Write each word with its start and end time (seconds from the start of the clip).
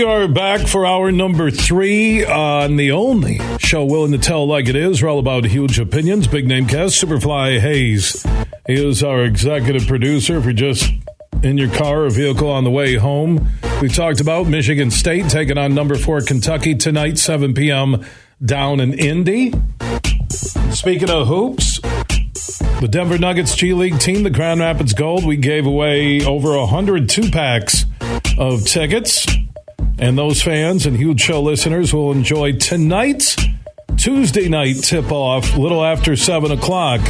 We 0.00 0.06
are 0.06 0.28
back 0.28 0.66
for 0.66 0.86
our 0.86 1.12
number 1.12 1.50
three 1.50 2.24
on 2.24 2.76
the 2.76 2.92
only 2.92 3.38
show 3.58 3.84
willing 3.84 4.12
to 4.12 4.18
tell 4.18 4.46
like 4.46 4.66
it 4.66 4.74
is. 4.74 5.02
We're 5.02 5.10
all 5.10 5.18
about 5.18 5.44
huge 5.44 5.78
opinions. 5.78 6.26
Big 6.26 6.46
name 6.46 6.66
cast, 6.66 7.04
Superfly 7.04 7.60
Hayes. 7.60 8.24
Is 8.66 9.02
our 9.02 9.22
executive 9.24 9.86
producer. 9.86 10.38
If 10.38 10.44
you're 10.44 10.54
just 10.54 10.90
in 11.42 11.58
your 11.58 11.68
car 11.68 12.04
or 12.04 12.08
vehicle 12.08 12.48
on 12.48 12.64
the 12.64 12.70
way 12.70 12.94
home, 12.94 13.50
we 13.82 13.90
talked 13.90 14.22
about 14.22 14.46
Michigan 14.46 14.90
State 14.90 15.28
taking 15.28 15.58
on 15.58 15.74
number 15.74 15.96
four 15.96 16.22
Kentucky 16.22 16.74
tonight, 16.74 17.18
7 17.18 17.52
p.m. 17.52 18.02
down 18.42 18.80
in 18.80 18.94
Indy. 18.94 19.52
Speaking 20.70 21.10
of 21.10 21.26
hoops, 21.26 21.78
the 22.80 22.88
Denver 22.90 23.18
Nuggets 23.18 23.54
G 23.54 23.74
League 23.74 23.98
team, 23.98 24.22
the 24.22 24.30
Grand 24.30 24.60
Rapids 24.60 24.94
Gold, 24.94 25.26
we 25.26 25.36
gave 25.36 25.66
away 25.66 26.24
over 26.24 26.56
102 26.56 27.30
packs 27.30 27.84
of 28.38 28.64
tickets 28.64 29.26
and 30.00 30.18
those 30.18 30.42
fans 30.42 30.86
and 30.86 30.96
huge 30.96 31.20
show 31.20 31.40
listeners 31.40 31.94
will 31.94 32.10
enjoy 32.10 32.52
tonight's 32.52 33.36
Tuesday 33.96 34.48
night 34.48 34.76
tip 34.82 35.12
off, 35.12 35.56
little 35.56 35.84
after 35.84 36.16
7 36.16 36.50
o'clock 36.52 37.00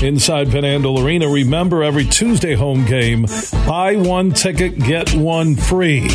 inside 0.00 0.48
Van 0.48 0.62
Andel 0.62 1.04
Arena. 1.04 1.28
Remember, 1.28 1.82
every 1.82 2.04
Tuesday 2.04 2.54
home 2.54 2.84
game, 2.84 3.26
buy 3.66 3.96
one 3.96 4.32
ticket, 4.32 4.78
get 4.78 5.12
one 5.14 5.56
free. 5.56 6.08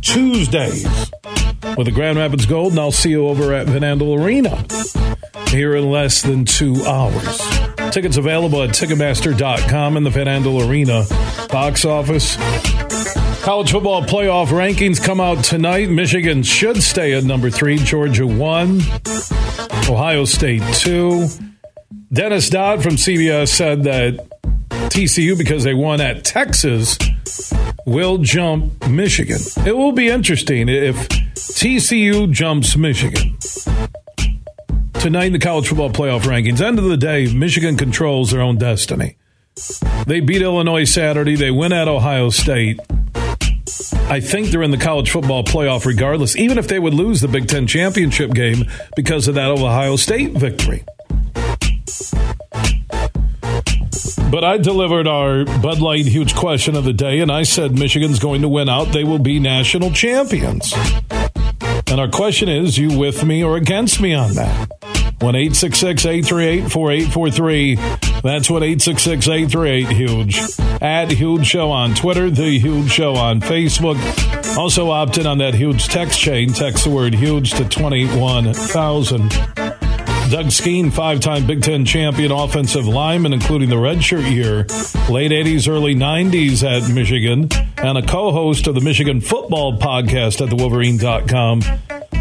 Tuesdays 0.00 0.84
with 1.76 1.86
the 1.86 1.92
Grand 1.92 2.16
Rapids 2.16 2.46
Gold, 2.46 2.72
and 2.72 2.80
I'll 2.80 2.92
see 2.92 3.10
you 3.10 3.28
over 3.28 3.52
at 3.52 3.66
Van 3.66 3.82
Andel 3.82 4.18
Arena 4.18 4.64
here 5.48 5.74
in 5.76 5.90
less 5.90 6.22
than 6.22 6.46
two 6.46 6.82
hours. 6.86 7.38
Tickets 7.90 8.16
available 8.16 8.62
at 8.62 8.70
Ticketmaster.com 8.70 9.96
in 9.96 10.02
the 10.02 10.10
Van 10.10 10.26
Andel 10.26 10.66
Arena 10.66 11.04
box 11.48 11.84
office. 11.84 12.38
College 13.48 13.72
football 13.72 14.02
playoff 14.02 14.48
rankings 14.48 15.02
come 15.02 15.22
out 15.22 15.42
tonight. 15.42 15.88
Michigan 15.88 16.42
should 16.42 16.82
stay 16.82 17.14
at 17.14 17.24
number 17.24 17.48
three, 17.48 17.78
Georgia 17.78 18.26
one, 18.26 18.82
Ohio 19.88 20.26
State 20.26 20.62
two. 20.74 21.26
Dennis 22.12 22.50
Dodd 22.50 22.82
from 22.82 22.96
CBS 22.96 23.48
said 23.48 23.84
that 23.84 24.28
TCU, 24.90 25.38
because 25.38 25.64
they 25.64 25.72
won 25.72 26.02
at 26.02 26.26
Texas, 26.26 26.98
will 27.86 28.18
jump 28.18 28.86
Michigan. 28.86 29.40
It 29.64 29.74
will 29.74 29.92
be 29.92 30.10
interesting 30.10 30.68
if 30.68 31.08
TCU 31.08 32.30
jumps 32.30 32.76
Michigan. 32.76 33.38
Tonight 35.00 35.24
in 35.24 35.32
the 35.32 35.38
college 35.38 35.68
football 35.68 35.88
playoff 35.88 36.24
rankings, 36.24 36.60
end 36.60 36.78
of 36.78 36.84
the 36.84 36.98
day, 36.98 37.32
Michigan 37.32 37.78
controls 37.78 38.30
their 38.30 38.42
own 38.42 38.58
destiny. 38.58 39.16
They 40.06 40.20
beat 40.20 40.42
Illinois 40.42 40.84
Saturday. 40.84 41.34
They 41.34 41.50
win 41.50 41.72
at 41.72 41.88
Ohio 41.88 42.28
State. 42.28 42.78
I 44.10 44.20
think 44.20 44.48
they're 44.48 44.62
in 44.62 44.70
the 44.70 44.78
college 44.78 45.10
football 45.10 45.44
playoff 45.44 45.84
regardless, 45.84 46.34
even 46.36 46.56
if 46.56 46.66
they 46.66 46.78
would 46.78 46.94
lose 46.94 47.20
the 47.20 47.28
Big 47.28 47.46
Ten 47.46 47.66
championship 47.66 48.32
game 48.32 48.64
because 48.96 49.28
of 49.28 49.34
that 49.34 49.50
Ohio 49.50 49.96
State 49.96 50.32
victory. 50.32 50.84
But 54.30 54.44
I 54.44 54.58
delivered 54.58 55.06
our 55.06 55.44
Bud 55.44 55.80
Light 55.80 56.06
huge 56.06 56.34
question 56.34 56.74
of 56.74 56.84
the 56.84 56.92
day, 56.92 57.20
and 57.20 57.30
I 57.30 57.42
said 57.42 57.78
Michigan's 57.78 58.18
going 58.18 58.42
to 58.42 58.48
win 58.48 58.68
out. 58.68 58.92
They 58.92 59.04
will 59.04 59.18
be 59.18 59.40
national 59.40 59.90
champions. 59.92 60.72
And 61.86 62.00
our 62.00 62.08
question 62.08 62.48
is 62.48 62.78
you 62.78 62.98
with 62.98 63.24
me 63.24 63.42
or 63.42 63.56
against 63.56 64.00
me 64.00 64.14
on 64.14 64.34
that? 64.34 64.70
1 65.20 65.34
838 65.34 66.70
4843. 66.70 68.07
That's 68.22 68.50
what 68.50 68.62
866 68.62 69.28
838 69.28 69.88
Huge. 69.96 70.40
At 70.82 71.10
Huge 71.10 71.46
Show 71.46 71.70
on 71.70 71.94
Twitter, 71.94 72.30
The 72.30 72.58
Huge 72.58 72.90
Show 72.90 73.14
on 73.14 73.40
Facebook. 73.40 73.96
Also 74.56 74.90
opt 74.90 75.18
in 75.18 75.26
on 75.26 75.38
that 75.38 75.54
huge 75.54 75.86
text 75.86 76.18
chain. 76.18 76.52
Text 76.52 76.84
the 76.84 76.90
word 76.90 77.14
huge 77.14 77.52
to 77.52 77.68
21,000. 77.68 79.28
Doug 80.30 80.50
Skene, 80.50 80.90
five 80.90 81.20
time 81.20 81.46
Big 81.46 81.62
Ten 81.62 81.86
champion 81.86 82.30
offensive 82.32 82.86
lineman, 82.86 83.32
including 83.32 83.70
the 83.70 83.76
redshirt 83.76 84.30
year, 84.30 84.66
late 85.10 85.30
80s, 85.30 85.68
early 85.68 85.94
90s 85.94 86.62
at 86.62 86.92
Michigan, 86.92 87.48
and 87.78 87.96
a 87.96 88.02
co 88.06 88.30
host 88.30 88.66
of 88.66 88.74
the 88.74 88.82
Michigan 88.82 89.22
Football 89.22 89.78
Podcast 89.78 90.42
at 90.44 90.52
thewolverine.com. 90.52 91.62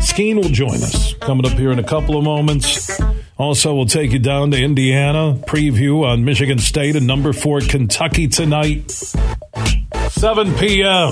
Skene 0.02 0.38
will 0.38 0.44
join 0.44 0.75
us 0.75 1.16
coming 1.16 1.46
up 1.46 1.57
here 1.57 1.72
in 1.72 1.80
a 1.80 1.84
couple 1.84 2.18
of 2.18 2.24
moments. 2.24 2.97
Also, 3.38 3.75
we'll 3.75 3.86
take 3.86 4.12
you 4.12 4.20
down 4.20 4.50
to 4.52 4.62
Indiana, 4.62 5.38
preview 5.46 6.03
on 6.03 6.25
Michigan 6.25 6.58
State 6.58 6.96
and 6.96 7.06
number 7.06 7.34
four 7.34 7.62
Kentucky 7.62 8.28
tonight, 8.28 8.90
7 10.09 10.56
p.m. 10.56 11.12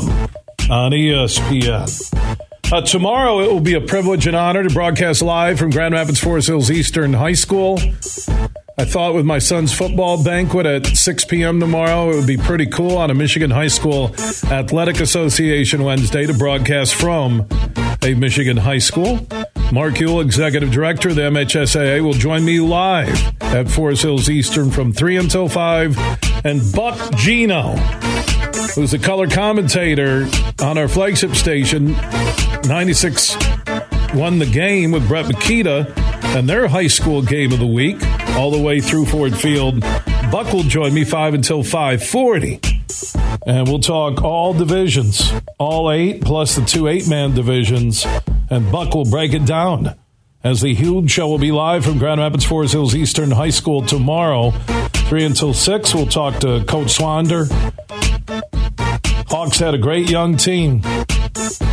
on 0.72 0.92
ESPN. 0.92 2.16
Uh, 2.74 2.82
tomorrow, 2.82 3.42
it 3.42 3.52
will 3.52 3.60
be 3.60 3.76
a 3.76 3.82
privilege 3.82 4.26
and 4.26 4.36
honor 4.36 4.64
to 4.64 4.74
broadcast 4.74 5.22
live 5.22 5.60
from 5.60 5.70
Grand 5.70 5.94
Rapids 5.94 6.20
Forest 6.20 6.48
Hills 6.48 6.72
Eastern 6.72 7.14
High 7.14 7.34
School. 7.34 7.80
I 8.78 8.86
thought 8.86 9.14
with 9.14 9.26
my 9.26 9.38
son's 9.38 9.72
football 9.72 10.24
banquet 10.24 10.66
at 10.66 10.88
6 10.88 11.26
p.m. 11.26 11.60
tomorrow, 11.60 12.10
it 12.10 12.16
would 12.16 12.28
be 12.28 12.38
pretty 12.38 12.66
cool 12.66 12.98
on 12.98 13.12
a 13.12 13.14
Michigan 13.14 13.52
High 13.52 13.68
School 13.68 14.16
Athletic 14.50 15.00
Association 15.00 15.84
Wednesday 15.84 16.26
to 16.26 16.34
broadcast 16.34 16.96
from 16.96 17.48
a 18.02 18.16
Michigan 18.16 18.58
high 18.58 18.80
school. 18.80 19.26
Mark 19.72 19.96
Uyl, 19.96 20.22
Executive 20.22 20.72
Director 20.72 21.10
of 21.10 21.16
the 21.16 21.24
MHSAA, 21.24 22.04
will 22.04 22.14
join 22.14 22.46
me 22.46 22.60
live 22.60 23.42
at 23.42 23.70
Forest 23.70 24.04
Hills 24.04 24.30
Eastern 24.30 24.72
from 24.72 24.94
3 24.94 25.18
until 25.18 25.50
5. 25.50 26.46
And 26.46 26.62
Buck 26.74 26.98
Gino, 27.16 27.76
who's 28.76 28.92
the 28.92 29.00
color 29.00 29.28
commentator 29.28 30.28
on 30.62 30.78
our 30.78 30.88
flagship 30.88 31.36
station, 31.36 31.94
96 32.68 33.36
won 34.14 34.40
the 34.40 34.50
game 34.52 34.92
with 34.92 35.08
Brett 35.08 35.26
Makita 35.26 35.94
and 36.36 36.48
their 36.48 36.68
high 36.68 36.88
school 36.88 37.22
game 37.22 37.52
of 37.52 37.60
the 37.60 37.68
week 37.68 37.98
all 38.36 38.52
the 38.52 38.62
way 38.62 38.80
through 38.80 39.06
Ford 39.06 39.36
Field. 39.36 39.82
Buck 40.32 40.54
will 40.54 40.64
join 40.64 40.94
me 40.94 41.04
5 41.04 41.34
until 41.34 41.64
540. 41.64 42.60
And 43.46 43.68
we'll 43.68 43.80
talk 43.80 44.24
all 44.24 44.54
divisions, 44.54 45.32
all 45.60 45.92
eight, 45.92 46.22
plus 46.22 46.56
the 46.56 46.66
two 46.66 46.88
eight 46.88 47.08
man 47.08 47.36
divisions. 47.36 48.06
And 48.50 48.72
Buck 48.72 48.94
will 48.94 49.10
break 49.10 49.34
it 49.34 49.46
down 49.46 49.96
as 50.44 50.62
the 50.62 50.74
huge 50.76 51.10
show 51.10 51.28
will 51.28 51.40
be 51.40 51.52
live 51.52 51.84
from 51.84 51.98
Grand 51.98 52.22
Rapids 52.22 52.46
Forest 52.46 52.74
Hills 52.74 52.96
Eastern 52.96 53.32
High 53.32 53.50
School 53.50 53.84
tomorrow, 53.84 54.52
3 55.10 55.26
until 55.26 55.54
6. 55.54 55.96
We'll 55.96 56.06
talk 56.06 56.40
to 56.42 56.64
Coach 56.66 56.96
Swander. 56.96 57.50
Hawks 59.28 59.58
had 59.58 59.74
a 59.74 59.80
great 59.80 60.10
young 60.10 60.38
team. 60.38 60.82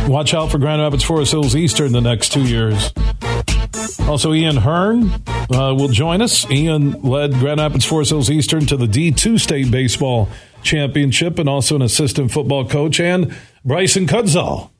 Watch 0.07 0.33
out 0.33 0.51
for 0.51 0.57
Grand 0.57 0.81
Rapids 0.81 1.03
Forest 1.03 1.31
Hills 1.31 1.55
Eastern 1.55 1.91
the 1.91 2.01
next 2.01 2.33
two 2.33 2.43
years. 2.43 2.91
Also, 4.07 4.33
Ian 4.33 4.57
Hearn 4.57 5.09
uh, 5.51 5.73
will 5.77 5.87
join 5.87 6.21
us. 6.21 6.49
Ian 6.49 7.01
led 7.03 7.33
Grand 7.35 7.59
Rapids 7.59 7.85
Forest 7.85 8.09
Hills 8.09 8.29
Eastern 8.31 8.65
to 8.65 8.75
the 8.75 8.87
D2 8.87 9.39
state 9.39 9.69
baseball 9.71 10.29
championship 10.63 11.37
and 11.37 11.47
also 11.47 11.75
an 11.75 11.81
assistant 11.83 12.31
football 12.31 12.67
coach. 12.67 12.99
And 12.99 13.35
Bryson 13.63 14.07
Kudzall, 14.07 14.71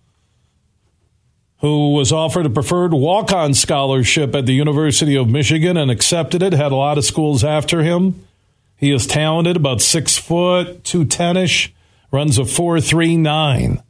who 1.64 1.94
was 1.94 2.12
offered 2.12 2.46
a 2.46 2.50
preferred 2.50 2.94
walk 2.94 3.32
on 3.32 3.54
scholarship 3.54 4.36
at 4.36 4.46
the 4.46 4.52
University 4.52 5.16
of 5.16 5.30
Michigan 5.30 5.78
and 5.78 5.90
accepted 5.90 6.44
it, 6.44 6.52
had 6.52 6.74
a 6.74 6.76
lot 6.76 6.98
of 6.98 7.06
schools 7.06 7.42
after 7.42 7.82
him. 7.82 8.28
He 8.76 8.92
is 8.92 9.08
talented, 9.08 9.56
about 9.56 9.82
six 9.82 10.18
foot, 10.18 10.84
two 10.84 11.06
ten 11.06 11.38
ish, 11.38 11.74
runs 12.12 12.38
a 12.38 12.44
four 12.44 12.82
three 12.82 13.16
nine, 13.16 13.82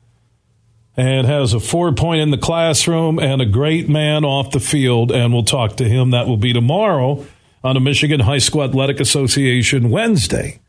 and 0.96 1.26
has 1.26 1.56
a 1.56 1.60
four 1.60 1.92
point 1.94 2.22
in 2.22 2.30
the 2.30 2.38
classroom 2.38 3.18
and 3.18 3.42
a 3.42 3.46
great 3.48 3.90
man 3.90 4.24
off 4.24 4.52
the 4.52 4.60
field. 4.60 5.12
And 5.12 5.34
we'll 5.34 5.42
talk 5.42 5.76
to 5.78 5.90
him. 5.90 6.12
That 6.12 6.28
will 6.28 6.38
be 6.38 6.54
tomorrow 6.54 7.26
on 7.64 7.76
a 7.76 7.80
Michigan 7.80 8.20
High 8.20 8.38
School 8.38 8.66
Athletic 8.66 9.00
Association 9.00 9.90
Wednesday 9.90 10.60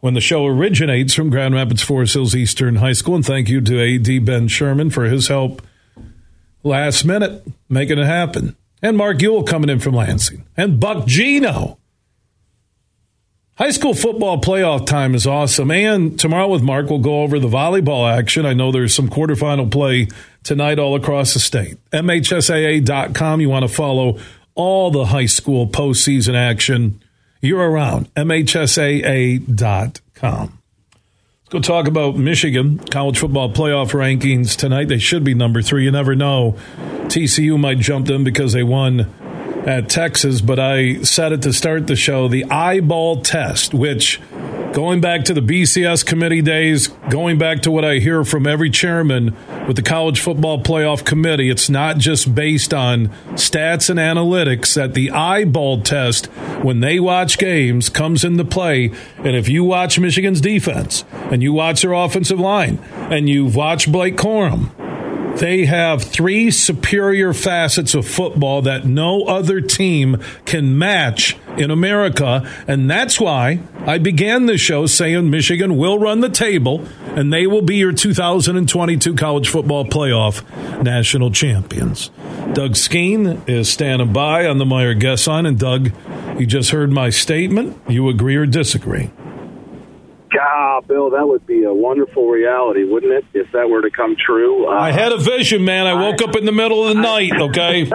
when 0.00 0.12
the 0.12 0.20
show 0.20 0.44
originates 0.44 1.14
from 1.14 1.30
Grand 1.30 1.54
Rapids 1.54 1.82
Forest 1.82 2.12
Hills 2.12 2.36
Eastern 2.36 2.76
High 2.76 2.92
School. 2.92 3.14
And 3.14 3.24
thank 3.24 3.48
you 3.48 3.62
to 3.62 3.94
AD 3.94 4.26
Ben 4.26 4.48
Sherman 4.48 4.90
for 4.90 5.04
his 5.04 5.28
help 5.28 5.62
last 6.64 7.04
minute 7.04 7.46
making 7.68 7.98
it 7.98 8.06
happen. 8.06 8.56
And 8.82 8.96
Mark 8.96 9.18
Uyl 9.18 9.46
coming 9.46 9.70
in 9.70 9.78
from 9.78 9.94
Lansing. 9.94 10.44
And 10.56 10.80
Buck 10.80 11.06
Gino. 11.06 11.78
High 13.56 13.70
school 13.70 13.94
football 13.94 14.40
playoff 14.40 14.84
time 14.84 15.14
is 15.14 15.28
awesome. 15.28 15.70
And 15.70 16.18
tomorrow 16.18 16.48
with 16.48 16.62
Mark, 16.62 16.90
we'll 16.90 16.98
go 16.98 17.22
over 17.22 17.38
the 17.38 17.46
volleyball 17.46 18.12
action. 18.12 18.44
I 18.44 18.52
know 18.52 18.72
there's 18.72 18.92
some 18.92 19.08
quarterfinal 19.08 19.70
play 19.70 20.08
tonight 20.42 20.80
all 20.80 20.96
across 20.96 21.34
the 21.34 21.40
state. 21.40 21.78
MHSAA.com. 21.92 23.40
You 23.40 23.48
want 23.48 23.62
to 23.62 23.72
follow 23.72 24.18
all 24.56 24.90
the 24.90 25.04
high 25.06 25.26
school 25.26 25.68
postseason 25.68 26.34
action 26.34 27.00
you're 27.40 27.70
around. 27.70 28.12
MHSAA.com. 28.14 29.44
Go 31.54 31.60
talk 31.60 31.86
about 31.86 32.16
Michigan 32.16 32.78
college 32.78 33.20
football 33.20 33.48
playoff 33.48 33.92
rankings 33.92 34.56
tonight. 34.56 34.88
They 34.88 34.98
should 34.98 35.22
be 35.22 35.34
number 35.34 35.62
three. 35.62 35.84
You 35.84 35.92
never 35.92 36.16
know. 36.16 36.56
TCU 37.04 37.56
might 37.60 37.78
jump 37.78 38.08
them 38.08 38.24
because 38.24 38.54
they 38.54 38.64
won 38.64 39.02
at 39.64 39.88
Texas, 39.88 40.40
but 40.40 40.58
I 40.58 41.02
said 41.02 41.30
it 41.30 41.42
to 41.42 41.52
start 41.52 41.86
the 41.86 41.94
show 41.94 42.26
the 42.26 42.42
eyeball 42.46 43.22
test, 43.22 43.72
which 43.72 44.20
going 44.74 45.00
back 45.00 45.24
to 45.24 45.32
the 45.32 45.40
BCS 45.40 46.04
committee 46.04 46.42
days, 46.42 46.88
going 47.08 47.38
back 47.38 47.62
to 47.62 47.70
what 47.70 47.84
I 47.84 48.00
hear 48.00 48.24
from 48.24 48.44
every 48.44 48.70
chairman 48.70 49.36
with 49.68 49.76
the 49.76 49.82
college 49.82 50.20
football 50.20 50.60
playoff 50.60 51.04
committee, 51.04 51.48
it's 51.48 51.70
not 51.70 51.98
just 51.98 52.34
based 52.34 52.74
on 52.74 53.06
stats 53.34 53.88
and 53.88 54.00
analytics 54.00 54.74
that 54.74 54.94
the 54.94 55.12
eyeball 55.12 55.82
test 55.82 56.26
when 56.62 56.80
they 56.80 56.98
watch 56.98 57.38
games 57.38 57.88
comes 57.88 58.24
into 58.24 58.44
play. 58.44 58.90
And 59.18 59.36
if 59.36 59.48
you 59.48 59.62
watch 59.62 60.00
Michigan's 60.00 60.40
defense 60.40 61.04
and 61.12 61.40
you 61.40 61.52
watch 61.52 61.82
their 61.82 61.92
offensive 61.92 62.40
line 62.40 62.78
and 62.92 63.28
you've 63.28 63.54
watched 63.54 63.92
Blake 63.92 64.16
Corum, 64.16 64.72
they 65.36 65.66
have 65.66 66.02
three 66.02 66.50
superior 66.50 67.32
facets 67.32 67.94
of 67.94 68.06
football 68.06 68.62
that 68.62 68.84
no 68.84 69.24
other 69.24 69.60
team 69.60 70.22
can 70.44 70.78
match 70.78 71.36
in 71.56 71.70
America. 71.70 72.48
And 72.66 72.90
that's 72.90 73.20
why 73.20 73.60
I 73.86 73.98
began 73.98 74.46
the 74.46 74.58
show 74.58 74.86
saying 74.86 75.30
Michigan 75.30 75.76
will 75.76 75.98
run 75.98 76.20
the 76.20 76.28
table 76.28 76.86
and 77.16 77.32
they 77.32 77.46
will 77.46 77.62
be 77.62 77.76
your 77.76 77.92
2022 77.92 79.14
college 79.14 79.48
football 79.48 79.84
playoff 79.84 80.42
national 80.82 81.30
champions. 81.30 82.10
Doug 82.52 82.76
Skene 82.76 83.42
is 83.46 83.68
standing 83.68 84.12
by 84.12 84.46
on 84.46 84.58
the 84.58 84.64
Meijer 84.64 84.98
guest 84.98 85.26
line. 85.26 85.46
And 85.46 85.58
Doug, 85.58 85.90
you 86.38 86.46
just 86.46 86.70
heard 86.70 86.90
my 86.90 87.10
statement. 87.10 87.76
You 87.88 88.08
agree 88.08 88.36
or 88.36 88.46
disagree? 88.46 89.10
God, 90.34 90.88
Bill, 90.88 91.10
that 91.10 91.26
would 91.28 91.46
be 91.46 91.62
a 91.62 91.72
wonderful 91.72 92.28
reality, 92.28 92.84
wouldn't 92.84 93.12
it, 93.12 93.24
if 93.34 93.52
that 93.52 93.70
were 93.70 93.82
to 93.82 93.90
come 93.90 94.16
true? 94.16 94.66
Uh, 94.66 94.72
I 94.72 94.90
had 94.90 95.12
a 95.12 95.18
vision, 95.18 95.64
man. 95.64 95.86
I 95.86 95.94
woke 95.94 96.20
I, 96.22 96.24
up 96.24 96.36
in 96.36 96.44
the 96.44 96.52
middle 96.52 96.86
of 96.86 96.94
the 96.94 97.00
I, 97.00 97.02
night, 97.02 97.40
okay? 97.40 97.90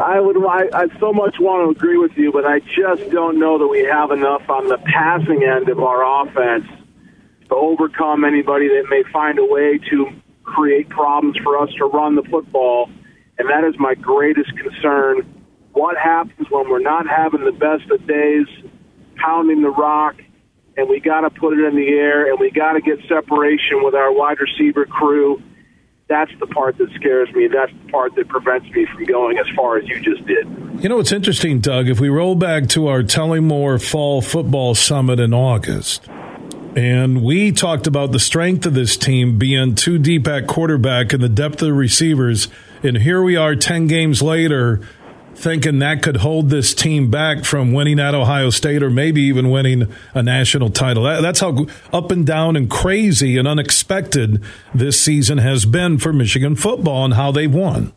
I 0.00 0.18
would 0.20 0.36
I, 0.46 0.68
I 0.72 0.98
so 0.98 1.12
much 1.12 1.36
want 1.38 1.66
to 1.66 1.78
agree 1.78 1.98
with 1.98 2.16
you, 2.16 2.32
but 2.32 2.46
I 2.46 2.60
just 2.60 3.10
don't 3.10 3.38
know 3.38 3.58
that 3.58 3.66
we 3.66 3.80
have 3.84 4.10
enough 4.10 4.48
on 4.48 4.68
the 4.68 4.78
passing 4.78 5.44
end 5.44 5.68
of 5.68 5.80
our 5.80 6.24
offense 6.24 6.64
to 7.48 7.54
overcome 7.54 8.24
anybody 8.24 8.68
that 8.68 8.86
may 8.88 9.02
find 9.12 9.38
a 9.38 9.44
way 9.44 9.78
to 9.90 10.08
create 10.42 10.88
problems 10.88 11.36
for 11.42 11.58
us 11.58 11.68
to 11.76 11.84
run 11.84 12.14
the 12.16 12.22
football. 12.22 12.88
And 13.38 13.50
that 13.50 13.64
is 13.64 13.74
my 13.78 13.94
greatest 13.94 14.56
concern. 14.56 15.42
What 15.72 15.96
happens 15.98 16.48
when 16.50 16.70
we're 16.70 16.80
not 16.80 17.06
having 17.06 17.44
the 17.44 17.52
best 17.52 17.90
of 17.90 18.06
days, 18.06 18.46
pounding 19.16 19.62
the 19.62 19.70
rock, 19.70 20.16
and 20.80 20.88
we 20.88 20.98
got 20.98 21.20
to 21.20 21.30
put 21.30 21.56
it 21.58 21.64
in 21.64 21.76
the 21.76 21.88
air, 21.88 22.30
and 22.30 22.40
we 22.40 22.50
got 22.50 22.72
to 22.72 22.80
get 22.80 22.98
separation 23.06 23.82
with 23.84 23.94
our 23.94 24.12
wide 24.12 24.38
receiver 24.40 24.86
crew. 24.86 25.42
That's 26.08 26.32
the 26.40 26.46
part 26.46 26.78
that 26.78 26.90
scares 26.94 27.30
me. 27.34 27.46
That's 27.46 27.70
the 27.84 27.92
part 27.92 28.16
that 28.16 28.28
prevents 28.28 28.68
me 28.70 28.86
from 28.86 29.04
going 29.04 29.38
as 29.38 29.46
far 29.54 29.76
as 29.76 29.86
you 29.86 30.00
just 30.00 30.26
did. 30.26 30.48
You 30.82 30.88
know, 30.88 30.98
it's 30.98 31.12
interesting, 31.12 31.60
Doug. 31.60 31.88
If 31.88 32.00
we 32.00 32.08
roll 32.08 32.34
back 32.34 32.68
to 32.70 32.88
our 32.88 33.02
Tullymore 33.02 33.80
Fall 33.80 34.22
Football 34.22 34.74
Summit 34.74 35.20
in 35.20 35.34
August, 35.34 36.08
and 36.74 37.22
we 37.22 37.52
talked 37.52 37.86
about 37.86 38.12
the 38.12 38.18
strength 38.18 38.64
of 38.64 38.74
this 38.74 38.96
team 38.96 39.38
being 39.38 39.74
too 39.74 39.98
deep 39.98 40.26
at 40.26 40.46
quarterback 40.46 41.12
and 41.12 41.22
the 41.22 41.28
depth 41.28 41.62
of 41.62 41.68
the 41.68 41.74
receivers. 41.74 42.48
And 42.82 42.96
here 42.98 43.22
we 43.22 43.36
are 43.36 43.54
10 43.54 43.86
games 43.86 44.22
later 44.22 44.80
thinking 45.40 45.78
that 45.78 46.02
could 46.02 46.18
hold 46.18 46.50
this 46.50 46.74
team 46.74 47.10
back 47.10 47.44
from 47.44 47.72
winning 47.72 47.98
at 47.98 48.14
Ohio 48.14 48.50
State 48.50 48.82
or 48.82 48.90
maybe 48.90 49.22
even 49.22 49.50
winning 49.50 49.90
a 50.14 50.22
national 50.22 50.68
title. 50.68 51.02
that's 51.02 51.40
how 51.40 51.66
up 51.92 52.10
and 52.10 52.26
down 52.26 52.56
and 52.56 52.70
crazy 52.70 53.38
and 53.38 53.48
unexpected 53.48 54.42
this 54.74 55.00
season 55.00 55.38
has 55.38 55.64
been 55.64 55.98
for 55.98 56.12
Michigan 56.12 56.54
football 56.56 57.06
and 57.06 57.14
how 57.14 57.32
they've 57.32 57.52
won. 57.52 57.92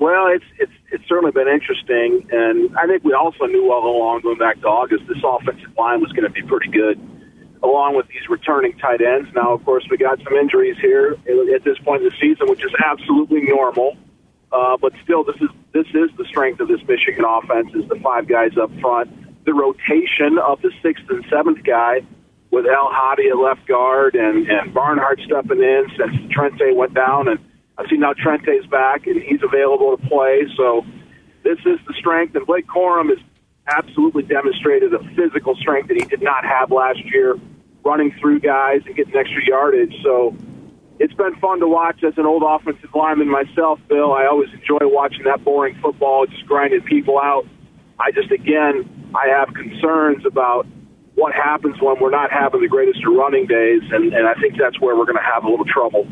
Well, 0.00 0.28
it's 0.28 0.44
it's 0.58 0.72
it's 0.90 1.06
certainly 1.06 1.32
been 1.32 1.48
interesting, 1.48 2.26
and 2.32 2.76
I 2.78 2.86
think 2.86 3.04
we 3.04 3.12
also 3.12 3.44
knew 3.44 3.70
all 3.70 3.84
along, 3.84 4.22
going 4.22 4.38
back 4.38 4.58
to 4.60 4.66
August, 4.66 5.06
this 5.06 5.18
offensive 5.22 5.76
line 5.76 6.00
was 6.00 6.12
going 6.12 6.24
to 6.24 6.30
be 6.30 6.40
pretty 6.42 6.70
good, 6.70 6.98
along 7.62 7.94
with 7.96 8.06
these 8.08 8.26
returning 8.30 8.78
tight 8.78 9.02
ends. 9.02 9.28
Now, 9.34 9.52
of 9.52 9.62
course, 9.66 9.84
we 9.90 9.98
got 9.98 10.18
some 10.22 10.32
injuries 10.34 10.76
here 10.80 11.16
at 11.54 11.64
this 11.64 11.76
point 11.80 12.02
in 12.02 12.08
the 12.08 12.14
season, 12.18 12.48
which 12.48 12.64
is 12.64 12.72
absolutely 12.82 13.42
normal. 13.42 13.98
Uh, 14.50 14.76
but 14.80 14.92
still, 15.04 15.24
this 15.24 15.36
is 15.36 15.48
this 15.72 15.86
is 15.88 16.10
the 16.16 16.24
strength 16.24 16.60
of 16.60 16.68
this 16.68 16.80
Michigan 16.88 17.24
offense: 17.24 17.68
is 17.74 17.88
the 17.88 18.00
five 18.02 18.26
guys 18.26 18.56
up 18.60 18.70
front, 18.80 19.10
the 19.44 19.52
rotation 19.52 20.38
of 20.38 20.62
the 20.62 20.72
sixth 20.82 21.04
and 21.10 21.24
seventh 21.30 21.62
guy, 21.64 22.00
with 22.50 22.64
El 22.66 22.88
Hadi 22.90 23.28
at 23.28 23.36
left 23.36 23.66
guard 23.66 24.14
and 24.14 24.48
and 24.48 24.72
Barnhart 24.72 25.20
stepping 25.24 25.62
in 25.62 25.86
since 25.96 26.32
Trente 26.32 26.74
went 26.74 26.94
down, 26.94 27.28
and 27.28 27.38
I 27.76 27.88
see 27.88 27.96
now 27.96 28.14
Trente's 28.14 28.66
back 28.66 29.06
and 29.06 29.20
he's 29.22 29.42
available 29.42 29.96
to 29.96 30.08
play. 30.08 30.46
So 30.56 30.84
this 31.44 31.58
is 31.66 31.78
the 31.86 31.94
strength, 31.98 32.34
and 32.34 32.46
Blake 32.46 32.66
Corum 32.66 33.10
has 33.10 33.18
absolutely 33.68 34.22
demonstrated 34.22 34.94
a 34.94 34.98
physical 35.14 35.54
strength 35.56 35.88
that 35.88 35.96
he 35.98 36.06
did 36.06 36.22
not 36.22 36.44
have 36.44 36.70
last 36.70 37.04
year, 37.04 37.36
running 37.84 38.12
through 38.18 38.40
guys 38.40 38.80
and 38.86 38.96
getting 38.96 39.14
extra 39.14 39.44
yardage. 39.44 39.94
So 40.02 40.34
it's 40.98 41.14
been 41.14 41.36
fun 41.36 41.60
to 41.60 41.68
watch 41.68 42.02
as 42.02 42.14
an 42.16 42.26
old 42.26 42.42
offensive 42.44 42.90
lineman 42.94 43.28
myself, 43.28 43.78
Bill. 43.88 44.12
I 44.12 44.26
always 44.26 44.48
enjoy 44.52 44.78
watching 44.82 45.24
that 45.24 45.44
boring 45.44 45.76
football, 45.80 46.26
just 46.26 46.46
grinding 46.46 46.82
people 46.82 47.18
out. 47.18 47.46
I 47.98 48.10
just, 48.10 48.30
again, 48.30 49.10
I 49.14 49.28
have 49.28 49.54
concerns 49.54 50.24
about 50.26 50.66
what 51.14 51.34
happens 51.34 51.80
when 51.80 51.96
we're 52.00 52.10
not 52.10 52.30
having 52.30 52.60
the 52.60 52.68
greatest 52.68 53.04
of 53.04 53.12
running 53.12 53.46
days, 53.46 53.82
and, 53.90 54.12
and 54.12 54.26
I 54.26 54.34
think 54.34 54.56
that's 54.58 54.80
where 54.80 54.96
we're 54.96 55.04
going 55.04 55.16
to 55.16 55.22
have 55.22 55.44
a 55.44 55.48
little 55.48 55.64
trouble. 55.64 56.06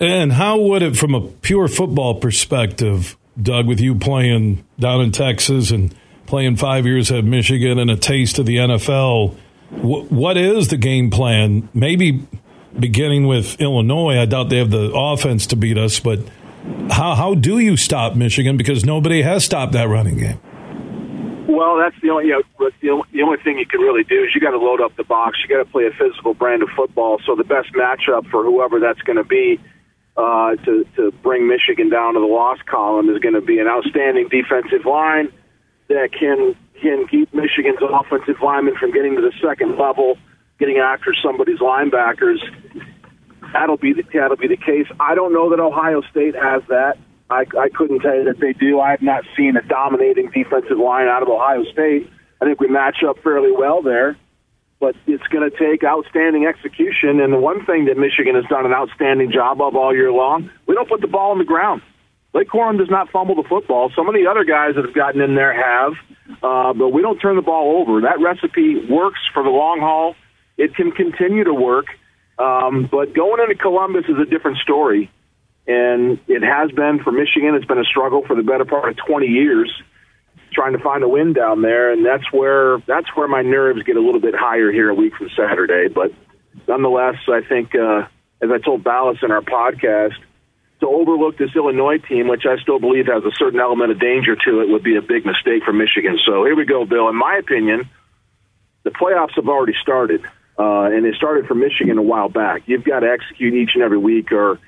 And 0.00 0.32
how 0.32 0.58
would 0.58 0.82
it, 0.82 0.96
from 0.96 1.14
a 1.14 1.20
pure 1.20 1.68
football 1.68 2.14
perspective, 2.14 3.16
Doug, 3.40 3.66
with 3.66 3.80
you 3.80 3.94
playing 3.94 4.64
down 4.78 5.02
in 5.02 5.12
Texas 5.12 5.70
and 5.70 5.94
playing 6.26 6.56
five 6.56 6.86
years 6.86 7.12
at 7.12 7.24
Michigan 7.24 7.78
and 7.78 7.90
a 7.90 7.96
taste 7.96 8.38
of 8.38 8.46
the 8.46 8.56
NFL, 8.56 9.36
what 9.70 10.36
is 10.36 10.68
the 10.68 10.76
game 10.76 11.10
plan? 11.10 11.68
Maybe 11.74 12.26
beginning 12.78 13.26
with 13.26 13.60
Illinois. 13.60 14.18
I 14.18 14.26
doubt 14.26 14.48
they 14.48 14.58
have 14.58 14.70
the 14.70 14.92
offense 14.94 15.46
to 15.48 15.56
beat 15.56 15.78
us, 15.78 16.00
but 16.00 16.20
how 16.90 17.14
how 17.14 17.34
do 17.34 17.58
you 17.58 17.76
stop 17.76 18.16
Michigan? 18.16 18.56
Because 18.56 18.84
nobody 18.84 19.22
has 19.22 19.44
stopped 19.44 19.72
that 19.72 19.88
running 19.88 20.18
game. 20.18 20.40
Well, 21.48 21.78
that's 21.78 21.96
the 22.00 22.10
only 22.10 22.26
you 22.26 22.42
know, 22.82 23.04
the 23.12 23.22
only 23.22 23.38
thing 23.42 23.58
you 23.58 23.66
can 23.66 23.80
really 23.80 24.04
do 24.04 24.22
is 24.22 24.34
you 24.34 24.40
got 24.40 24.52
to 24.52 24.58
load 24.58 24.80
up 24.80 24.96
the 24.96 25.04
box. 25.04 25.38
You 25.42 25.54
got 25.54 25.64
to 25.64 25.70
play 25.70 25.86
a 25.86 25.90
physical 25.90 26.34
brand 26.34 26.62
of 26.62 26.68
football. 26.76 27.20
So 27.26 27.34
the 27.34 27.44
best 27.44 27.72
matchup 27.72 28.30
for 28.30 28.44
whoever 28.44 28.78
that's 28.78 29.00
going 29.02 29.16
to 29.16 29.24
be 29.24 29.58
uh, 30.16 30.56
to 30.56 30.84
to 30.96 31.12
bring 31.22 31.48
Michigan 31.48 31.88
down 31.88 32.14
to 32.14 32.20
the 32.20 32.26
loss 32.26 32.58
column 32.66 33.08
is 33.10 33.18
going 33.18 33.34
to 33.34 33.40
be 33.40 33.58
an 33.58 33.66
outstanding 33.66 34.28
defensive 34.28 34.86
line 34.86 35.32
that 35.88 36.10
can 36.12 36.54
can 36.80 37.06
keep 37.08 37.32
Michigan's 37.34 37.80
offensive 37.82 38.36
linemen 38.42 38.76
from 38.76 38.92
getting 38.92 39.16
to 39.16 39.20
the 39.22 39.32
second 39.42 39.76
level 39.76 40.16
getting 40.60 40.76
after 40.78 41.12
somebody's 41.20 41.58
linebackers. 41.58 42.38
That'll 43.52 43.78
be 43.78 43.94
the, 43.94 44.04
that'll 44.14 44.36
be 44.36 44.46
the 44.46 44.56
case. 44.56 44.86
I 45.00 45.16
don't 45.16 45.32
know 45.32 45.50
that 45.50 45.58
Ohio 45.58 46.02
State 46.10 46.36
has 46.36 46.62
that. 46.68 46.98
I, 47.30 47.44
I 47.58 47.68
couldn't 47.74 48.00
tell 48.00 48.14
you 48.14 48.24
that 48.24 48.38
they 48.40 48.52
do. 48.52 48.78
I 48.78 48.90
have 48.92 49.02
not 49.02 49.24
seen 49.36 49.56
a 49.56 49.62
dominating 49.62 50.30
defensive 50.30 50.78
line 50.78 51.08
out 51.08 51.22
of 51.22 51.28
Ohio 51.28 51.64
State. 51.72 52.10
I 52.40 52.44
think 52.44 52.60
we 52.60 52.68
match 52.68 53.02
up 53.06 53.18
fairly 53.22 53.50
well 53.50 53.82
there, 53.82 54.16
but 54.78 54.94
it's 55.06 55.26
going 55.28 55.48
to 55.48 55.56
take 55.56 55.82
outstanding 55.84 56.46
execution. 56.46 57.20
And 57.20 57.32
the 57.32 57.38
one 57.38 57.64
thing 57.66 57.86
that 57.86 57.96
Michigan 57.96 58.34
has 58.34 58.44
done 58.46 58.66
an 58.66 58.72
outstanding 58.72 59.32
job 59.32 59.60
of 59.60 59.74
all 59.74 59.94
year 59.94 60.12
long, 60.12 60.50
we 60.66 60.74
don't 60.74 60.88
put 60.88 61.00
the 61.00 61.08
ball 61.08 61.32
on 61.32 61.38
the 61.38 61.44
ground. 61.44 61.82
Blake 62.32 62.48
Corum 62.48 62.78
does 62.78 62.90
not 62.90 63.10
fumble 63.10 63.34
the 63.34 63.48
football. 63.48 63.90
Some 63.94 64.08
of 64.08 64.14
the 64.14 64.26
other 64.30 64.44
guys 64.44 64.76
that 64.76 64.84
have 64.84 64.94
gotten 64.94 65.20
in 65.20 65.34
there 65.34 65.52
have, 65.52 65.92
uh, 66.42 66.72
but 66.72 66.90
we 66.90 67.02
don't 67.02 67.18
turn 67.18 67.36
the 67.36 67.42
ball 67.42 67.80
over. 67.80 68.00
That 68.02 68.20
recipe 68.20 68.86
works 68.88 69.18
for 69.34 69.42
the 69.42 69.50
long 69.50 69.80
haul. 69.80 70.14
It 70.60 70.74
can 70.74 70.92
continue 70.92 71.44
to 71.44 71.54
work, 71.54 71.86
um, 72.38 72.86
but 72.90 73.14
going 73.14 73.40
into 73.40 73.54
Columbus 73.54 74.04
is 74.08 74.18
a 74.18 74.26
different 74.26 74.58
story, 74.58 75.10
and 75.66 76.18
it 76.28 76.42
has 76.42 76.70
been 76.70 77.00
for 77.02 77.12
Michigan. 77.12 77.54
It's 77.54 77.64
been 77.64 77.78
a 77.78 77.84
struggle 77.84 78.22
for 78.26 78.36
the 78.36 78.42
better 78.42 78.66
part 78.66 78.90
of 78.90 78.96
20 79.06 79.26
years 79.26 79.72
trying 80.52 80.72
to 80.72 80.82
find 80.82 81.02
a 81.02 81.08
win 81.08 81.32
down 81.32 81.62
there, 81.62 81.92
and 81.92 82.04
that's 82.04 82.30
where 82.32 82.78
that's 82.86 83.06
where 83.14 83.28
my 83.28 83.42
nerves 83.42 83.82
get 83.84 83.96
a 83.96 84.00
little 84.00 84.20
bit 84.20 84.34
higher 84.34 84.70
here 84.70 84.90
a 84.90 84.94
week 84.94 85.14
from 85.16 85.30
Saturday. 85.36 85.88
But 85.88 86.12
nonetheless, 86.68 87.16
I 87.28 87.40
think 87.48 87.74
uh, 87.74 88.06
as 88.42 88.50
I 88.50 88.58
told 88.58 88.84
Balas 88.84 89.18
in 89.22 89.30
our 89.30 89.42
podcast, 89.42 90.16
to 90.80 90.86
overlook 90.86 91.36
this 91.36 91.50
Illinois 91.54 91.98
team, 91.98 92.28
which 92.28 92.44
I 92.46 92.56
still 92.62 92.80
believe 92.80 93.06
has 93.06 93.22
a 93.24 93.34
certain 93.36 93.60
element 93.60 93.92
of 93.92 94.00
danger 94.00 94.34
to 94.34 94.60
it, 94.60 94.68
would 94.68 94.82
be 94.82 94.96
a 94.96 95.02
big 95.02 95.24
mistake 95.24 95.62
for 95.64 95.72
Michigan. 95.72 96.18
So 96.24 96.44
here 96.44 96.56
we 96.56 96.64
go, 96.64 96.84
Bill. 96.84 97.08
In 97.08 97.16
my 97.16 97.36
opinion, 97.36 97.88
the 98.82 98.90
playoffs 98.90 99.34
have 99.36 99.48
already 99.48 99.74
started, 99.80 100.22
uh, 100.60 100.94
and 100.94 101.06
it 101.06 101.14
started 101.14 101.46
for 101.46 101.54
Michigan 101.54 101.96
a 101.96 102.02
while 102.02 102.28
back. 102.28 102.62
You've 102.66 102.84
got 102.84 103.00
to 103.00 103.10
execute 103.10 103.54
each 103.54 103.70
and 103.74 103.82
every 103.82 103.96
week, 103.96 104.30
or 104.30 104.58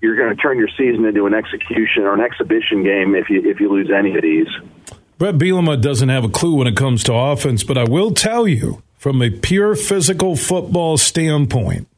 you're 0.00 0.16
going 0.16 0.34
to 0.34 0.40
turn 0.40 0.58
your 0.58 0.68
season 0.78 1.04
into 1.04 1.26
an 1.26 1.34
execution 1.34 2.04
or 2.04 2.14
an 2.14 2.20
exhibition 2.20 2.84
game 2.84 3.16
if 3.16 3.28
you 3.28 3.42
if 3.50 3.58
you 3.58 3.68
lose 3.68 3.90
any 3.90 4.14
of 4.14 4.22
these. 4.22 4.46
Bret 5.18 5.34
Bielema 5.36 5.80
doesn't 5.80 6.08
have 6.08 6.24
a 6.24 6.28
clue 6.28 6.54
when 6.54 6.68
it 6.68 6.76
comes 6.76 7.02
to 7.04 7.14
offense, 7.14 7.64
but 7.64 7.76
I 7.76 7.84
will 7.84 8.12
tell 8.12 8.46
you 8.46 8.82
from 8.96 9.20
a 9.20 9.30
pure 9.30 9.74
physical 9.74 10.36
football 10.36 10.96
standpoint, 10.96 11.88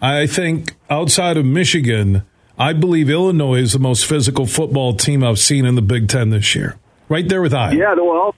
I 0.00 0.26
think 0.26 0.74
outside 0.88 1.36
of 1.36 1.44
Michigan 1.44 2.22
I 2.58 2.74
believe 2.74 3.08
Illinois 3.08 3.60
is 3.60 3.72
the 3.72 3.78
most 3.78 4.06
physical 4.06 4.46
football 4.46 4.94
team 4.94 5.24
I've 5.24 5.38
seen 5.38 5.64
in 5.64 5.74
the 5.74 5.82
Big 5.82 6.08
Ten 6.08 6.30
this 6.30 6.54
year. 6.54 6.76
Right 7.08 7.28
there 7.28 7.42
with 7.42 7.54
Iowa. 7.54 7.74
Yeah, 7.74 7.94
well, 7.94 8.34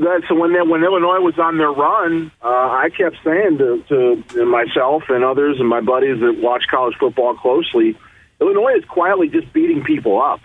that's 0.00 0.30
when 0.30 0.52
they, 0.52 0.62
when 0.62 0.82
Illinois 0.82 1.20
was 1.20 1.38
on 1.38 1.58
their 1.58 1.70
run. 1.70 2.32
Uh, 2.42 2.48
I 2.48 2.90
kept 2.96 3.16
saying 3.24 3.58
to, 3.58 3.82
to 3.88 4.44
myself 4.46 5.04
and 5.08 5.24
others 5.24 5.60
and 5.60 5.68
my 5.68 5.80
buddies 5.80 6.20
that 6.20 6.38
watch 6.38 6.64
college 6.70 6.96
football 6.98 7.34
closely, 7.34 7.96
Illinois 8.40 8.78
is 8.78 8.84
quietly 8.84 9.28
just 9.28 9.52
beating 9.52 9.84
people 9.84 10.20
up, 10.20 10.40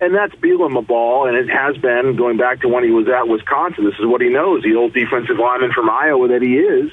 and 0.00 0.14
that's 0.14 0.34
Bielema 0.36 0.86
ball, 0.86 1.26
and 1.26 1.36
it 1.36 1.48
has 1.50 1.76
been 1.76 2.16
going 2.16 2.36
back 2.36 2.60
to 2.62 2.68
when 2.68 2.84
he 2.84 2.90
was 2.90 3.08
at 3.08 3.28
Wisconsin. 3.28 3.84
This 3.84 3.98
is 3.98 4.06
what 4.06 4.20
he 4.20 4.28
knows. 4.28 4.62
The 4.62 4.76
old 4.76 4.94
defensive 4.94 5.38
lineman 5.38 5.72
from 5.72 5.90
Iowa 5.90 6.28
that 6.28 6.42
he 6.42 6.56
is 6.56 6.90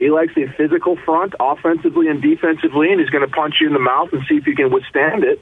he 0.00 0.08
likes 0.08 0.32
a 0.34 0.50
physical 0.56 0.96
front, 0.96 1.34
offensively 1.38 2.08
and 2.08 2.22
defensively, 2.22 2.90
and 2.90 2.98
he's 2.98 3.10
going 3.10 3.24
to 3.24 3.30
punch 3.30 3.56
you 3.60 3.66
in 3.66 3.74
the 3.74 3.78
mouth 3.78 4.08
and 4.12 4.22
see 4.26 4.36
if 4.36 4.46
you 4.46 4.56
can 4.56 4.72
withstand 4.72 5.24
it. 5.24 5.40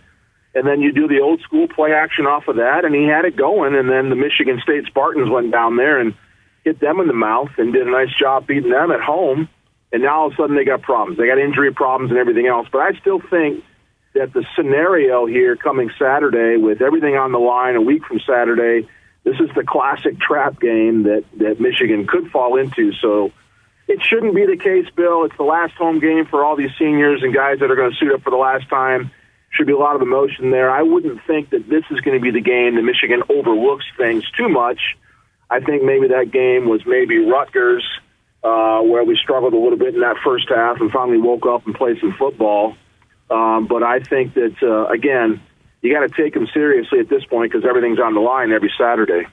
And 0.54 0.66
then 0.66 0.80
you 0.80 0.92
do 0.92 1.06
the 1.06 1.20
old 1.20 1.40
school 1.42 1.68
play 1.68 1.92
action 1.92 2.26
off 2.26 2.48
of 2.48 2.56
that, 2.56 2.84
and 2.84 2.94
he 2.94 3.04
had 3.04 3.24
it 3.24 3.36
going. 3.36 3.74
And 3.74 3.88
then 3.88 4.08
the 4.08 4.16
Michigan 4.16 4.60
State 4.62 4.86
Spartans 4.86 5.30
went 5.30 5.52
down 5.52 5.76
there 5.76 6.00
and 6.00 6.14
hit 6.64 6.80
them 6.80 7.00
in 7.00 7.06
the 7.06 7.12
mouth 7.12 7.50
and 7.58 7.72
did 7.72 7.86
a 7.86 7.90
nice 7.90 8.12
job 8.18 8.46
beating 8.46 8.70
them 8.70 8.90
at 8.90 9.00
home. 9.00 9.48
And 9.92 10.02
now 10.02 10.20
all 10.20 10.26
of 10.28 10.32
a 10.32 10.36
sudden 10.36 10.56
they 10.56 10.64
got 10.64 10.82
problems. 10.82 11.18
They 11.18 11.26
got 11.26 11.38
injury 11.38 11.72
problems 11.72 12.10
and 12.10 12.18
everything 12.18 12.46
else. 12.46 12.66
But 12.70 12.80
I 12.80 12.92
still 13.00 13.20
think 13.20 13.64
that 14.14 14.32
the 14.32 14.44
scenario 14.56 15.26
here 15.26 15.56
coming 15.56 15.90
Saturday 15.98 16.56
with 16.56 16.82
everything 16.82 17.16
on 17.16 17.32
the 17.32 17.38
line 17.38 17.76
a 17.76 17.80
week 17.80 18.04
from 18.04 18.20
Saturday, 18.20 18.88
this 19.24 19.36
is 19.40 19.50
the 19.54 19.64
classic 19.64 20.18
trap 20.18 20.60
game 20.60 21.04
that, 21.04 21.24
that 21.38 21.60
Michigan 21.60 22.06
could 22.06 22.30
fall 22.30 22.56
into. 22.58 22.92
So 23.00 23.32
it 23.86 24.02
shouldn't 24.02 24.34
be 24.34 24.44
the 24.44 24.56
case, 24.56 24.86
Bill. 24.94 25.24
It's 25.24 25.36
the 25.36 25.44
last 25.44 25.74
home 25.74 26.00
game 26.00 26.26
for 26.26 26.44
all 26.44 26.56
these 26.56 26.70
seniors 26.78 27.22
and 27.22 27.32
guys 27.32 27.60
that 27.60 27.70
are 27.70 27.76
going 27.76 27.92
to 27.92 27.96
suit 27.96 28.12
up 28.12 28.22
for 28.22 28.30
the 28.30 28.36
last 28.36 28.68
time. 28.68 29.10
Should 29.50 29.66
be 29.66 29.72
a 29.72 29.78
lot 29.78 29.96
of 29.96 30.02
emotion 30.02 30.50
there. 30.50 30.70
I 30.70 30.82
wouldn't 30.82 31.20
think 31.26 31.50
that 31.50 31.68
this 31.68 31.84
is 31.90 32.00
going 32.00 32.18
to 32.18 32.22
be 32.22 32.30
the 32.30 32.40
game 32.40 32.76
that 32.76 32.82
Michigan 32.82 33.22
overlooks 33.28 33.86
things 33.96 34.28
too 34.32 34.48
much. 34.48 34.78
I 35.50 35.60
think 35.60 35.82
maybe 35.82 36.08
that 36.08 36.30
game 36.30 36.68
was 36.68 36.82
maybe 36.86 37.18
Rutgers, 37.18 37.84
uh, 38.44 38.80
where 38.82 39.04
we 39.04 39.16
struggled 39.16 39.54
a 39.54 39.58
little 39.58 39.78
bit 39.78 39.94
in 39.94 40.00
that 40.00 40.16
first 40.22 40.48
half 40.48 40.80
and 40.80 40.90
finally 40.90 41.18
woke 41.18 41.46
up 41.46 41.66
and 41.66 41.74
played 41.74 41.98
some 42.00 42.14
football. 42.18 42.76
Um, 43.30 43.66
but 43.66 43.82
I 43.82 44.00
think 44.00 44.34
that, 44.34 44.56
uh, 44.62 44.86
again, 44.86 45.40
you 45.80 45.92
got 45.92 46.06
to 46.06 46.22
take 46.22 46.34
them 46.34 46.46
seriously 46.52 47.00
at 47.00 47.08
this 47.08 47.24
point 47.24 47.52
because 47.52 47.66
everything's 47.68 48.00
on 48.00 48.14
the 48.14 48.20
line 48.20 48.52
every 48.52 48.72
Saturday. 48.78 49.26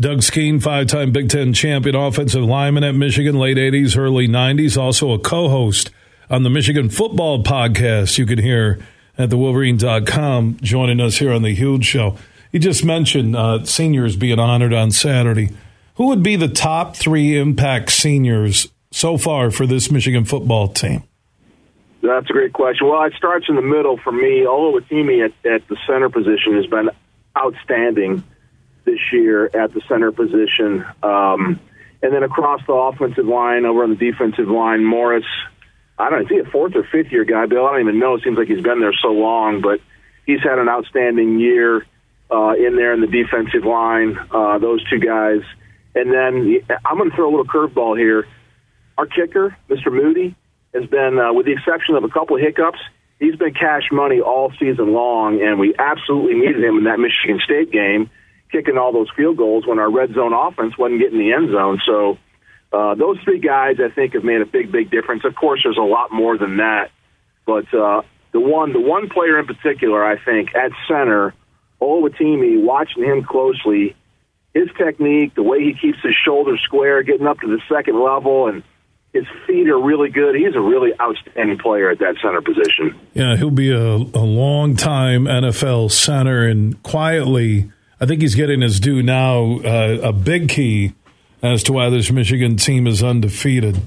Doug 0.00 0.22
Skene, 0.22 0.60
five 0.60 0.86
time 0.86 1.10
Big 1.10 1.28
Ten 1.28 1.52
champion 1.52 1.96
offensive 1.96 2.44
lineman 2.44 2.84
at 2.84 2.94
Michigan, 2.94 3.36
late 3.36 3.56
80s, 3.56 3.96
early 3.98 4.28
90s, 4.28 4.80
also 4.80 5.10
a 5.10 5.18
co 5.18 5.48
host 5.48 5.90
on 6.30 6.44
the 6.44 6.50
Michigan 6.50 6.88
Football 6.88 7.42
Podcast 7.42 8.16
you 8.16 8.24
can 8.24 8.38
hear 8.38 8.78
at 9.18 9.30
thewolverine.com, 9.30 10.58
joining 10.62 11.00
us 11.00 11.16
here 11.18 11.32
on 11.32 11.42
the 11.42 11.52
Huge 11.54 11.84
Show. 11.84 12.16
You 12.52 12.60
just 12.60 12.84
mentioned 12.84 13.36
uh, 13.36 13.64
seniors 13.64 14.16
being 14.16 14.38
honored 14.38 14.72
on 14.72 14.92
Saturday. 14.92 15.50
Who 15.96 16.06
would 16.06 16.22
be 16.22 16.36
the 16.36 16.48
top 16.48 16.96
three 16.96 17.36
impact 17.36 17.90
seniors 17.90 18.68
so 18.92 19.18
far 19.18 19.50
for 19.50 19.66
this 19.66 19.90
Michigan 19.90 20.24
football 20.24 20.68
team? 20.68 21.02
That's 22.00 22.30
a 22.30 22.32
great 22.32 22.52
question. 22.52 22.86
Well, 22.86 23.02
it 23.02 23.14
starts 23.14 23.46
in 23.48 23.56
the 23.56 23.62
middle 23.62 23.98
for 23.98 24.12
me. 24.12 24.46
Oluwatimi 24.48 25.24
at, 25.24 25.50
at 25.50 25.66
the 25.66 25.76
center 25.86 26.08
position 26.08 26.54
has 26.54 26.66
been 26.66 26.90
outstanding 27.36 28.22
this 28.84 29.00
year 29.12 29.46
at 29.46 29.74
the 29.74 29.82
center 29.88 30.12
position. 30.12 30.86
Um, 31.02 31.58
and 32.00 32.14
then 32.14 32.22
across 32.22 32.60
the 32.66 32.72
offensive 32.72 33.26
line, 33.26 33.64
over 33.64 33.82
on 33.82 33.90
the 33.90 33.96
defensive 33.96 34.48
line, 34.48 34.84
Morris. 34.84 35.24
I 35.98 36.10
don't 36.10 36.28
he 36.28 36.38
a 36.38 36.44
fourth 36.44 36.76
or 36.76 36.84
fifth 36.84 37.10
year 37.10 37.24
guy, 37.24 37.46
Bill? 37.46 37.66
I 37.66 37.72
don't 37.72 37.80
even 37.80 37.98
know. 37.98 38.14
It 38.14 38.22
seems 38.22 38.38
like 38.38 38.48
he's 38.48 38.62
been 38.62 38.80
there 38.80 38.94
so 39.02 39.08
long, 39.08 39.60
but 39.60 39.80
he's 40.26 40.40
had 40.42 40.58
an 40.58 40.68
outstanding 40.68 41.40
year 41.40 41.86
uh, 42.30 42.52
in 42.52 42.76
there 42.76 42.94
in 42.94 43.00
the 43.00 43.06
defensive 43.06 43.64
line. 43.64 44.16
Uh, 44.30 44.58
those 44.58 44.82
two 44.88 44.98
guys, 44.98 45.40
and 45.94 46.12
then 46.12 46.60
I'm 46.84 46.98
going 46.98 47.10
to 47.10 47.16
throw 47.16 47.28
a 47.28 47.32
little 47.34 47.46
curveball 47.46 47.98
here. 47.98 48.26
Our 48.96 49.06
kicker, 49.06 49.56
Mr. 49.68 49.92
Moody, 49.92 50.36
has 50.74 50.86
been, 50.86 51.18
uh, 51.18 51.32
with 51.32 51.46
the 51.46 51.52
exception 51.52 51.94
of 51.96 52.04
a 52.04 52.08
couple 52.08 52.36
of 52.36 52.42
hiccups, 52.42 52.78
he's 53.18 53.36
been 53.36 53.54
cash 53.54 53.88
money 53.90 54.20
all 54.20 54.52
season 54.58 54.92
long, 54.92 55.42
and 55.42 55.58
we 55.58 55.74
absolutely 55.78 56.34
needed 56.34 56.62
him 56.62 56.78
in 56.78 56.84
that 56.84 56.98
Michigan 56.98 57.40
State 57.44 57.72
game 57.72 58.10
kicking 58.50 58.78
all 58.78 58.92
those 58.92 59.10
field 59.16 59.36
goals 59.36 59.66
when 59.66 59.78
our 59.78 59.90
red 59.90 60.14
zone 60.14 60.32
offense 60.32 60.76
wasn't 60.78 61.00
getting 61.00 61.18
the 61.18 61.32
end 61.32 61.50
zone. 61.50 61.80
So 61.84 62.18
uh, 62.72 62.94
those 62.94 63.18
three 63.24 63.38
guys, 63.40 63.76
I 63.80 63.92
think, 63.94 64.14
have 64.14 64.24
made 64.24 64.40
a 64.40 64.46
big, 64.46 64.70
big 64.70 64.90
difference. 64.90 65.24
Of 65.24 65.34
course, 65.34 65.60
there's 65.64 65.78
a 65.78 65.82
lot 65.82 66.12
more 66.12 66.36
than 66.36 66.58
that, 66.58 66.90
but 67.46 67.72
uh, 67.72 68.02
the 68.32 68.40
one, 68.40 68.72
the 68.72 68.80
one 68.80 69.08
player 69.08 69.38
in 69.38 69.46
particular, 69.46 70.04
I 70.04 70.22
think, 70.22 70.54
at 70.54 70.72
center, 70.86 71.34
Oluwatimi, 71.80 72.62
watching 72.62 73.04
him 73.04 73.24
closely, 73.24 73.96
his 74.52 74.68
technique, 74.76 75.34
the 75.34 75.42
way 75.42 75.60
he 75.62 75.74
keeps 75.74 75.98
his 76.02 76.14
shoulders 76.24 76.60
square, 76.64 77.02
getting 77.02 77.26
up 77.26 77.40
to 77.40 77.46
the 77.46 77.60
second 77.72 77.98
level, 78.02 78.48
and 78.48 78.62
his 79.12 79.24
feet 79.46 79.68
are 79.68 79.80
really 79.80 80.10
good. 80.10 80.34
He's 80.34 80.54
a 80.54 80.60
really 80.60 80.92
outstanding 81.00 81.58
player 81.58 81.90
at 81.90 81.98
that 82.00 82.16
center 82.22 82.42
position. 82.42 82.98
Yeah, 83.14 83.36
he'll 83.36 83.50
be 83.50 83.72
a, 83.72 83.94
a 83.94 84.24
long 84.24 84.76
time 84.76 85.24
NFL 85.24 85.90
center, 85.90 86.46
and 86.46 86.82
quietly 86.82 87.70
I 88.00 88.06
think 88.06 88.20
he's 88.20 88.34
getting 88.34 88.60
his 88.60 88.78
due 88.78 89.02
now. 89.02 89.60
Uh, 89.60 89.98
a 90.02 90.12
big 90.12 90.48
key 90.48 90.92
as 91.42 91.62
to 91.64 91.72
why 91.72 91.90
this 91.90 92.10
Michigan 92.10 92.56
team 92.56 92.86
is 92.86 93.02
undefeated. 93.02 93.80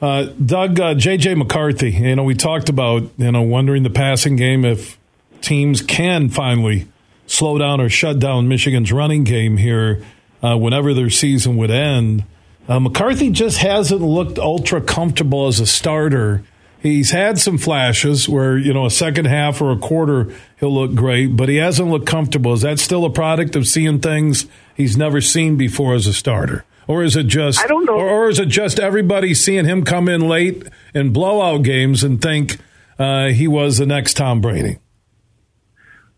Uh, 0.00 0.24
Doug, 0.24 0.78
uh, 0.78 0.94
JJ 0.94 1.36
McCarthy, 1.36 1.90
you 1.90 2.16
know, 2.16 2.22
we 2.22 2.34
talked 2.34 2.68
about, 2.68 3.02
you 3.16 3.32
know, 3.32 3.42
wondering 3.42 3.82
the 3.82 3.90
passing 3.90 4.36
game 4.36 4.64
if 4.64 4.98
teams 5.40 5.80
can 5.80 6.28
finally 6.28 6.86
slow 7.26 7.58
down 7.58 7.80
or 7.80 7.88
shut 7.88 8.18
down 8.18 8.46
Michigan's 8.46 8.92
running 8.92 9.24
game 9.24 9.56
here 9.56 10.04
uh, 10.42 10.56
whenever 10.56 10.92
their 10.92 11.10
season 11.10 11.56
would 11.56 11.70
end. 11.70 12.24
Uh, 12.68 12.78
McCarthy 12.78 13.30
just 13.30 13.58
hasn't 13.58 14.02
looked 14.02 14.38
ultra 14.38 14.80
comfortable 14.80 15.46
as 15.46 15.60
a 15.60 15.66
starter 15.66 16.44
He's 16.86 17.10
had 17.10 17.38
some 17.38 17.58
flashes 17.58 18.28
where, 18.28 18.56
you 18.56 18.72
know, 18.72 18.86
a 18.86 18.90
second 18.90 19.24
half 19.24 19.60
or 19.60 19.72
a 19.72 19.76
quarter 19.76 20.32
he'll 20.60 20.72
look 20.72 20.94
great, 20.94 21.36
but 21.36 21.48
he 21.48 21.56
hasn't 21.56 21.88
looked 21.88 22.06
comfortable. 22.06 22.52
Is 22.52 22.62
that 22.62 22.78
still 22.78 23.04
a 23.04 23.10
product 23.10 23.56
of 23.56 23.66
seeing 23.66 23.98
things 23.98 24.46
he's 24.76 24.96
never 24.96 25.20
seen 25.20 25.56
before 25.56 25.94
as 25.94 26.06
a 26.06 26.12
starter? 26.12 26.64
Or 26.88 27.02
is 27.02 27.16
it 27.16 27.26
just 27.26 27.60
I 27.60 27.66
don't 27.66 27.84
know. 27.84 27.94
Or, 27.94 28.08
or 28.08 28.28
is 28.28 28.38
it 28.38 28.46
just 28.46 28.78
everybody 28.78 29.34
seeing 29.34 29.64
him 29.64 29.84
come 29.84 30.08
in 30.08 30.28
late 30.28 30.64
in 30.94 31.12
blowout 31.12 31.62
games 31.62 32.04
and 32.04 32.20
think 32.20 32.58
uh, 32.98 33.28
he 33.28 33.48
was 33.48 33.78
the 33.78 33.86
next 33.86 34.14
Tom 34.14 34.40
Brady? 34.40 34.78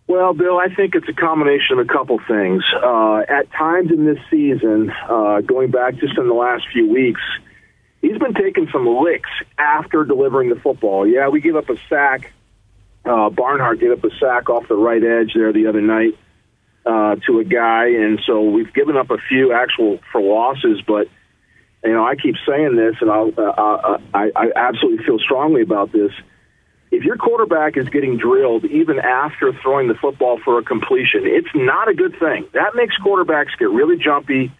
Well, 0.07 0.33
Bill, 0.33 0.59
I 0.59 0.75
think 0.75 0.95
it's 0.95 1.09
a 1.09 1.13
combination 1.13 1.79
of 1.79 1.87
a 1.87 1.93
couple 1.93 2.19
things. 2.27 2.65
Uh, 2.75 3.19
at 3.29 3.51
times 3.53 3.91
in 3.91 4.07
this 4.07 4.19
season, 4.31 4.91
uh, 4.91 5.43
going 5.43 5.71
back 5.71 5.97
just 5.97 6.17
in 6.17 6.27
the 6.27 6.35
last 6.35 6.65
few 6.73 6.89
weeks, 6.91 7.21
he's 8.01 8.17
been 8.17 8.33
taking 8.33 8.69
some 8.73 8.87
licks 8.87 9.29
after 9.59 10.05
delivering 10.05 10.49
the 10.49 10.57
football. 10.57 11.07
Yeah, 11.07 11.29
we 11.29 11.43
gave 11.43 11.57
up 11.57 11.69
a 11.69 11.77
sack. 11.91 12.33
Uh, 13.05 13.29
Barnhart 13.29 13.81
gave 13.81 13.93
up 13.93 14.03
a 14.03 14.11
sack 14.19 14.49
off 14.49 14.67
the 14.69 14.77
right 14.77 15.03
edge 15.03 15.33
there 15.35 15.53
the 15.53 15.67
other 15.67 15.83
night 15.83 16.17
uh, 16.87 17.17
to 17.27 17.41
a 17.41 17.45
guy, 17.45 17.87
and 17.89 18.21
so 18.27 18.43
we've 18.43 18.73
given 18.73 18.97
up 18.97 19.11
a 19.11 19.19
few 19.29 19.53
actual 19.53 20.01
for 20.13 20.21
losses. 20.21 20.81
But 20.87 21.09
you 21.85 21.93
know, 21.93 22.05
I 22.05 22.17
keep 22.17 22.35
saying 22.47 22.77
this, 22.77 22.97
and 23.01 23.11
I'll, 23.11 23.33
uh, 23.37 23.43
uh 23.43 23.99
I, 24.15 24.31
I 24.35 24.51
absolutely 24.57 25.05
feel 25.05 25.19
strongly 25.19 25.63
about 25.63 25.93
this. 25.93 26.13
if 26.91 27.05
your 27.05 27.17
quarterback 27.17 27.77
is 27.77 27.89
getting 27.89 28.17
drilled 28.17 28.65
even 28.65 28.99
after 28.99 29.53
throwing 29.63 29.89
the 29.89 29.95
football 29.95 30.39
for 30.45 30.59
a 30.59 30.63
completion, 30.63 31.23
it's 31.25 31.55
not 31.55 31.89
a 31.89 31.95
good 31.95 32.19
thing. 32.19 32.47
That 32.55 32.75
makes 32.75 32.97
quarterbacks 32.99 33.57
get 33.59 33.71
really 33.71 33.97
jumpy. 33.99 34.53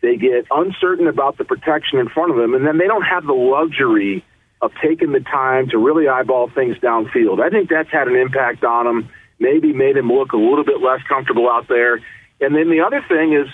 They 0.00 0.16
get 0.16 0.46
uncertain 0.50 1.06
about 1.06 1.38
the 1.38 1.44
protection 1.44 1.98
in 1.98 2.08
front 2.08 2.30
of 2.30 2.36
them, 2.36 2.54
and 2.54 2.66
then 2.66 2.78
they 2.78 2.86
don't 2.86 3.02
have 3.02 3.24
the 3.24 3.34
luxury 3.34 4.24
of 4.60 4.72
taking 4.80 5.12
the 5.12 5.20
time 5.20 5.68
to 5.70 5.78
really 5.78 6.08
eyeball 6.08 6.48
things 6.48 6.76
downfield. 6.78 7.40
I 7.40 7.50
think 7.50 7.68
that's 7.68 7.90
had 7.90 8.06
an 8.06 8.16
impact 8.16 8.64
on 8.64 8.86
him, 8.86 9.08
maybe 9.42 9.72
made 9.72 9.96
him 9.96 10.08
look 10.08 10.32
a 10.32 10.36
little 10.36 10.64
bit 10.64 10.80
less 10.80 11.02
comfortable 11.08 11.50
out 11.50 11.66
there. 11.68 11.96
And 12.40 12.54
then 12.54 12.70
the 12.70 12.80
other 12.86 13.04
thing 13.06 13.34
is 13.34 13.48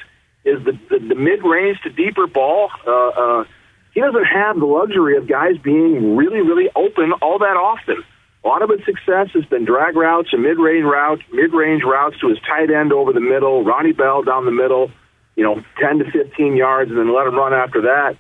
is 0.45 0.65
the, 0.65 0.73
the, 0.89 0.99
the 1.09 1.15
mid 1.15 1.43
range 1.43 1.81
to 1.83 1.91
deeper 1.91 2.27
ball. 2.27 2.71
Uh, 2.87 3.09
uh, 3.09 3.45
he 3.93 4.01
doesn't 4.01 4.25
have 4.25 4.59
the 4.59 4.67
luxury 4.67 5.17
of 5.17 5.27
guys 5.27 5.59
being 5.63 6.17
really, 6.17 6.41
really 6.41 6.71
open 6.77 7.13
all 7.21 7.39
that 7.41 7.57
often. 7.57 8.05
A 8.45 8.49
lot 8.49 8.63
of 8.63 8.71
his 8.71 8.85
success 8.85 9.29
has 9.35 9.45
been 9.47 9.65
drag 9.65 9.97
routes 9.97 10.29
and 10.33 10.43
mid-range 10.43 10.85
routes, 10.85 11.23
mid-range 11.33 11.83
routes 11.83 12.19
to 12.21 12.29
his 12.29 12.39
tight 12.49 12.71
end 12.71 12.93
over 12.93 13.13
the 13.13 13.21
middle, 13.21 13.65
Ronnie 13.65 13.93
Bell 13.93 14.23
down 14.23 14.45
the 14.45 14.53
middle, 14.53 14.93
you 15.35 15.43
know, 15.43 15.63
10 15.81 15.99
to 15.99 16.11
15 16.11 16.57
yards, 16.57 16.91
and 16.91 16.99
then 16.99 17.13
let 17.13 17.27
him 17.27 17.35
run 17.35 17.53
after 17.53 17.83
that. 17.83 18.17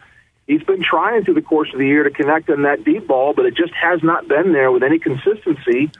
He's 0.46 0.62
been 0.62 0.82
trying 0.82 1.24
through 1.24 1.34
the 1.34 1.42
course 1.42 1.68
of 1.72 1.78
the 1.78 1.86
year 1.86 2.02
to 2.02 2.10
connect 2.10 2.50
on 2.50 2.62
that 2.62 2.82
deep 2.84 3.06
ball, 3.06 3.34
but 3.34 3.46
it 3.46 3.54
just 3.54 3.72
has 3.74 4.02
not 4.02 4.26
been 4.26 4.52
there 4.52 4.72
with 4.72 4.82
any 4.82 4.98
consistency. 4.98 5.90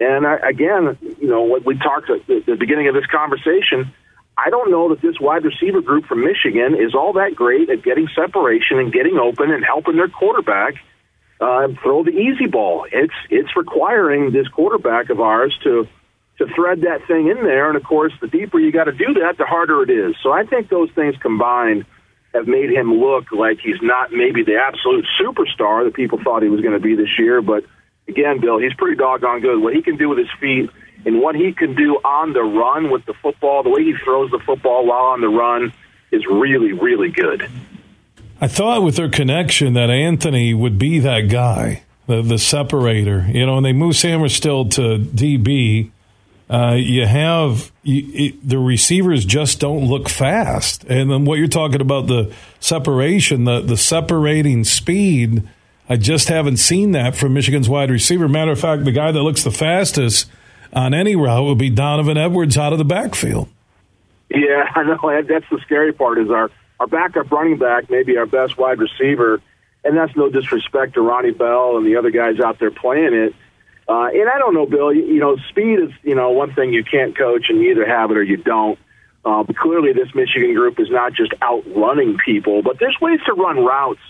And 0.00 0.26
I, 0.26 0.36
again, 0.48 0.96
you 1.20 1.28
know, 1.28 1.42
what 1.42 1.64
we 1.64 1.76
talked 1.76 2.08
at 2.10 2.26
the 2.26 2.56
beginning 2.58 2.88
of 2.88 2.94
this 2.94 3.06
conversation, 3.06 3.92
I 4.36 4.50
don't 4.50 4.70
know 4.70 4.90
that 4.90 5.02
this 5.02 5.18
wide 5.20 5.44
receiver 5.44 5.80
group 5.80 6.06
from 6.06 6.24
Michigan 6.24 6.76
is 6.78 6.94
all 6.94 7.14
that 7.14 7.34
great 7.34 7.68
at 7.70 7.82
getting 7.82 8.08
separation 8.14 8.78
and 8.78 8.92
getting 8.92 9.18
open 9.18 9.50
and 9.50 9.64
helping 9.64 9.96
their 9.96 10.08
quarterback 10.08 10.74
uh, 11.40 11.68
throw 11.82 12.04
the 12.04 12.10
easy 12.10 12.46
ball. 12.46 12.86
It's 12.90 13.14
it's 13.30 13.56
requiring 13.56 14.32
this 14.32 14.46
quarterback 14.48 15.10
of 15.10 15.20
ours 15.20 15.56
to 15.64 15.88
to 16.38 16.46
thread 16.54 16.82
that 16.82 17.04
thing 17.08 17.28
in 17.28 17.42
there, 17.42 17.68
and 17.68 17.76
of 17.76 17.82
course, 17.82 18.12
the 18.20 18.28
deeper 18.28 18.60
you 18.60 18.70
got 18.70 18.84
to 18.84 18.92
do 18.92 19.14
that, 19.14 19.38
the 19.38 19.44
harder 19.44 19.82
it 19.82 19.90
is. 19.90 20.14
So 20.22 20.30
I 20.30 20.44
think 20.44 20.68
those 20.68 20.90
things 20.92 21.16
combined 21.20 21.84
have 22.32 22.46
made 22.46 22.70
him 22.70 22.92
look 22.94 23.32
like 23.32 23.58
he's 23.58 23.82
not 23.82 24.12
maybe 24.12 24.44
the 24.44 24.56
absolute 24.56 25.04
superstar 25.20 25.84
that 25.84 25.94
people 25.94 26.20
thought 26.22 26.42
he 26.42 26.48
was 26.48 26.60
going 26.60 26.74
to 26.74 26.80
be 26.80 26.94
this 26.94 27.18
year. 27.18 27.42
But 27.42 27.64
again, 28.08 28.40
Bill, 28.40 28.58
he's 28.58 28.74
pretty 28.74 28.96
doggone 28.96 29.40
good. 29.40 29.60
What 29.60 29.74
he 29.74 29.82
can 29.82 29.96
do 29.96 30.08
with 30.08 30.18
his 30.18 30.30
feet 30.40 30.70
and 31.04 31.20
what 31.20 31.34
he 31.34 31.52
can 31.52 31.74
do 31.74 31.96
on 31.96 32.32
the 32.32 32.42
run 32.42 32.90
with 32.90 33.04
the 33.06 33.14
football, 33.14 33.62
the 33.62 33.70
way 33.70 33.84
he 33.84 33.94
throws 34.04 34.30
the 34.30 34.40
football 34.40 34.86
while 34.86 35.06
on 35.06 35.20
the 35.20 35.28
run 35.28 35.72
is 36.10 36.26
really, 36.26 36.72
really 36.72 37.10
good. 37.10 37.48
I 38.40 38.48
thought 38.48 38.82
with 38.82 38.96
their 38.96 39.08
connection 39.08 39.74
that 39.74 39.90
Anthony 39.90 40.54
would 40.54 40.78
be 40.78 41.00
that 41.00 41.22
guy, 41.22 41.82
the 42.06 42.22
the 42.22 42.38
separator. 42.38 43.26
You 43.28 43.46
know, 43.46 43.54
when 43.54 43.64
they 43.64 43.72
move 43.72 43.94
Sainristil 43.94 44.70
to 44.72 44.98
DB, 44.98 45.90
uh, 46.48 46.76
you 46.78 47.04
have 47.06 47.72
you, 47.82 48.10
it, 48.14 48.48
the 48.48 48.58
receivers 48.58 49.24
just 49.24 49.58
don't 49.58 49.86
look 49.86 50.08
fast. 50.08 50.84
And 50.84 51.10
then 51.10 51.24
what 51.24 51.38
you're 51.38 51.48
talking 51.48 51.80
about 51.80 52.06
the 52.06 52.32
separation, 52.60 53.44
the 53.44 53.60
the 53.60 53.76
separating 53.76 54.64
speed. 54.64 55.48
I 55.88 55.96
just 55.96 56.28
haven't 56.28 56.58
seen 56.58 56.92
that 56.92 57.16
from 57.16 57.32
Michigan's 57.32 57.68
wide 57.68 57.90
receiver. 57.90 58.28
Matter 58.28 58.52
of 58.52 58.60
fact, 58.60 58.84
the 58.84 58.92
guy 58.92 59.10
that 59.10 59.22
looks 59.22 59.42
the 59.42 59.50
fastest 59.50 60.30
on 60.72 60.92
any 60.92 61.16
route 61.16 61.44
would 61.44 61.58
be 61.58 61.70
Donovan 61.70 62.18
Edwards 62.18 62.58
out 62.58 62.72
of 62.72 62.78
the 62.78 62.84
backfield. 62.84 63.48
Yeah, 64.28 64.70
I 64.74 64.82
know. 64.82 65.22
That's 65.22 65.48
the 65.50 65.60
scary 65.64 65.92
part. 65.92 66.18
Is 66.18 66.30
our 66.30 66.50
our 66.78 66.86
backup 66.86 67.30
running 67.30 67.58
back, 67.58 67.90
maybe 67.90 68.18
our 68.18 68.26
best 68.26 68.58
wide 68.58 68.78
receiver, 68.78 69.40
and 69.82 69.96
that's 69.96 70.14
no 70.14 70.28
disrespect 70.28 70.94
to 70.94 71.00
Ronnie 71.00 71.32
Bell 71.32 71.76
and 71.78 71.86
the 71.86 71.96
other 71.96 72.10
guys 72.10 72.38
out 72.38 72.58
there 72.58 72.70
playing 72.70 73.14
it. 73.14 73.34
Uh, 73.88 74.08
and 74.12 74.28
I 74.28 74.38
don't 74.38 74.54
know, 74.54 74.66
Bill. 74.66 74.92
You, 74.92 75.06
you 75.06 75.20
know, 75.20 75.36
speed 75.48 75.78
is 75.80 75.90
you 76.02 76.14
know 76.14 76.30
one 76.30 76.54
thing 76.54 76.74
you 76.74 76.84
can't 76.84 77.16
coach, 77.16 77.46
and 77.48 77.60
you 77.60 77.70
either 77.70 77.86
have 77.86 78.10
it 78.10 78.18
or 78.18 78.22
you 78.22 78.36
don't. 78.36 78.78
Uh, 79.24 79.42
but 79.42 79.56
clearly, 79.56 79.94
this 79.94 80.14
Michigan 80.14 80.54
group 80.54 80.78
is 80.78 80.90
not 80.90 81.14
just 81.14 81.32
outrunning 81.42 82.18
people, 82.22 82.62
but 82.62 82.78
there's 82.78 82.96
ways 83.00 83.20
to 83.26 83.32
run 83.32 83.64
routes 83.64 84.00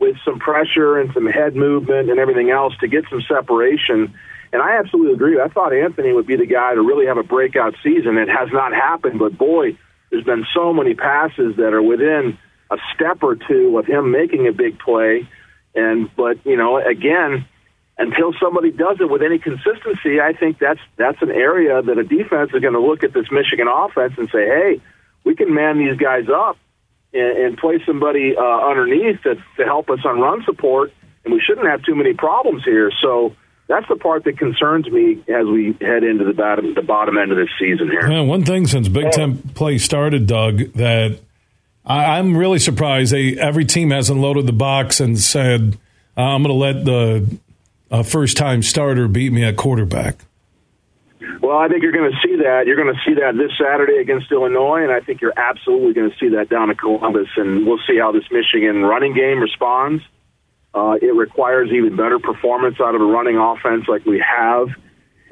with 0.00 0.16
some 0.24 0.38
pressure 0.38 0.98
and 0.98 1.12
some 1.12 1.26
head 1.26 1.54
movement 1.54 2.10
and 2.10 2.18
everything 2.18 2.50
else 2.50 2.72
to 2.80 2.88
get 2.88 3.04
some 3.10 3.22
separation. 3.28 4.14
And 4.52 4.62
I 4.62 4.78
absolutely 4.78 5.12
agree. 5.12 5.40
I 5.40 5.48
thought 5.48 5.72
Anthony 5.72 6.12
would 6.12 6.26
be 6.26 6.36
the 6.36 6.46
guy 6.46 6.74
to 6.74 6.80
really 6.80 7.06
have 7.06 7.18
a 7.18 7.22
breakout 7.22 7.74
season. 7.84 8.16
It 8.16 8.28
has 8.28 8.48
not 8.50 8.72
happened, 8.72 9.18
but 9.18 9.36
boy, 9.36 9.76
there's 10.10 10.24
been 10.24 10.46
so 10.52 10.72
many 10.72 10.94
passes 10.94 11.56
that 11.56 11.72
are 11.72 11.82
within 11.82 12.38
a 12.70 12.76
step 12.94 13.22
or 13.22 13.36
two 13.36 13.78
of 13.78 13.86
him 13.86 14.10
making 14.10 14.48
a 14.48 14.52
big 14.52 14.78
play. 14.78 15.28
And 15.74 16.10
but 16.16 16.44
you 16.44 16.56
know, 16.56 16.78
again, 16.78 17.46
until 17.98 18.32
somebody 18.42 18.72
does 18.72 18.96
it 19.00 19.08
with 19.08 19.22
any 19.22 19.38
consistency, 19.38 20.20
I 20.20 20.32
think 20.32 20.58
that's 20.58 20.80
that's 20.96 21.20
an 21.22 21.30
area 21.30 21.80
that 21.80 21.98
a 21.98 22.02
defense 22.02 22.50
is 22.52 22.60
going 22.60 22.74
to 22.74 22.80
look 22.80 23.04
at 23.04 23.12
this 23.12 23.26
Michigan 23.30 23.68
offense 23.68 24.14
and 24.16 24.28
say, 24.32 24.46
"Hey, 24.46 24.80
we 25.22 25.36
can 25.36 25.54
man 25.54 25.78
these 25.78 25.96
guys 25.96 26.24
up 26.28 26.56
and, 27.12 27.38
and 27.38 27.58
play 27.58 27.82
somebody 27.86 28.34
uh, 28.36 28.42
underneath 28.42 29.22
to, 29.22 29.36
to 29.56 29.64
help 29.64 29.90
us 29.90 30.00
on 30.04 30.20
run 30.20 30.42
support, 30.44 30.92
and 31.24 31.34
we 31.34 31.40
shouldn't 31.40 31.66
have 31.66 31.82
too 31.82 31.94
many 31.94 32.14
problems 32.14 32.64
here." 32.64 32.90
So 33.02 33.34
that's 33.68 33.86
the 33.88 33.96
part 33.96 34.24
that 34.24 34.36
concerns 34.36 34.90
me 34.90 35.22
as 35.28 35.46
we 35.46 35.76
head 35.80 36.02
into 36.02 36.24
the 36.24 36.32
bottom 36.32 36.74
the 36.74 36.82
bottom 36.82 37.16
end 37.16 37.30
of 37.30 37.38
this 37.38 37.50
season 37.58 37.88
here. 37.88 38.10
Yeah, 38.10 38.22
one 38.22 38.44
thing 38.44 38.66
since 38.66 38.88
Big 38.88 39.12
Ten 39.12 39.38
play 39.54 39.78
started, 39.78 40.26
Doug, 40.26 40.72
that 40.72 41.20
I, 41.84 42.18
am 42.18 42.36
really 42.36 42.58
surprised 42.58 43.12
they 43.12 43.38
every 43.38 43.64
team 43.64 43.90
hasn't 43.90 44.20
loaded 44.20 44.46
the 44.46 44.52
box 44.52 45.00
and 45.00 45.18
said 45.18 45.78
uh, 46.16 46.22
I'm 46.22 46.42
going 46.42 46.54
to 46.54 46.54
let 46.54 46.84
the 46.84 47.38
uh, 47.90 48.02
first 48.02 48.36
time 48.36 48.62
starter 48.62 49.08
beat 49.08 49.32
me 49.32 49.44
at 49.44 49.56
quarterback. 49.56 50.16
Well, 51.50 51.58
I 51.58 51.66
think 51.66 51.82
you're 51.82 51.90
going 51.90 52.12
to 52.12 52.16
see 52.22 52.36
that. 52.46 52.68
You're 52.68 52.76
going 52.76 52.94
to 52.94 53.00
see 53.04 53.14
that 53.18 53.34
this 53.34 53.50
Saturday 53.58 53.98
against 53.98 54.30
Illinois, 54.30 54.84
and 54.84 54.92
I 54.92 55.00
think 55.00 55.20
you're 55.20 55.36
absolutely 55.36 55.94
going 55.94 56.08
to 56.08 56.16
see 56.16 56.36
that 56.36 56.48
down 56.48 56.70
in 56.70 56.76
Columbus. 56.76 57.26
And 57.34 57.66
we'll 57.66 57.82
see 57.88 57.98
how 57.98 58.12
this 58.12 58.22
Michigan 58.30 58.82
running 58.82 59.14
game 59.14 59.40
responds. 59.40 60.00
Uh, 60.72 60.94
it 61.02 61.12
requires 61.12 61.72
even 61.72 61.96
better 61.96 62.20
performance 62.20 62.76
out 62.80 62.94
of 62.94 63.00
a 63.00 63.04
running 63.04 63.36
offense 63.36 63.86
like 63.88 64.06
we 64.06 64.22
have. 64.22 64.68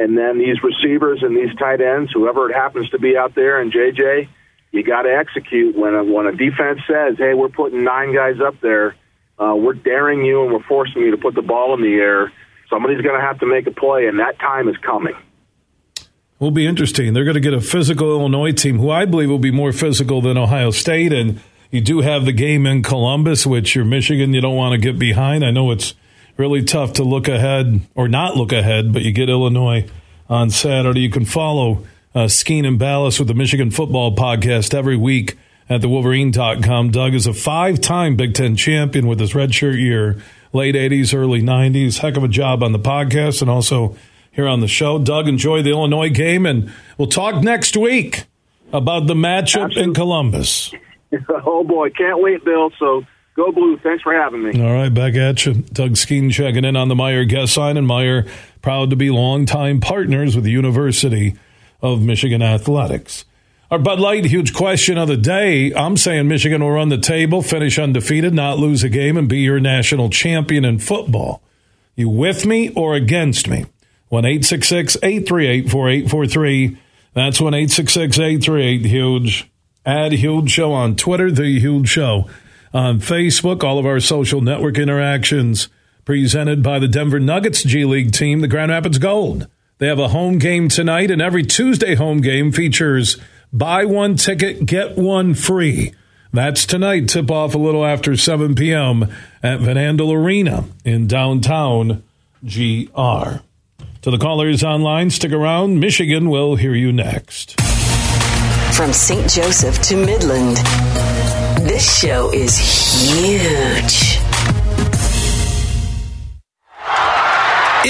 And 0.00 0.18
then 0.18 0.40
these 0.40 0.56
receivers 0.60 1.22
and 1.22 1.36
these 1.36 1.54
tight 1.54 1.80
ends, 1.80 2.10
whoever 2.12 2.50
it 2.50 2.52
happens 2.52 2.90
to 2.90 2.98
be 2.98 3.16
out 3.16 3.36
there, 3.36 3.60
and 3.60 3.72
JJ, 3.72 4.26
you 4.72 4.82
got 4.82 5.02
to 5.02 5.14
execute 5.14 5.78
when 5.78 5.94
a, 5.94 6.02
when 6.02 6.26
a 6.26 6.32
defense 6.32 6.80
says, 6.90 7.14
"Hey, 7.16 7.34
we're 7.34 7.48
putting 7.48 7.84
nine 7.84 8.12
guys 8.12 8.40
up 8.44 8.60
there, 8.60 8.96
uh, 9.38 9.54
we're 9.54 9.74
daring 9.74 10.24
you 10.24 10.42
and 10.42 10.52
we're 10.52 10.66
forcing 10.66 11.02
you 11.02 11.12
to 11.12 11.16
put 11.16 11.36
the 11.36 11.42
ball 11.42 11.74
in 11.74 11.80
the 11.80 11.94
air." 11.94 12.32
Somebody's 12.68 13.02
going 13.02 13.14
to 13.14 13.24
have 13.24 13.38
to 13.38 13.46
make 13.46 13.68
a 13.68 13.70
play, 13.70 14.08
and 14.08 14.18
that 14.18 14.40
time 14.40 14.68
is 14.68 14.76
coming. 14.78 15.14
Will 16.38 16.50
be 16.52 16.66
interesting. 16.66 17.12
They're 17.14 17.24
going 17.24 17.34
to 17.34 17.40
get 17.40 17.54
a 17.54 17.60
physical 17.60 18.10
Illinois 18.10 18.52
team, 18.52 18.78
who 18.78 18.90
I 18.90 19.06
believe 19.06 19.28
will 19.28 19.40
be 19.40 19.50
more 19.50 19.72
physical 19.72 20.22
than 20.22 20.38
Ohio 20.38 20.70
State, 20.70 21.12
and 21.12 21.40
you 21.70 21.80
do 21.80 22.00
have 22.00 22.24
the 22.24 22.32
game 22.32 22.64
in 22.66 22.82
Columbus, 22.82 23.44
which 23.44 23.74
you're 23.74 23.84
Michigan, 23.84 24.32
you 24.32 24.40
don't 24.40 24.56
want 24.56 24.72
to 24.72 24.78
get 24.78 24.98
behind. 24.98 25.44
I 25.44 25.50
know 25.50 25.70
it's 25.72 25.94
really 26.36 26.62
tough 26.62 26.94
to 26.94 27.02
look 27.02 27.28
ahead 27.28 27.80
or 27.94 28.08
not 28.08 28.36
look 28.36 28.52
ahead, 28.52 28.92
but 28.92 29.02
you 29.02 29.12
get 29.12 29.28
Illinois 29.28 29.88
on 30.30 30.50
Saturday. 30.50 31.00
You 31.00 31.10
can 31.10 31.24
follow 31.24 31.84
uh, 32.14 32.28
Skene 32.28 32.64
and 32.64 32.78
Balas 32.78 33.18
with 33.18 33.28
the 33.28 33.34
Michigan 33.34 33.70
Football 33.70 34.14
Podcast 34.14 34.72
every 34.72 34.96
week 34.96 35.36
at 35.68 35.80
thewolverine.com. 35.82 36.90
Doug 36.90 37.14
is 37.14 37.26
a 37.26 37.34
five 37.34 37.80
time 37.80 38.16
Big 38.16 38.34
Ten 38.34 38.56
champion 38.56 39.06
with 39.06 39.20
his 39.20 39.32
redshirt 39.32 39.78
year, 39.78 40.22
late 40.52 40.74
80s, 40.74 41.14
early 41.14 41.42
90s. 41.42 41.98
Heck 41.98 42.16
of 42.16 42.24
a 42.24 42.28
job 42.28 42.62
on 42.62 42.72
the 42.72 42.78
podcast 42.78 43.42
and 43.42 43.50
also 43.50 43.96
here 44.38 44.46
on 44.46 44.60
the 44.60 44.68
show. 44.68 45.00
Doug, 45.00 45.26
enjoy 45.26 45.62
the 45.62 45.70
Illinois 45.70 46.10
game, 46.10 46.46
and 46.46 46.72
we'll 46.96 47.08
talk 47.08 47.42
next 47.42 47.76
week 47.76 48.24
about 48.72 49.08
the 49.08 49.14
matchup 49.14 49.64
Absolutely. 49.64 49.82
in 49.82 49.94
Columbus. 49.94 50.72
oh 51.44 51.64
boy, 51.64 51.90
can't 51.90 52.22
wait, 52.22 52.44
Bill. 52.44 52.70
So 52.78 53.04
go 53.34 53.50
blue. 53.50 53.78
Thanks 53.78 54.04
for 54.04 54.14
having 54.14 54.44
me. 54.44 54.62
All 54.62 54.72
right, 54.72 54.94
back 54.94 55.16
at 55.16 55.44
you. 55.44 55.54
Doug 55.54 55.96
Skene 55.96 56.30
checking 56.30 56.64
in 56.64 56.76
on 56.76 56.86
the 56.86 56.94
Meijer 56.94 57.28
guest 57.28 57.56
line, 57.56 57.76
and 57.76 57.88
Meijer 57.88 58.30
proud 58.62 58.90
to 58.90 58.96
be 58.96 59.10
longtime 59.10 59.80
partners 59.80 60.36
with 60.36 60.44
the 60.44 60.52
University 60.52 61.34
of 61.82 62.02
Michigan 62.02 62.40
Athletics. 62.40 63.24
Our 63.72 63.80
Bud 63.80 63.98
Light 63.98 64.24
huge 64.24 64.54
question 64.54 64.98
of 64.98 65.08
the 65.08 65.16
day. 65.16 65.74
I'm 65.74 65.96
saying 65.96 66.28
Michigan 66.28 66.62
will 66.62 66.70
run 66.70 66.90
the 66.90 66.96
table, 66.96 67.42
finish 67.42 67.76
undefeated, 67.76 68.34
not 68.34 68.60
lose 68.60 68.84
a 68.84 68.88
game, 68.88 69.16
and 69.16 69.28
be 69.28 69.40
your 69.40 69.58
national 69.58 70.10
champion 70.10 70.64
in 70.64 70.78
football. 70.78 71.42
You 71.96 72.08
with 72.08 72.46
me 72.46 72.70
or 72.70 72.94
against 72.94 73.48
me? 73.48 73.66
1 74.08 74.24
838 74.24 75.70
4843. 75.70 76.78
That's 77.14 77.40
1 77.40 77.54
838 77.54 78.86
huge. 78.86 79.50
Add 79.84 80.12
Huge 80.12 80.50
Show 80.50 80.72
on 80.72 80.96
Twitter, 80.96 81.30
The 81.30 81.58
Huge 81.58 81.88
Show 81.88 82.28
on 82.74 83.00
Facebook, 83.00 83.64
all 83.64 83.78
of 83.78 83.86
our 83.86 84.00
social 84.00 84.40
network 84.42 84.78
interactions 84.78 85.68
presented 86.04 86.62
by 86.62 86.78
the 86.78 86.88
Denver 86.88 87.18
Nuggets 87.18 87.62
G 87.62 87.84
League 87.84 88.12
team, 88.12 88.40
the 88.40 88.48
Grand 88.48 88.70
Rapids 88.70 88.98
Gold. 88.98 89.46
They 89.78 89.86
have 89.86 89.98
a 89.98 90.08
home 90.08 90.38
game 90.38 90.68
tonight, 90.68 91.10
and 91.10 91.22
every 91.22 91.44
Tuesday 91.44 91.94
home 91.94 92.20
game 92.20 92.52
features 92.52 93.16
buy 93.52 93.84
one 93.84 94.16
ticket, 94.16 94.66
get 94.66 94.98
one 94.98 95.34
free. 95.34 95.94
That's 96.32 96.66
tonight, 96.66 97.08
tip 97.08 97.30
off 97.30 97.54
a 97.54 97.58
little 97.58 97.86
after 97.86 98.16
7 98.16 98.54
p.m. 98.54 99.04
at 99.42 99.60
Van 99.60 99.76
Andel 99.76 100.14
Arena 100.14 100.64
in 100.84 101.06
downtown 101.06 102.02
GR. 102.44 103.42
To 104.02 104.12
the 104.12 104.18
callers 104.18 104.62
online, 104.62 105.10
stick 105.10 105.32
around. 105.32 105.80
Michigan 105.80 106.30
will 106.30 106.54
hear 106.54 106.72
you 106.72 106.92
next. 106.92 107.60
From 108.72 108.92
St. 108.92 109.28
Joseph 109.28 109.82
to 109.82 109.96
Midland, 109.96 110.58
this 111.66 111.98
show 111.98 112.32
is 112.32 112.56
huge. 112.56 114.27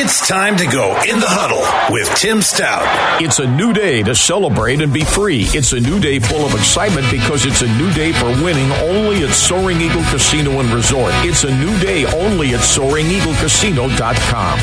It's 0.01 0.23
time 0.29 0.57
to 0.59 0.67
go 0.71 0.95
in 1.11 1.19
the 1.19 1.27
huddle 1.27 1.67
with 1.91 2.07
Tim 2.15 2.39
Staudt. 2.39 2.87
It's 3.21 3.41
a 3.41 3.51
new 3.51 3.73
day 3.73 4.01
to 4.05 4.15
celebrate 4.15 4.81
and 4.81 4.95
be 4.95 5.03
free. 5.03 5.51
It's 5.51 5.73
a 5.73 5.81
new 5.81 5.99
day 5.99 6.21
full 6.21 6.47
of 6.47 6.55
excitement 6.55 7.11
because 7.11 7.45
it's 7.45 7.63
a 7.63 7.75
new 7.75 7.91
day 7.99 8.13
for 8.13 8.31
winning 8.39 8.71
only 8.87 9.25
at 9.27 9.35
Soaring 9.35 9.81
Eagle 9.81 10.05
Casino 10.07 10.61
and 10.63 10.71
Resort. 10.71 11.11
It's 11.27 11.43
a 11.43 11.51
new 11.51 11.77
day 11.83 12.07
only 12.15 12.55
at 12.55 12.63
SoaringEagleCasino.com. 12.63 14.55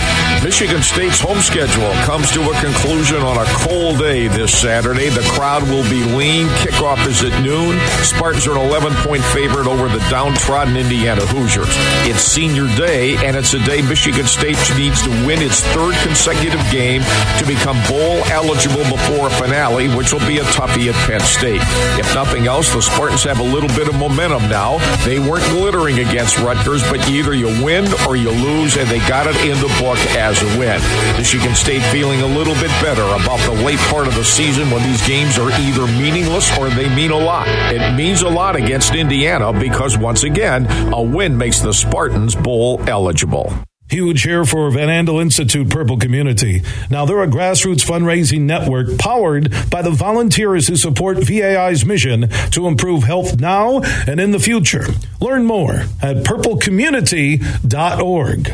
Michigan 0.41 0.82
State's 0.82 1.19
home 1.19 1.43
schedule 1.43 1.91
comes 2.08 2.32
to 2.32 2.39
a 2.39 2.56
conclusion 2.63 3.19
on 3.19 3.36
a 3.36 3.43
cold 3.60 4.00
day 4.00 4.30
this 4.32 4.56
Saturday. 4.56 5.10
The 5.10 5.28
crowd 5.36 5.63
will 5.63 5.84
be 5.91 6.00
lean. 6.15 6.48
Kickoff 6.63 7.06
is 7.12 7.21
at 7.28 7.36
noon. 7.43 7.78
Spartans 8.08 8.48
are 8.48 8.56
an 8.56 8.63
11 8.71 8.93
point 9.04 9.26
favorite 9.36 9.67
over 9.67 9.89
the 9.89 10.00
downtrodden 10.08 10.78
Indiana 10.78 11.28
Hoosiers. 11.28 11.76
It's 12.08 12.24
senior 12.24 12.74
day, 12.78 13.17
and 13.19 13.36
it's 13.36 13.54
a 13.54 13.60
day 13.65 13.82
Michigan 13.82 14.28
State 14.28 14.56
needs 14.80 15.04
to 15.04 15.24
win 15.25 15.41
its 15.41 15.61
third 15.73 15.95
consecutive 16.05 16.61
game 16.71 17.01
to 17.39 17.43
become 17.45 17.75
bowl 17.89 18.21
eligible 18.29 18.83
before 18.85 19.27
a 19.27 19.29
finale, 19.31 19.89
which 19.95 20.13
will 20.13 20.25
be 20.27 20.38
a 20.38 20.43
toughie 20.53 20.93
at 20.93 20.95
Penn 21.07 21.19
State. 21.21 21.61
If 21.99 22.13
nothing 22.13 22.47
else, 22.47 22.73
the 22.73 22.81
Spartans 22.81 23.23
have 23.23 23.39
a 23.39 23.43
little 23.43 23.69
bit 23.69 23.88
of 23.88 23.95
momentum 23.95 24.49
now. 24.49 24.77
They 25.03 25.19
weren't 25.19 25.45
glittering 25.49 25.99
against 25.99 26.38
Rutgers, 26.39 26.83
but 26.89 27.07
either 27.09 27.33
you 27.33 27.47
win 27.63 27.85
or 28.07 28.15
you 28.15 28.29
lose, 28.29 28.77
and 28.77 28.88
they 28.88 28.99
got 29.07 29.27
it 29.27 29.35
in 29.45 29.57
the 29.59 29.73
book 29.79 29.97
as 30.15 30.41
a 30.41 30.59
win. 30.59 30.79
Michigan 31.17 31.55
State 31.55 31.83
feeling 31.91 32.21
a 32.21 32.27
little 32.27 32.55
bit 32.55 32.71
better 32.81 33.03
about 33.03 33.39
the 33.49 33.63
late 33.63 33.79
part 33.89 34.07
of 34.07 34.15
the 34.15 34.23
season 34.23 34.69
when 34.69 34.83
these 34.83 35.05
games 35.07 35.38
are 35.38 35.51
either 35.59 35.88
meaningless 35.99 36.55
or 36.57 36.69
they 36.69 36.93
mean 36.95 37.11
a 37.11 37.17
lot. 37.17 37.47
It 37.47 37.95
means 37.95 38.21
a 38.21 38.29
lot 38.29 38.55
against 38.55 38.93
Indiana 38.93 39.51
because, 39.51 39.97
once 39.97 40.23
again, 40.23 40.65
a 40.93 41.01
win 41.01 41.38
makes 41.38 41.59
the 41.59 41.73
Spartans 41.73 42.35
bowl 42.35 42.81
eligible. 42.88 43.53
Huge 43.88 44.24
here 44.24 44.45
for 44.45 44.71
Van 44.71 44.88
Andel 44.88 45.21
Institute 45.21 45.69
Purple 45.69 45.98
Community. 45.98 46.63
Now, 46.89 47.06
they're 47.06 47.21
a 47.21 47.28
grassroots 47.28 47.86
fundraising 47.86 48.41
network 48.41 48.98
powered 48.98 49.54
by 49.69 49.84
the 49.84 49.91
volunteers 49.91 50.67
who 50.67 50.76
support 50.76 51.19
VAI's 51.19 51.86
mission 51.86 52.30
to 52.52 52.67
improve 52.67 53.04
health 53.04 53.39
now 53.39 53.82
and 54.08 54.19
in 54.19 54.32
the 54.32 54.39
future. 54.39 54.88
Learn 55.21 55.45
more 55.45 55.84
at 56.02 56.24
purplecommunity.org. 56.24 58.54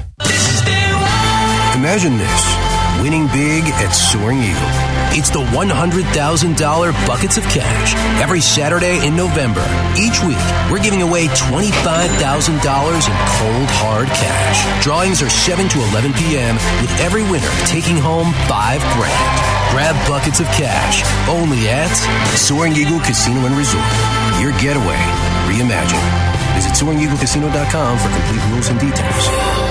Imagine 1.76 2.18
this 2.18 2.56
winning 3.02 3.28
big 3.28 3.64
at 3.64 3.92
Soaring 3.92 4.44
Eagle. 4.44 4.91
It's 5.14 5.30
the 5.30 5.44
$100,000 5.44 6.08
buckets 7.06 7.38
of 7.38 7.44
cash 7.52 7.96
every 8.24 8.40
Saturday 8.40 9.06
in 9.06 9.14
November. 9.14 9.60
Each 10.00 10.24
week, 10.24 10.40
we're 10.72 10.82
giving 10.82 11.02
away 11.02 11.28
$25,000 11.28 12.48
in 12.48 12.60
cold, 12.64 13.70
hard 13.84 14.08
cash. 14.08 14.64
Drawings 14.82 15.22
are 15.22 15.30
7 15.30 15.68
to 15.68 15.80
11 15.92 16.14
p.m., 16.14 16.56
with 16.80 16.92
every 17.04 17.24
winner 17.24 17.52
taking 17.68 17.98
home 17.98 18.32
5 18.48 18.80
grand. 18.96 19.36
Grab 19.76 20.00
buckets 20.08 20.40
of 20.40 20.48
cash 20.56 21.04
only 21.28 21.68
at 21.68 21.92
Soaring 22.40 22.72
Eagle 22.72 23.00
Casino 23.04 23.44
and 23.44 23.56
Resort. 23.60 23.84
Your 24.40 24.56
getaway 24.64 25.00
reimagined. 25.52 26.08
Visit 26.56 26.72
SoaringEagleCasino.com 26.80 28.00
for 28.00 28.10
complete 28.16 28.44
rules 28.48 28.70
and 28.70 28.80
details. 28.80 29.71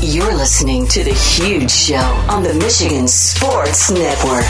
You're 0.00 0.32
listening 0.36 0.86
to 0.88 1.02
The 1.02 1.12
Huge 1.12 1.72
Show 1.72 1.96
on 1.96 2.44
the 2.44 2.54
Michigan 2.54 3.08
Sports 3.08 3.90
Network. 3.90 4.44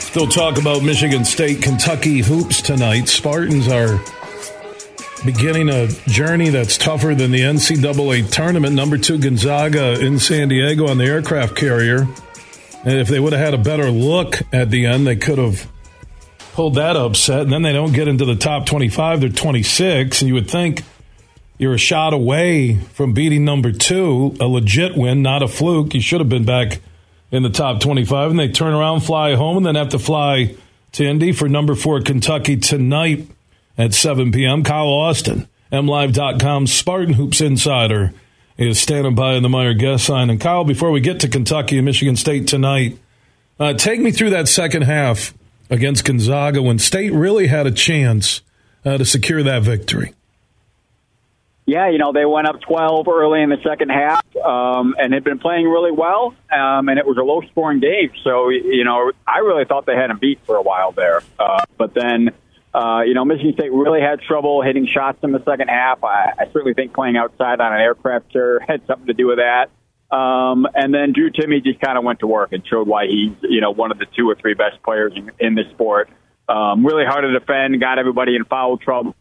Still 0.00 0.26
talk 0.26 0.58
about 0.58 0.82
Michigan 0.82 1.24
State, 1.24 1.62
Kentucky 1.62 2.18
hoops 2.18 2.60
tonight. 2.60 3.08
Spartans 3.08 3.68
are 3.68 4.00
beginning 5.24 5.68
a 5.68 5.86
journey 6.08 6.48
that's 6.48 6.76
tougher 6.76 7.14
than 7.14 7.30
the 7.30 7.42
NCAA 7.42 8.28
tournament. 8.28 8.74
Number 8.74 8.98
two 8.98 9.18
Gonzaga 9.18 10.00
in 10.00 10.18
San 10.18 10.48
Diego 10.48 10.88
on 10.88 10.98
the 10.98 11.04
aircraft 11.04 11.54
carrier. 11.54 12.08
And 12.84 12.98
if 12.98 13.08
they 13.08 13.20
would 13.20 13.32
have 13.32 13.40
had 13.40 13.54
a 13.54 13.58
better 13.58 13.90
look 13.90 14.42
at 14.52 14.70
the 14.70 14.86
end, 14.86 15.06
they 15.06 15.16
could 15.16 15.38
have 15.38 15.70
pulled 16.52 16.74
that 16.74 16.96
upset. 16.96 17.42
And 17.42 17.52
then 17.52 17.62
they 17.62 17.72
don't 17.72 17.92
get 17.92 18.08
into 18.08 18.24
the 18.24 18.36
top 18.36 18.66
25, 18.66 19.20
they're 19.20 19.28
26. 19.30 20.20
And 20.20 20.28
you 20.28 20.34
would 20.34 20.50
think 20.50 20.82
you're 21.58 21.74
a 21.74 21.78
shot 21.78 22.12
away 22.12 22.76
from 22.78 23.12
beating 23.12 23.44
number 23.44 23.72
two, 23.72 24.36
a 24.40 24.46
legit 24.46 24.96
win, 24.96 25.22
not 25.22 25.42
a 25.42 25.48
fluke. 25.48 25.94
You 25.94 26.00
should 26.00 26.20
have 26.20 26.28
been 26.28 26.44
back 26.44 26.80
in 27.30 27.42
the 27.42 27.50
top 27.50 27.80
25, 27.80 28.30
and 28.30 28.38
they 28.38 28.48
turn 28.48 28.74
around, 28.74 29.00
fly 29.00 29.34
home, 29.36 29.56
and 29.58 29.66
then 29.66 29.74
have 29.76 29.90
to 29.90 29.98
fly 29.98 30.54
to 30.92 31.04
Indy 31.04 31.32
for 31.32 31.48
number 31.48 31.74
four 31.74 32.00
Kentucky 32.02 32.56
tonight 32.58 33.26
at 33.78 33.94
7 33.94 34.32
p.m. 34.32 34.62
Kyle 34.62 34.88
Austin, 34.88 35.48
MLive.com 35.72 36.66
Spartan 36.66 37.14
Hoops 37.14 37.40
Insider, 37.40 38.12
is 38.58 38.80
standing 38.80 39.14
by 39.14 39.34
in 39.34 39.42
the 39.42 39.48
Meijer 39.48 39.78
guest 39.78 40.04
sign. 40.04 40.30
And 40.30 40.40
Kyle, 40.40 40.64
before 40.64 40.90
we 40.90 41.00
get 41.00 41.20
to 41.20 41.28
Kentucky 41.28 41.78
and 41.78 41.84
Michigan 41.84 42.16
State 42.16 42.46
tonight, 42.46 42.98
uh, 43.58 43.74
take 43.74 44.00
me 44.00 44.10
through 44.10 44.30
that 44.30 44.48
second 44.48 44.82
half 44.82 45.34
against 45.70 46.04
Gonzaga 46.04 46.62
when 46.62 46.78
State 46.78 47.12
really 47.12 47.46
had 47.46 47.66
a 47.66 47.70
chance 47.70 48.42
uh, 48.84 48.98
to 48.98 49.04
secure 49.04 49.42
that 49.42 49.62
victory. 49.62 50.14
Yeah, 51.64 51.88
you 51.90 51.98
know, 51.98 52.12
they 52.12 52.24
went 52.24 52.48
up 52.48 52.60
12 52.60 53.06
early 53.06 53.40
in 53.40 53.48
the 53.48 53.58
second 53.62 53.90
half 53.90 54.24
um, 54.36 54.96
and 54.98 55.14
had 55.14 55.22
been 55.22 55.38
playing 55.38 55.66
really 55.68 55.92
well, 55.92 56.34
um, 56.50 56.88
and 56.88 56.98
it 56.98 57.06
was 57.06 57.16
a 57.18 57.22
low 57.22 57.40
scoring 57.52 57.78
game. 57.78 58.10
So, 58.24 58.48
you 58.48 58.84
know, 58.84 59.12
I 59.26 59.38
really 59.38 59.64
thought 59.64 59.86
they 59.86 59.94
had 59.94 60.10
them 60.10 60.18
beat 60.18 60.40
for 60.44 60.56
a 60.56 60.62
while 60.62 60.90
there. 60.90 61.22
Uh, 61.38 61.62
but 61.78 61.94
then, 61.94 62.30
uh, 62.74 63.02
you 63.06 63.14
know, 63.14 63.24
Michigan 63.24 63.52
State 63.54 63.72
really 63.72 64.00
had 64.00 64.20
trouble 64.20 64.62
hitting 64.62 64.86
shots 64.86 65.18
in 65.22 65.32
the 65.32 65.42
second 65.44 65.68
half. 65.68 66.02
I, 66.02 66.32
I 66.38 66.44
certainly 66.52 66.74
think 66.74 66.94
playing 66.94 67.16
outside 67.16 67.60
on 67.60 67.72
an 67.72 67.80
aircraft 67.80 68.32
carrier 68.32 68.60
had 68.66 68.86
something 68.86 69.06
to 69.06 69.14
do 69.14 69.26
with 69.26 69.38
that. 69.38 69.70
Um, 70.14 70.66
and 70.74 70.92
then 70.92 71.12
Drew 71.12 71.30
Timme 71.30 71.62
just 71.64 71.80
kind 71.80 71.96
of 71.96 72.04
went 72.04 72.20
to 72.20 72.26
work 72.26 72.52
and 72.52 72.66
showed 72.66 72.86
why 72.86 73.06
he's, 73.06 73.32
you 73.42 73.62
know, 73.62 73.70
one 73.70 73.90
of 73.92 73.98
the 73.98 74.06
two 74.14 74.28
or 74.28 74.34
three 74.34 74.54
best 74.54 74.82
players 74.82 75.12
in, 75.16 75.30
in 75.38 75.54
the 75.54 75.62
sport. 75.72 76.10
Um, 76.48 76.84
really 76.84 77.06
hard 77.06 77.22
to 77.22 77.32
defend, 77.38 77.80
got 77.80 77.98
everybody 77.98 78.36
in 78.36 78.44
foul 78.44 78.76
trouble 78.76 79.14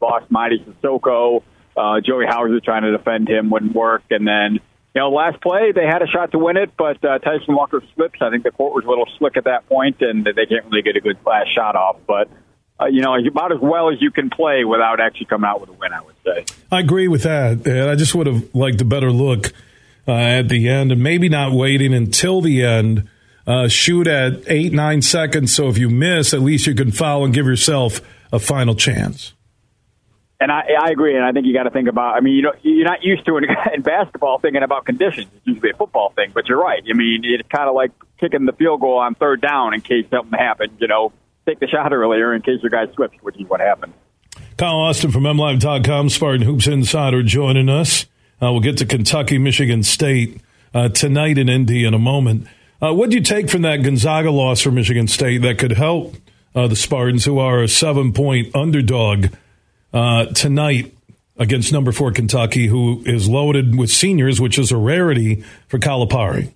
lost 0.00 0.30
Mady 0.30 0.64
Sissoko. 0.64 1.42
Uh, 1.76 2.00
Joey 2.00 2.26
Hauser 2.26 2.60
trying 2.60 2.82
to 2.82 2.96
defend 2.96 3.28
him 3.28 3.50
wouldn't 3.50 3.74
work. 3.74 4.02
And 4.10 4.26
then, 4.26 4.60
you 4.94 5.00
know, 5.00 5.10
last 5.10 5.40
play, 5.40 5.72
they 5.72 5.86
had 5.86 6.02
a 6.02 6.06
shot 6.06 6.32
to 6.32 6.38
win 6.38 6.56
it, 6.56 6.72
but 6.76 7.02
uh, 7.04 7.18
Tyson 7.18 7.54
Walker 7.54 7.82
slips. 7.94 8.18
I 8.20 8.30
think 8.30 8.42
the 8.42 8.50
court 8.50 8.74
was 8.74 8.84
a 8.84 8.88
little 8.88 9.06
slick 9.18 9.36
at 9.36 9.44
that 9.44 9.68
point, 9.68 10.00
and 10.00 10.24
they 10.24 10.46
can't 10.46 10.64
really 10.66 10.82
get 10.82 10.96
a 10.96 11.00
good 11.00 11.16
last 11.24 11.54
shot 11.54 11.76
off. 11.76 11.98
But, 12.08 12.28
uh, 12.80 12.86
you 12.86 13.00
know, 13.00 13.14
about 13.14 13.52
as 13.52 13.60
well 13.60 13.90
as 13.92 14.00
you 14.00 14.10
can 14.10 14.30
play 14.30 14.64
without 14.64 14.98
actually 15.00 15.26
coming 15.26 15.48
out 15.48 15.60
with 15.60 15.70
a 15.70 15.74
win, 15.74 15.92
I 15.92 16.00
would 16.00 16.16
say. 16.24 16.44
I 16.72 16.80
agree 16.80 17.06
with 17.06 17.22
that. 17.22 17.66
And 17.66 17.88
I 17.88 17.94
just 17.94 18.14
would 18.16 18.26
have 18.26 18.52
liked 18.52 18.80
a 18.80 18.84
better 18.84 19.12
look 19.12 19.52
uh, 20.08 20.12
at 20.12 20.48
the 20.48 20.68
end 20.68 20.90
and 20.90 21.00
maybe 21.00 21.28
not 21.28 21.52
waiting 21.52 21.94
until 21.94 22.40
the 22.40 22.64
end 22.64 23.08
uh, 23.46 23.68
shoot 23.68 24.08
at 24.08 24.42
eight, 24.48 24.72
nine 24.72 25.02
seconds. 25.02 25.54
So 25.54 25.68
if 25.68 25.78
you 25.78 25.88
miss, 25.88 26.34
at 26.34 26.40
least 26.40 26.66
you 26.66 26.74
can 26.74 26.90
foul 26.90 27.24
and 27.24 27.32
give 27.32 27.46
yourself 27.46 28.00
a 28.32 28.40
final 28.40 28.74
chance. 28.74 29.34
And 30.40 30.50
I, 30.50 30.62
I 30.80 30.90
agree, 30.90 31.14
and 31.14 31.24
I 31.24 31.32
think 31.32 31.44
you 31.44 31.52
got 31.52 31.64
to 31.64 31.70
think 31.70 31.86
about. 31.86 32.16
I 32.16 32.20
mean, 32.20 32.34
you 32.34 32.42
know, 32.42 32.52
you're 32.62 32.86
not 32.86 33.02
used 33.02 33.26
to 33.26 33.36
in, 33.36 33.44
in 33.74 33.82
basketball 33.82 34.38
thinking 34.38 34.62
about 34.62 34.86
conditions. 34.86 35.26
It's 35.36 35.46
usually 35.46 35.70
a 35.70 35.76
football 35.76 36.12
thing, 36.16 36.30
but 36.32 36.48
you're 36.48 36.60
right. 36.60 36.82
I 36.88 36.94
mean, 36.94 37.20
it's 37.24 37.48
kind 37.48 37.68
of 37.68 37.74
like 37.74 37.92
kicking 38.18 38.46
the 38.46 38.52
field 38.52 38.80
goal 38.80 38.98
on 38.98 39.14
third 39.14 39.42
down 39.42 39.74
in 39.74 39.82
case 39.82 40.06
something 40.10 40.38
happens. 40.38 40.72
You 40.80 40.88
know, 40.88 41.12
take 41.46 41.60
the 41.60 41.68
shot 41.68 41.92
earlier 41.92 42.34
in 42.34 42.40
case 42.40 42.62
your 42.62 42.70
guy 42.70 42.90
slips, 42.94 43.16
which 43.20 43.38
is 43.38 43.48
what 43.48 43.60
happened. 43.60 43.92
Kyle 44.56 44.76
Austin 44.76 45.10
from 45.10 45.24
MLive.com, 45.24 46.08
Spartan 46.08 46.42
Hoops 46.42 46.66
Insider, 46.66 47.22
joining 47.22 47.68
us. 47.68 48.06
Uh, 48.42 48.52
we'll 48.52 48.60
get 48.60 48.78
to 48.78 48.86
Kentucky, 48.86 49.36
Michigan 49.36 49.82
State 49.82 50.40
uh, 50.72 50.88
tonight 50.88 51.36
in 51.36 51.48
Indy 51.48 51.84
in 51.84 51.92
a 51.92 51.98
moment. 51.98 52.46
Uh, 52.82 52.94
what 52.94 53.10
do 53.10 53.16
you 53.16 53.22
take 53.22 53.50
from 53.50 53.62
that 53.62 53.82
Gonzaga 53.82 54.30
loss 54.30 54.62
for 54.62 54.70
Michigan 54.70 55.06
State 55.06 55.42
that 55.42 55.58
could 55.58 55.72
help 55.72 56.16
uh, 56.54 56.66
the 56.66 56.76
Spartans, 56.76 57.26
who 57.26 57.38
are 57.38 57.62
a 57.62 57.68
seven 57.68 58.12
point 58.12 58.54
underdog 58.54 59.26
uh, 59.92 60.26
tonight 60.26 60.94
against 61.36 61.72
number 61.72 61.92
four 61.92 62.12
Kentucky, 62.12 62.66
who 62.66 63.02
is 63.06 63.28
loaded 63.28 63.76
with 63.76 63.90
seniors, 63.90 64.40
which 64.40 64.58
is 64.58 64.70
a 64.70 64.76
rarity 64.76 65.44
for 65.68 65.78
Calipari? 65.78 66.52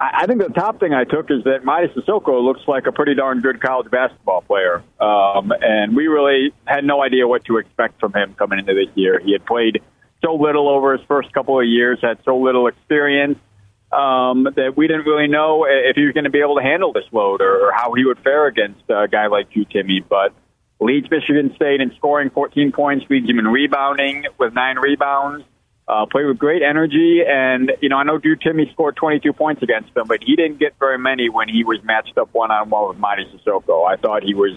I 0.00 0.26
think 0.26 0.40
the 0.40 0.48
top 0.48 0.78
thing 0.78 0.94
I 0.94 1.02
took 1.02 1.28
is 1.28 1.42
that 1.42 1.64
Mady 1.64 1.92
Sissoko 1.92 2.40
looks 2.42 2.60
like 2.68 2.86
a 2.86 2.92
pretty 2.92 3.16
darn 3.16 3.40
good 3.40 3.60
college 3.60 3.90
basketball 3.90 4.42
player. 4.42 4.84
Um, 5.00 5.52
and 5.60 5.96
we 5.96 6.06
really 6.06 6.54
had 6.66 6.84
no 6.84 7.02
idea 7.02 7.26
what 7.26 7.44
to 7.46 7.56
expect 7.56 7.98
from 7.98 8.12
him 8.14 8.34
coming 8.34 8.60
into 8.60 8.74
this 8.74 8.94
year. 8.94 9.18
He 9.18 9.32
had 9.32 9.44
played 9.44 9.82
so 10.24 10.34
little 10.34 10.68
over 10.68 10.96
his 10.96 11.04
first 11.08 11.32
couple 11.32 11.58
of 11.58 11.66
years, 11.66 11.98
had 12.00 12.18
so 12.24 12.38
little 12.38 12.68
experience 12.68 13.38
um, 13.90 14.44
that 14.54 14.74
we 14.76 14.86
didn't 14.86 15.06
really 15.06 15.26
know 15.26 15.66
if 15.68 15.96
he 15.96 16.04
was 16.04 16.12
going 16.12 16.24
to 16.24 16.30
be 16.30 16.40
able 16.40 16.56
to 16.56 16.62
handle 16.62 16.92
this 16.92 17.06
load 17.10 17.40
or, 17.40 17.72
how 17.74 17.92
he 17.94 18.04
would 18.04 18.18
fare 18.20 18.46
against 18.46 18.80
a 18.88 19.08
guy 19.10 19.26
like 19.26 19.50
Drew 19.50 19.64
Timme. 19.64 20.04
But 20.08 20.32
leads 20.80 21.10
Michigan 21.10 21.52
State 21.56 21.80
in 21.80 21.92
scoring 21.96 22.30
14 22.30 22.72
points, 22.72 23.06
leads 23.10 23.28
him 23.28 23.38
in 23.38 23.46
rebounding 23.46 24.26
with 24.38 24.54
nine 24.54 24.78
rebounds. 24.78 25.44
Uh, 25.86 26.04
played 26.04 26.26
with 26.26 26.36
great 26.36 26.60
energy, 26.60 27.22
and 27.26 27.72
you 27.80 27.88
know 27.88 27.96
I 27.96 28.02
know 28.02 28.18
Drew 28.18 28.36
Timme 28.36 28.70
scored 28.72 28.94
22 28.96 29.32
points 29.32 29.62
against 29.62 29.94
them, 29.94 30.04
but 30.06 30.22
he 30.22 30.36
didn't 30.36 30.58
get 30.58 30.74
very 30.78 30.98
many 30.98 31.30
when 31.30 31.48
he 31.48 31.64
was 31.64 31.78
matched 31.82 32.18
up 32.18 32.28
one 32.32 32.50
on 32.50 32.68
one 32.68 32.88
with 32.90 32.98
Mady 32.98 33.24
Sissoko. 33.32 33.88
I 33.88 33.96
thought 33.96 34.22
he 34.22 34.34
was 34.34 34.52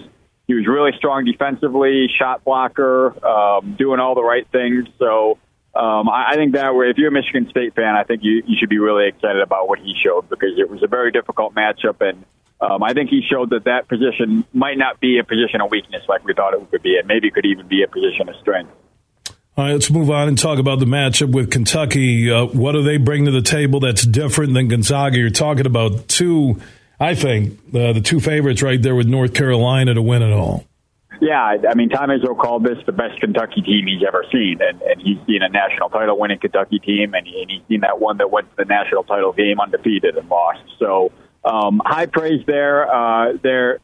he 0.46 0.52
was 0.52 0.66
really 0.66 0.90
strong 0.98 1.24
defensively, 1.24 2.08
shot 2.18 2.44
blocker, 2.44 3.16
um, 3.24 3.76
doing 3.78 3.98
all 3.98 4.14
the 4.14 4.22
right 4.22 4.46
things. 4.52 4.86
So 4.98 5.38
um, 5.74 6.08
I, 6.08 6.32
I 6.32 6.34
think 6.34 6.52
that 6.52 6.70
if 6.74 6.98
you're 6.98 7.08
a 7.08 7.12
Michigan 7.12 7.48
State 7.48 7.74
fan, 7.74 7.94
I 7.96 8.04
think 8.04 8.22
you, 8.22 8.42
you 8.46 8.56
should 8.60 8.68
be 8.68 8.78
really 8.78 9.08
excited 9.08 9.40
about 9.40 9.68
what 9.68 9.78
he 9.78 9.94
showed 10.04 10.28
because 10.28 10.58
it 10.58 10.68
was 10.68 10.82
a 10.82 10.86
very 10.86 11.12
difficult 11.12 11.54
matchup, 11.54 12.06
and 12.06 12.26
um, 12.62 12.82
I 12.82 12.92
think 12.92 13.10
he 13.10 13.22
showed 13.28 13.50
that 13.50 13.64
that 13.64 13.88
position 13.88 14.44
might 14.52 14.78
not 14.78 15.00
be 15.00 15.18
a 15.18 15.24
position 15.24 15.60
of 15.60 15.70
weakness 15.70 16.02
like 16.08 16.24
we 16.24 16.32
thought 16.32 16.54
it 16.54 16.70
would 16.70 16.82
be, 16.82 16.96
and 16.96 17.08
maybe 17.08 17.28
it 17.28 17.34
could 17.34 17.46
even 17.46 17.66
be 17.66 17.82
a 17.82 17.88
position 17.88 18.28
of 18.28 18.36
strength. 18.40 18.70
All 19.56 19.64
right, 19.64 19.72
let's 19.72 19.90
move 19.90 20.10
on 20.10 20.28
and 20.28 20.38
talk 20.38 20.58
about 20.58 20.78
the 20.78 20.86
matchup 20.86 21.32
with 21.32 21.50
Kentucky. 21.50 22.30
Uh, 22.30 22.46
what 22.46 22.72
do 22.72 22.82
they 22.82 22.96
bring 22.96 23.24
to 23.26 23.30
the 23.30 23.42
table 23.42 23.80
that's 23.80 24.06
different 24.06 24.54
than 24.54 24.68
Gonzaga? 24.68 25.18
You're 25.18 25.30
talking 25.30 25.66
about 25.66 26.08
two, 26.08 26.60
I 26.98 27.14
think, 27.14 27.58
uh, 27.74 27.92
the 27.92 28.00
two 28.00 28.20
favorites 28.20 28.62
right 28.62 28.80
there 28.80 28.94
with 28.94 29.08
North 29.08 29.34
Carolina 29.34 29.92
to 29.94 30.00
win 30.00 30.22
it 30.22 30.32
all. 30.32 30.64
Yeah, 31.20 31.56
I 31.70 31.74
mean, 31.74 31.88
Tom 31.88 32.08
Izzo 32.08 32.36
called 32.36 32.64
this 32.64 32.78
the 32.86 32.92
best 32.92 33.20
Kentucky 33.20 33.60
team 33.60 33.86
he's 33.86 34.02
ever 34.06 34.24
seen, 34.32 34.58
and, 34.60 34.80
and 34.82 35.00
he's 35.00 35.18
seen 35.26 35.42
a 35.42 35.48
national 35.48 35.90
title 35.90 36.18
winning 36.18 36.38
Kentucky 36.38 36.78
team, 36.78 37.14
and, 37.14 37.26
he, 37.26 37.42
and 37.42 37.50
he's 37.50 37.62
seen 37.68 37.82
that 37.82 38.00
one 38.00 38.16
that 38.18 38.30
went 38.30 38.50
to 38.50 38.56
the 38.56 38.64
national 38.64 39.04
title 39.04 39.32
game 39.32 39.60
undefeated 39.60 40.16
and 40.16 40.28
lost. 40.28 40.62
So, 40.78 41.12
um, 41.44 41.80
high 41.84 42.06
praise 42.06 42.44
there. 42.46 42.92
Uh, 42.92 43.32
they're, 43.42 43.78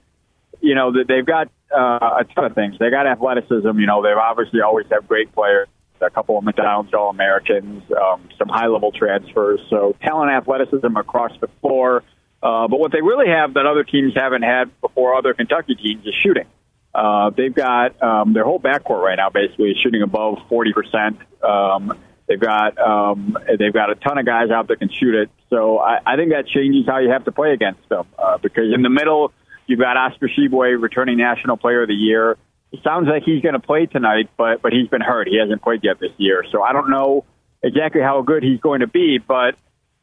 you 0.61 0.75
know, 0.75 0.93
they've 0.93 1.27
got 1.27 1.49
uh, 1.75 2.21
a 2.21 2.25
ton 2.35 2.45
of 2.47 2.55
things. 2.55 2.77
They 2.79 2.91
got 2.91 3.07
athleticism. 3.07 3.79
You 3.79 3.87
know, 3.87 4.03
they've 4.03 4.17
obviously 4.17 4.61
always 4.61 4.87
have 4.91 5.07
great 5.07 5.33
players. 5.33 5.69
A 6.01 6.11
couple 6.11 6.39
of 6.39 6.45
McDonald's 6.45 6.95
All 6.95 7.11
Americans, 7.11 7.83
um, 7.91 8.29
some 8.39 8.49
high 8.49 8.69
level 8.69 8.93
transfers. 8.93 9.59
So 9.69 9.97
talent, 10.01 10.31
athleticism 10.31 10.97
across 10.97 11.33
the 11.41 11.49
floor. 11.61 12.05
Uh, 12.41 12.69
but 12.69 12.79
what 12.79 12.93
they 12.93 13.03
really 13.03 13.27
have 13.27 13.55
that 13.55 13.67
other 13.67 13.83
teams 13.83 14.15
haven't 14.15 14.43
had 14.43 14.81
before 14.81 15.17
other 15.17 15.35
Kentucky 15.35 15.75
teams 15.75 16.07
is 16.07 16.15
shooting. 16.23 16.47
Uh, 16.95 17.31
they've 17.31 17.55
got 17.55 18.01
um, 18.01 18.33
their 18.33 18.45
whole 18.45 18.61
backcourt 18.61 19.03
right 19.03 19.17
now 19.17 19.29
basically 19.29 19.75
shooting 19.83 20.03
above 20.03 20.39
forty 20.49 20.73
percent. 20.73 21.19
Um, 21.43 21.99
they've 22.29 22.41
got 22.41 22.79
um, 22.79 23.37
they've 23.59 23.73
got 23.73 23.91
a 23.91 23.95
ton 23.95 24.19
of 24.19 24.27
guys 24.27 24.51
out 24.51 24.69
that 24.69 24.79
can 24.79 24.91
shoot 24.91 25.15
it. 25.15 25.31
So 25.51 25.79
I, 25.79 25.99
I 26.07 26.17
think 26.17 26.31
that 26.31 26.47
changes 26.47 26.87
how 26.87 26.99
you 26.99 27.11
have 27.11 27.25
to 27.25 27.33
play 27.33 27.53
against 27.53 27.89
them 27.89 28.07
uh, 28.19 28.39
because 28.39 28.73
in 28.73 28.83
the 28.83 28.91
middle 28.91 29.33
You've 29.69 29.79
got 29.79 29.99
Oscar 29.99 30.29
Tshiebwe, 30.29 30.81
returning 30.83 31.19
National 31.19 31.59
Player 31.59 31.83
of 31.83 31.89
the 31.89 31.95
Year. 31.95 32.39
It 32.73 32.81
sounds 32.83 33.07
like 33.07 33.23
he's 33.23 33.43
going 33.43 33.53
to 33.53 33.61
play 33.61 33.85
tonight, 33.85 34.31
but 34.37 34.63
but 34.63 34.73
he's 34.73 34.89
been 34.89 35.03
hurt. 35.03 35.29
He 35.29 35.39
hasn't 35.39 35.63
played 35.63 35.85
yet 35.85 36.01
this 36.01 36.11
year, 36.17 36.43
so 36.51 36.63
I 36.63 36.73
don't 36.73 36.91
know 36.91 37.25
exactly 37.63 38.01
how 38.01 38.23
good 38.23 38.43
he's 38.43 38.61
going 38.61 38.81
to 38.81 38.87
be. 38.87 39.19
But 39.19 39.57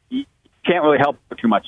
he 0.08 0.26
can't 0.64 0.84
really 0.84 0.98
help 0.98 1.18
too 1.36 1.48
much. 1.48 1.66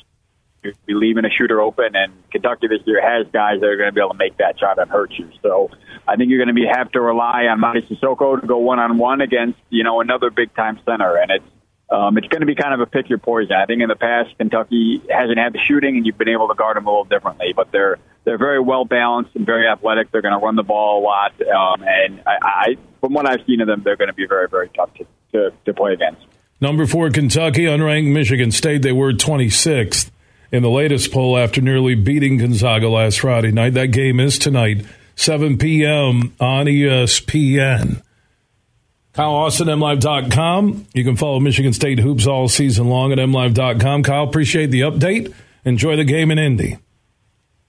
You're 0.62 0.74
leaving 0.88 1.24
a 1.24 1.30
shooter 1.30 1.60
open, 1.60 1.94
and 1.94 2.12
Kentucky 2.30 2.66
this 2.66 2.80
year 2.84 3.00
has 3.00 3.26
guys 3.32 3.60
that 3.60 3.66
are 3.66 3.76
going 3.76 3.88
to 3.88 3.94
be 3.94 4.00
able 4.00 4.10
to 4.10 4.18
make 4.18 4.36
that 4.38 4.58
shot 4.58 4.78
and 4.78 4.90
hurt 4.90 5.12
you. 5.12 5.30
So 5.40 5.70
I 6.06 6.16
think 6.16 6.30
you're 6.30 6.38
going 6.38 6.54
to 6.54 6.54
be 6.54 6.66
have 6.66 6.90
to 6.92 7.00
rely 7.00 7.44
on 7.44 7.60
Mady 7.60 7.86
Sissoko 7.88 8.40
to 8.40 8.46
go 8.46 8.58
one 8.58 8.78
on 8.78 8.98
one 8.98 9.20
against 9.20 9.58
you 9.70 9.84
know 9.84 10.00
another 10.00 10.30
big 10.30 10.54
time 10.54 10.80
center, 10.84 11.16
and 11.16 11.30
it's 11.30 11.44
um, 11.90 12.18
it's 12.18 12.26
going 12.28 12.40
to 12.40 12.46
be 12.46 12.54
kind 12.54 12.74
of 12.74 12.80
a 12.80 12.86
pick 12.86 13.08
your 13.08 13.18
poison. 13.18 13.52
I 13.52 13.66
think 13.66 13.82
in 13.82 13.88
the 13.88 13.96
past 13.96 14.36
Kentucky 14.36 15.00
hasn't 15.08 15.38
had 15.38 15.52
the 15.52 15.60
shooting, 15.66 15.96
and 15.96 16.04
you've 16.04 16.18
been 16.18 16.28
able 16.28 16.48
to 16.48 16.54
guard 16.54 16.76
them 16.76 16.86
a 16.86 16.90
little 16.90 17.04
differently. 17.04 17.52
But 17.54 17.70
they're 17.70 17.98
they're 18.24 18.38
very 18.38 18.60
well 18.60 18.84
balanced 18.84 19.36
and 19.36 19.46
very 19.46 19.68
athletic. 19.68 20.10
They're 20.10 20.22
going 20.22 20.38
to 20.38 20.44
run 20.44 20.56
the 20.56 20.64
ball 20.64 21.00
a 21.00 21.02
lot, 21.02 21.32
um, 21.42 21.84
and 21.86 22.20
I, 22.26 22.36
I, 22.42 22.76
from 23.00 23.14
what 23.14 23.26
I've 23.26 23.46
seen 23.46 23.60
of 23.60 23.68
them, 23.68 23.82
they're 23.84 23.96
going 23.96 24.08
to 24.08 24.14
be 24.14 24.26
very 24.26 24.48
very 24.48 24.70
tough 24.70 24.90
to, 24.94 25.06
to, 25.32 25.52
to 25.66 25.74
play 25.74 25.92
against. 25.92 26.20
Number 26.60 26.86
four 26.86 27.10
Kentucky, 27.10 27.62
unranked 27.62 28.12
Michigan 28.12 28.50
State. 28.50 28.82
They 28.82 28.92
were 28.92 29.12
26th 29.12 30.10
in 30.50 30.62
the 30.62 30.70
latest 30.70 31.12
poll 31.12 31.36
after 31.36 31.60
nearly 31.60 31.94
beating 31.94 32.38
Gonzaga 32.38 32.88
last 32.88 33.20
Friday 33.20 33.52
night. 33.52 33.74
That 33.74 33.88
game 33.88 34.20
is 34.20 34.38
tonight, 34.38 34.84
7 35.16 35.58
p.m. 35.58 36.34
on 36.40 36.66
ESPN. 36.66 38.02
Kyle 39.12 39.34
Austin, 39.34 39.66
MLive.com. 39.66 40.86
You 40.94 41.04
can 41.04 41.16
follow 41.16 41.40
Michigan 41.40 41.72
State 41.72 41.98
Hoops 41.98 42.26
all 42.26 42.48
season 42.48 42.88
long 42.88 43.10
at 43.10 43.18
MLive.com. 43.18 44.04
Kyle, 44.04 44.22
appreciate 44.22 44.66
the 44.66 44.82
update. 44.82 45.34
Enjoy 45.64 45.96
the 45.96 46.04
game 46.04 46.30
in 46.30 46.38
Indy. 46.38 46.78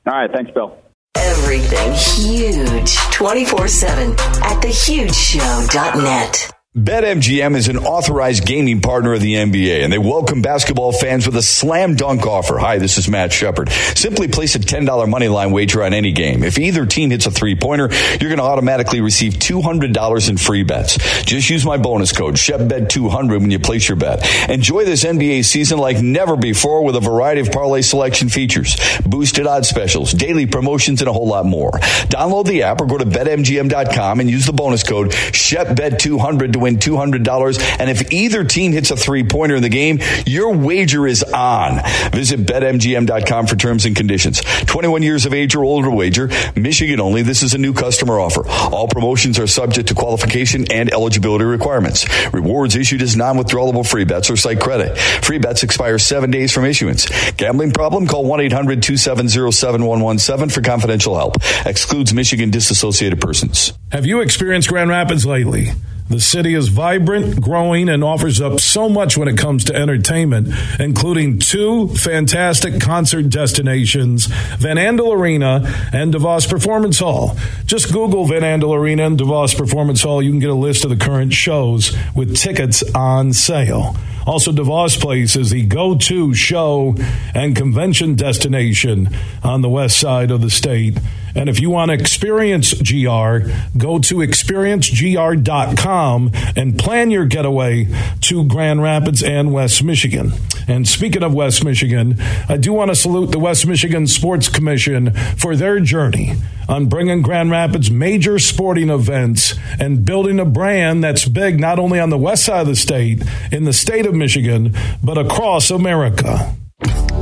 All 0.06 0.14
right. 0.14 0.32
Thanks, 0.32 0.52
Bill. 0.52 0.78
Everything 1.16 1.92
huge 1.94 2.96
24 3.12 3.68
7 3.68 4.12
at 4.12 4.62
thehugeshow.net. 4.62 6.59
BetMGM 6.78 7.56
is 7.56 7.68
an 7.68 7.78
authorized 7.78 8.46
gaming 8.46 8.80
partner 8.80 9.14
of 9.14 9.22
the 9.22 9.34
NBA, 9.34 9.84
and 9.84 9.92
they 9.92 9.98
welcome 9.98 10.44
basketball 10.44 10.92
fans 10.92 11.26
with 11.26 11.36
a 11.36 11.42
slam 11.42 11.96
dunk 11.96 12.28
offer. 12.28 12.60
Hi, 12.60 12.78
this 12.78 13.00
is 13.00 13.10
Matt 13.10 13.34
Shepard. 13.34 13.72
Simply 13.72 14.28
place 14.28 14.54
a 14.54 14.60
$10 14.60 15.10
money 15.10 15.30
line 15.30 15.52
wager 15.52 15.82
on 15.82 15.96
any 15.96 16.12
game. 16.12 16.44
If 16.44 16.60
either 16.60 16.86
team 16.86 17.10
hits 17.10 17.26
a 17.26 17.32
three 17.32 17.56
pointer, 17.56 17.90
you're 18.22 18.30
going 18.30 18.38
to 18.38 18.44
automatically 18.44 19.02
receive 19.02 19.34
$200 19.34 20.30
in 20.30 20.38
free 20.38 20.62
bets. 20.62 21.00
Just 21.24 21.50
use 21.50 21.66
my 21.66 21.78
bonus 21.78 22.12
code, 22.12 22.36
ShepBet200 22.36 23.42
when 23.42 23.50
you 23.50 23.58
place 23.58 23.90
your 23.90 23.96
bet. 23.96 24.24
Enjoy 24.48 24.86
this 24.86 25.04
NBA 25.04 25.46
season 25.46 25.80
like 25.80 26.04
never 26.04 26.38
before 26.38 26.84
with 26.84 26.96
a 26.96 27.00
variety 27.00 27.42
of 27.42 27.52
parlay 27.52 27.82
selection 27.82 28.30
features, 28.30 28.78
boosted 29.04 29.48
odds 29.48 29.68
specials, 29.68 30.12
daily 30.12 30.46
promotions, 30.46 31.02
and 31.02 31.10
a 31.10 31.14
whole 31.14 31.28
lot 31.28 31.48
more. 31.48 31.72
Download 32.12 32.46
the 32.46 32.62
app 32.62 32.80
or 32.80 32.86
go 32.86 33.00
to 33.00 33.06
BetMGM.com 33.06 34.20
and 34.20 34.30
use 34.30 34.46
the 34.46 34.54
bonus 34.54 34.84
code, 34.84 35.10
ShepBet200 35.10 36.59
to 36.60 36.64
win 36.64 36.78
$200. 36.78 37.60
And 37.80 37.90
if 37.90 38.12
either 38.12 38.44
team 38.44 38.74
hits 38.74 38.92
a 38.92 38.98
three 38.98 39.24
pointer 39.24 39.56
in 39.56 39.64
the 39.64 39.70
game, 39.70 40.00
your 40.26 40.56
wager 40.56 41.08
is 41.08 41.24
on. 41.24 41.80
Visit 42.12 42.42
betmgm.com 42.42 43.48
for 43.48 43.56
terms 43.56 43.86
and 43.86 43.96
conditions. 43.96 44.42
21 44.66 45.02
years 45.04 45.26
of 45.26 45.34
age 45.34 45.56
or 45.56 45.64
older 45.64 45.90
wager, 45.90 46.30
Michigan 46.56 47.00
only. 47.00 47.22
This 47.22 47.44
is 47.44 47.54
a 47.54 47.58
new 47.58 47.72
customer 47.74 48.20
offer. 48.20 48.46
All 48.48 48.88
promotions 48.88 49.40
are 49.40 49.48
subject 49.48 49.88
to 49.90 49.96
qualification 49.96 50.72
and 50.72 50.92
eligibility 50.92 51.46
requirements. 51.46 52.06
Rewards 52.34 52.76
issued 52.76 53.02
as 53.02 53.16
non-withdrawable 53.16 53.88
free 53.88 54.04
bets 54.06 54.30
or 54.30 54.36
site 54.36 54.60
credit. 54.60 54.98
Free 54.98 55.40
bets 55.40 55.64
expire 55.64 55.98
seven 55.98 56.32
days 56.32 56.52
from 56.52 56.66
issuance. 56.66 57.08
Gambling 57.32 57.72
problem? 57.72 58.08
Call 58.08 58.26
1-800-270-7117 58.26 60.52
for 60.52 60.62
confidential 60.62 61.16
help. 61.16 61.38
Excludes 61.66 62.14
Michigan 62.14 62.50
disassociated 62.50 63.22
persons. 63.22 63.72
Have 63.92 64.06
you 64.06 64.22
experienced 64.22 64.70
Grand 64.70 64.90
Rapids 64.90 65.26
lately? 65.26 65.72
The 66.10 66.20
city 66.20 66.56
is 66.56 66.70
vibrant, 66.70 67.40
growing, 67.40 67.88
and 67.88 68.04
offers 68.04 68.42
up 68.42 68.60
so 68.60 68.90
much 68.90 69.16
when 69.16 69.28
it 69.28 69.38
comes 69.38 69.64
to 69.66 69.76
entertainment, 69.76 70.48
including 70.80 71.38
two 71.38 71.90
fantastic 71.90 72.82
concert 72.82 73.30
destinations, 73.30 74.26
Van 74.26 74.78
Andel 74.78 75.14
Arena 75.14 75.62
and 75.94 76.12
DeVos 76.12 76.50
Performance 76.50 76.98
Hall. 76.98 77.38
Just 77.68 77.94
Google 77.94 78.26
Van 78.26 78.42
Andel 78.42 78.76
Arena 78.76 79.06
and 79.06 79.20
DeVos 79.20 79.56
Performance 79.56 80.02
Hall. 80.02 80.20
You 80.20 80.32
can 80.32 80.40
get 80.40 80.50
a 80.50 80.56
list 80.56 80.84
of 80.84 80.90
the 80.90 80.98
current 80.98 81.32
shows 81.32 81.96
with 82.16 82.36
tickets 82.36 82.82
on 82.96 83.32
sale. 83.32 83.96
Also, 84.26 84.52
DeVos 84.52 85.00
Place 85.00 85.36
is 85.36 85.52
the 85.52 85.64
go 85.64 85.96
to 85.96 86.34
show 86.34 86.96
and 87.36 87.56
convention 87.56 88.16
destination 88.16 89.10
on 89.44 89.62
the 89.62 89.70
west 89.70 90.00
side 90.00 90.32
of 90.32 90.42
the 90.42 90.50
state. 90.50 90.98
And 91.36 91.50
if 91.50 91.60
you 91.60 91.70
want 91.70 91.90
to 91.90 91.96
experience 91.96 92.72
GR, 92.74 93.40
go 93.78 94.00
to 94.00 94.16
experiencegr.com 94.16 96.32
and 96.56 96.80
plan 96.80 97.12
your 97.12 97.26
getaway 97.26 97.88
to 98.22 98.46
Grand 98.46 98.82
Rapids 98.82 99.22
and 99.24 99.52
West 99.54 99.84
Michigan. 99.84 100.32
And 100.68 100.88
speaking 100.88 101.24
of 101.24 101.34
West 101.34 101.66
Michigan, 101.66 102.16
I 102.48 102.58
do 102.58 102.74
want 102.74 102.90
to 102.90 102.96
salute 102.96 103.32
the 103.32 103.40
West 103.40 103.66
Michigan 103.66 104.06
Sports 104.08 104.50
Commission 104.50 105.14
for 105.38 105.56
their 105.56 105.80
journey 105.80 106.34
on 106.68 106.86
bringing 106.86 107.22
Grand 107.22 107.50
Rapids 107.50 107.90
major 107.90 108.38
sporting 108.38 108.90
events 108.90 109.56
and 109.80 110.06
building 110.06 110.40
a 110.40 110.46
brand 110.46 111.04
that's 111.04 111.28
big 111.28 111.60
not 111.60 111.80
only 111.80 112.00
on 112.00 112.12
the 112.12 112.18
west 112.18 112.46
side 112.46 112.62
of 112.62 112.68
the 112.68 112.76
state, 112.76 113.24
in 113.52 113.64
the 113.64 113.74
state 113.74 114.06
of 114.06 114.14
Michigan, 114.14 114.76
but 115.04 115.18
across 115.18 115.72
America. 115.72 116.56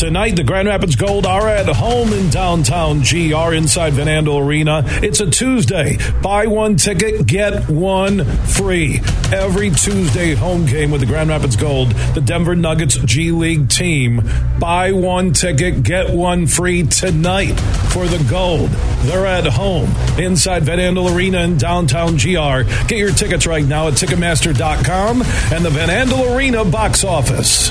Tonight, 0.00 0.34
the 0.34 0.44
Grand 0.44 0.66
Rapids 0.66 0.96
Gold 0.96 1.26
are 1.26 1.46
at 1.46 1.66
home 1.66 2.14
in 2.14 2.30
downtown 2.30 3.00
GR 3.00 3.52
inside 3.52 3.92
Van 3.92 4.06
Andel 4.06 4.42
Arena. 4.42 4.82
It's 4.86 5.20
a 5.20 5.30
Tuesday. 5.30 5.98
Buy 6.22 6.46
one 6.46 6.76
ticket, 6.76 7.26
get 7.26 7.68
one 7.68 8.24
free. 8.24 9.00
Every 9.30 9.68
Tuesday 9.68 10.34
home 10.34 10.64
game 10.64 10.90
with 10.90 11.02
the 11.02 11.06
Grand 11.06 11.28
Rapids 11.28 11.54
Gold, 11.54 11.90
the 12.14 12.22
Denver 12.22 12.56
Nuggets 12.56 12.96
G 12.96 13.30
League 13.30 13.68
team. 13.68 14.26
Buy 14.58 14.92
one 14.92 15.34
ticket, 15.34 15.82
get 15.82 16.08
one 16.14 16.46
free 16.46 16.84
tonight 16.84 17.60
for 17.92 18.06
the 18.06 18.26
Gold. 18.30 18.70
They're 19.02 19.26
at 19.26 19.44
home 19.44 19.90
inside 20.18 20.62
Van 20.62 20.78
Andel 20.78 21.14
Arena 21.14 21.42
in 21.42 21.58
downtown 21.58 22.16
GR. 22.16 22.62
Get 22.88 22.96
your 22.96 23.12
tickets 23.12 23.46
right 23.46 23.66
now 23.66 23.88
at 23.88 23.94
Ticketmaster.com 23.94 25.20
and 25.20 25.62
the 25.62 25.70
Van 25.70 25.90
Andel 25.90 26.34
Arena 26.34 26.64
box 26.64 27.04
office. 27.04 27.70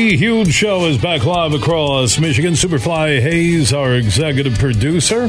The 0.00 0.16
huge 0.16 0.54
show 0.54 0.86
is 0.86 0.96
back 0.96 1.26
live 1.26 1.52
across 1.52 2.18
Michigan. 2.18 2.54
Superfly 2.54 3.20
Hayes, 3.20 3.74
our 3.74 3.96
executive 3.96 4.58
producer. 4.58 5.28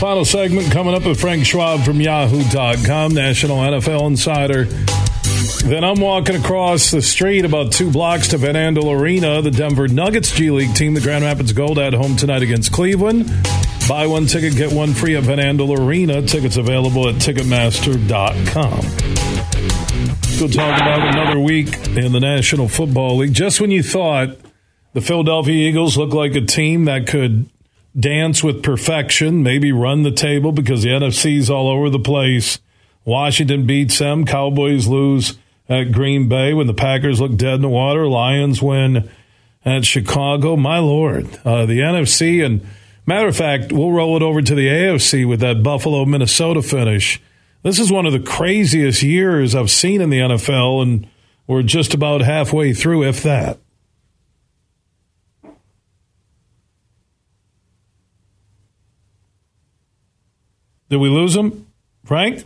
Final 0.00 0.24
segment 0.24 0.72
coming 0.72 0.94
up 0.94 1.04
with 1.04 1.20
Frank 1.20 1.44
Schwab 1.44 1.84
from 1.84 2.00
Yahoo.com, 2.00 3.12
National 3.12 3.58
NFL 3.58 4.06
Insider. 4.06 4.64
Then 5.68 5.84
I'm 5.84 6.00
walking 6.00 6.36
across 6.36 6.90
the 6.90 7.02
street 7.02 7.44
about 7.44 7.70
two 7.70 7.90
blocks 7.90 8.28
to 8.28 8.38
Van 8.38 8.54
Andel 8.54 8.98
Arena. 8.98 9.42
The 9.42 9.50
Denver 9.50 9.88
Nuggets 9.88 10.34
G 10.34 10.50
League 10.50 10.74
team, 10.74 10.94
the 10.94 11.02
Grand 11.02 11.24
Rapids 11.24 11.52
Gold, 11.52 11.78
at 11.78 11.92
home 11.92 12.16
tonight 12.16 12.40
against 12.40 12.72
Cleveland. 12.72 13.26
Buy 13.90 14.06
one 14.06 14.24
ticket, 14.24 14.56
get 14.56 14.72
one 14.72 14.94
free 14.94 15.16
at 15.16 15.24
Van 15.24 15.36
Andel 15.36 15.78
Arena. 15.78 16.22
Tickets 16.22 16.56
available 16.56 17.10
at 17.10 17.16
Ticketmaster.com. 17.16 19.07
We'll 20.40 20.48
talk 20.48 20.80
about 20.80 21.16
another 21.16 21.40
week 21.40 21.74
in 21.88 22.12
the 22.12 22.20
National 22.20 22.68
Football 22.68 23.16
League. 23.16 23.32
Just 23.32 23.60
when 23.60 23.72
you 23.72 23.82
thought 23.82 24.36
the 24.92 25.00
Philadelphia 25.00 25.68
Eagles 25.68 25.96
looked 25.96 26.12
like 26.12 26.36
a 26.36 26.40
team 26.40 26.84
that 26.84 27.08
could 27.08 27.50
dance 27.98 28.44
with 28.44 28.62
perfection, 28.62 29.42
maybe 29.42 29.72
run 29.72 30.04
the 30.04 30.12
table 30.12 30.52
because 30.52 30.84
the 30.84 30.90
NFC's 30.90 31.50
all 31.50 31.66
over 31.68 31.90
the 31.90 31.98
place. 31.98 32.60
Washington 33.04 33.66
beats 33.66 33.98
them. 33.98 34.24
Cowboys 34.24 34.86
lose 34.86 35.36
at 35.68 35.90
Green 35.90 36.28
Bay 36.28 36.54
when 36.54 36.68
the 36.68 36.74
Packers 36.74 37.20
look 37.20 37.34
dead 37.36 37.54
in 37.54 37.62
the 37.62 37.68
water. 37.68 38.06
Lions 38.06 38.62
win 38.62 39.10
at 39.64 39.84
Chicago. 39.84 40.54
My 40.54 40.78
Lord, 40.78 41.26
uh, 41.44 41.66
the 41.66 41.80
NFC 41.80 42.46
and 42.46 42.64
matter 43.06 43.26
of 43.26 43.36
fact, 43.36 43.72
we'll 43.72 43.90
roll 43.90 44.16
it 44.16 44.22
over 44.22 44.40
to 44.40 44.54
the 44.54 44.68
AFC 44.68 45.26
with 45.26 45.40
that 45.40 45.64
Buffalo 45.64 46.04
Minnesota 46.04 46.62
finish. 46.62 47.20
This 47.62 47.78
is 47.78 47.90
one 47.90 48.06
of 48.06 48.12
the 48.12 48.20
craziest 48.20 49.02
years 49.02 49.54
I've 49.54 49.70
seen 49.70 50.00
in 50.00 50.10
the 50.10 50.18
NFL, 50.18 50.82
and 50.82 51.08
we're 51.46 51.62
just 51.62 51.92
about 51.94 52.20
halfway 52.20 52.72
through, 52.72 53.04
if 53.04 53.22
that. 53.24 53.58
Did 60.88 60.96
we 60.98 61.08
lose 61.08 61.36
him, 61.36 61.66
Frank? 62.04 62.44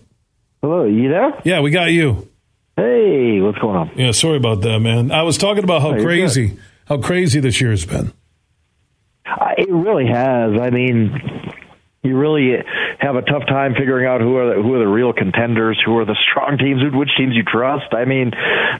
Hello, 0.63 0.85
you 0.85 1.09
there? 1.09 1.41
Yeah, 1.45 1.61
we 1.61 1.71
got 1.71 1.87
you. 1.93 2.29
Hey, 2.77 3.41
what's 3.41 3.59
going 3.59 3.77
on? 3.77 3.91
Yeah, 3.97 4.13
sorry 4.13 4.37
about 4.37 4.63
that, 4.63 4.81
man. 4.81 5.11
I 5.13 5.23
was 5.23 5.39
talking 5.39 5.65
about 5.65 5.83
how 5.83 5.95
Oh, 5.97 6.03
crazy, 6.03 6.49
good. 6.49 6.59
how 6.87 6.99
crazy 6.99 7.41
this 7.41 7.61
year's 7.61 7.85
been. 7.85 8.13
Uh, 9.27 9.51
It 9.59 9.71
really 9.71 10.07
has. 10.07 10.59
I 10.61 10.71
mean, 10.71 11.21
you 12.03 12.17
really 12.17 12.53
have 13.03 13.17
a 13.17 13.23
tough 13.23 13.47
time 13.47 13.75
figuring 13.75 14.07
out 14.07 14.21
who 14.21 14.37
are 14.37 14.55
the, 14.55 14.63
who 14.63 14.75
are 14.75 14.79
the 14.79 14.87
real 14.87 15.13
contenders, 15.13 15.81
who 15.85 15.99
are 15.99 16.05
the 16.05 16.17
strong 16.31 16.57
teams, 16.57 16.81
which 16.95 17.11
teams 17.19 17.35
you 17.35 17.43
trust. 17.43 17.93
I 17.93 18.05
mean, 18.05 18.31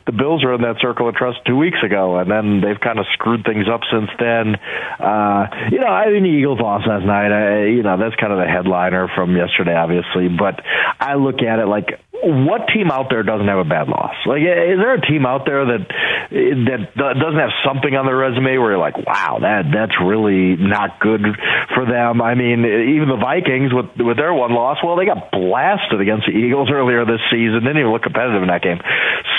the 0.07 0.13
Bills 0.13 0.45
were 0.45 0.55
in 0.55 0.63
that 0.63 0.77
circle 0.81 1.09
of 1.09 1.15
trust 1.17 1.39
two 1.45 1.57
weeks 1.57 1.79
ago, 1.85 2.19
and 2.19 2.31
then 2.31 2.61
they've 2.63 2.79
kind 2.79 2.99
of 2.99 3.07
screwed 3.13 3.45
things 3.45 3.67
up 3.67 3.83
since 3.91 4.11
then. 4.19 4.55
Uh, 5.03 5.47
you 5.71 5.81
know, 5.81 5.91
I 5.91 6.11
mean, 6.11 6.23
the 6.23 6.31
Eagles 6.31 6.61
lost 6.61 6.87
last 6.87 7.05
night. 7.05 7.35
I, 7.35 7.67
you 7.67 7.83
know, 7.83 7.99
that's 7.99 8.15
kind 8.17 8.33
of 8.33 8.39
the 8.39 8.47
headliner 8.47 9.11
from 9.15 9.37
yesterday, 9.37 9.75
obviously. 9.75 10.29
But 10.29 10.63
I 11.01 11.15
look 11.15 11.43
at 11.43 11.59
it 11.59 11.67
like, 11.67 11.99
what 12.23 12.69
team 12.73 12.91
out 12.91 13.11
there 13.11 13.23
doesn't 13.23 13.49
have 13.49 13.59
a 13.59 13.69
bad 13.69 13.89
loss? 13.89 14.15
Like, 14.27 14.43
is 14.43 14.79
there 14.79 14.95
a 14.95 15.01
team 15.01 15.27
out 15.27 15.43
there 15.45 15.67
that 15.67 15.83
that 16.31 17.15
doesn't 17.19 17.41
have 17.41 17.51
something 17.67 17.93
on 17.95 18.07
their 18.07 18.17
resume 18.17 18.59
where 18.59 18.73
you're 18.73 18.79
like, 18.79 18.97
wow, 18.97 19.39
that 19.43 19.67
that's 19.75 19.99
really 19.99 20.55
not 20.55 21.01
good 21.01 21.21
for 21.75 21.85
them? 21.85 22.23
I 22.23 22.35
mean, 22.35 22.63
even 22.63 23.11
the 23.11 23.19
Vikings 23.19 23.75
with 23.75 23.91
with 23.99 24.17
their 24.17 24.33
one 24.33 24.55
loss, 24.55 24.79
well, 24.85 24.97
they 24.97 25.07
got 25.07 25.31
blasted 25.33 26.01
against 26.01 26.27
the 26.27 26.33
Eagles 26.33 26.71
earlier 26.71 27.05
this 27.05 27.21
season. 27.31 27.67
They 27.67 27.75
Didn't 27.75 27.83
even 27.83 27.93
look 27.93 28.07
competitive 28.07 28.43
in 28.43 28.49
that 28.49 28.63
game. 28.63 28.79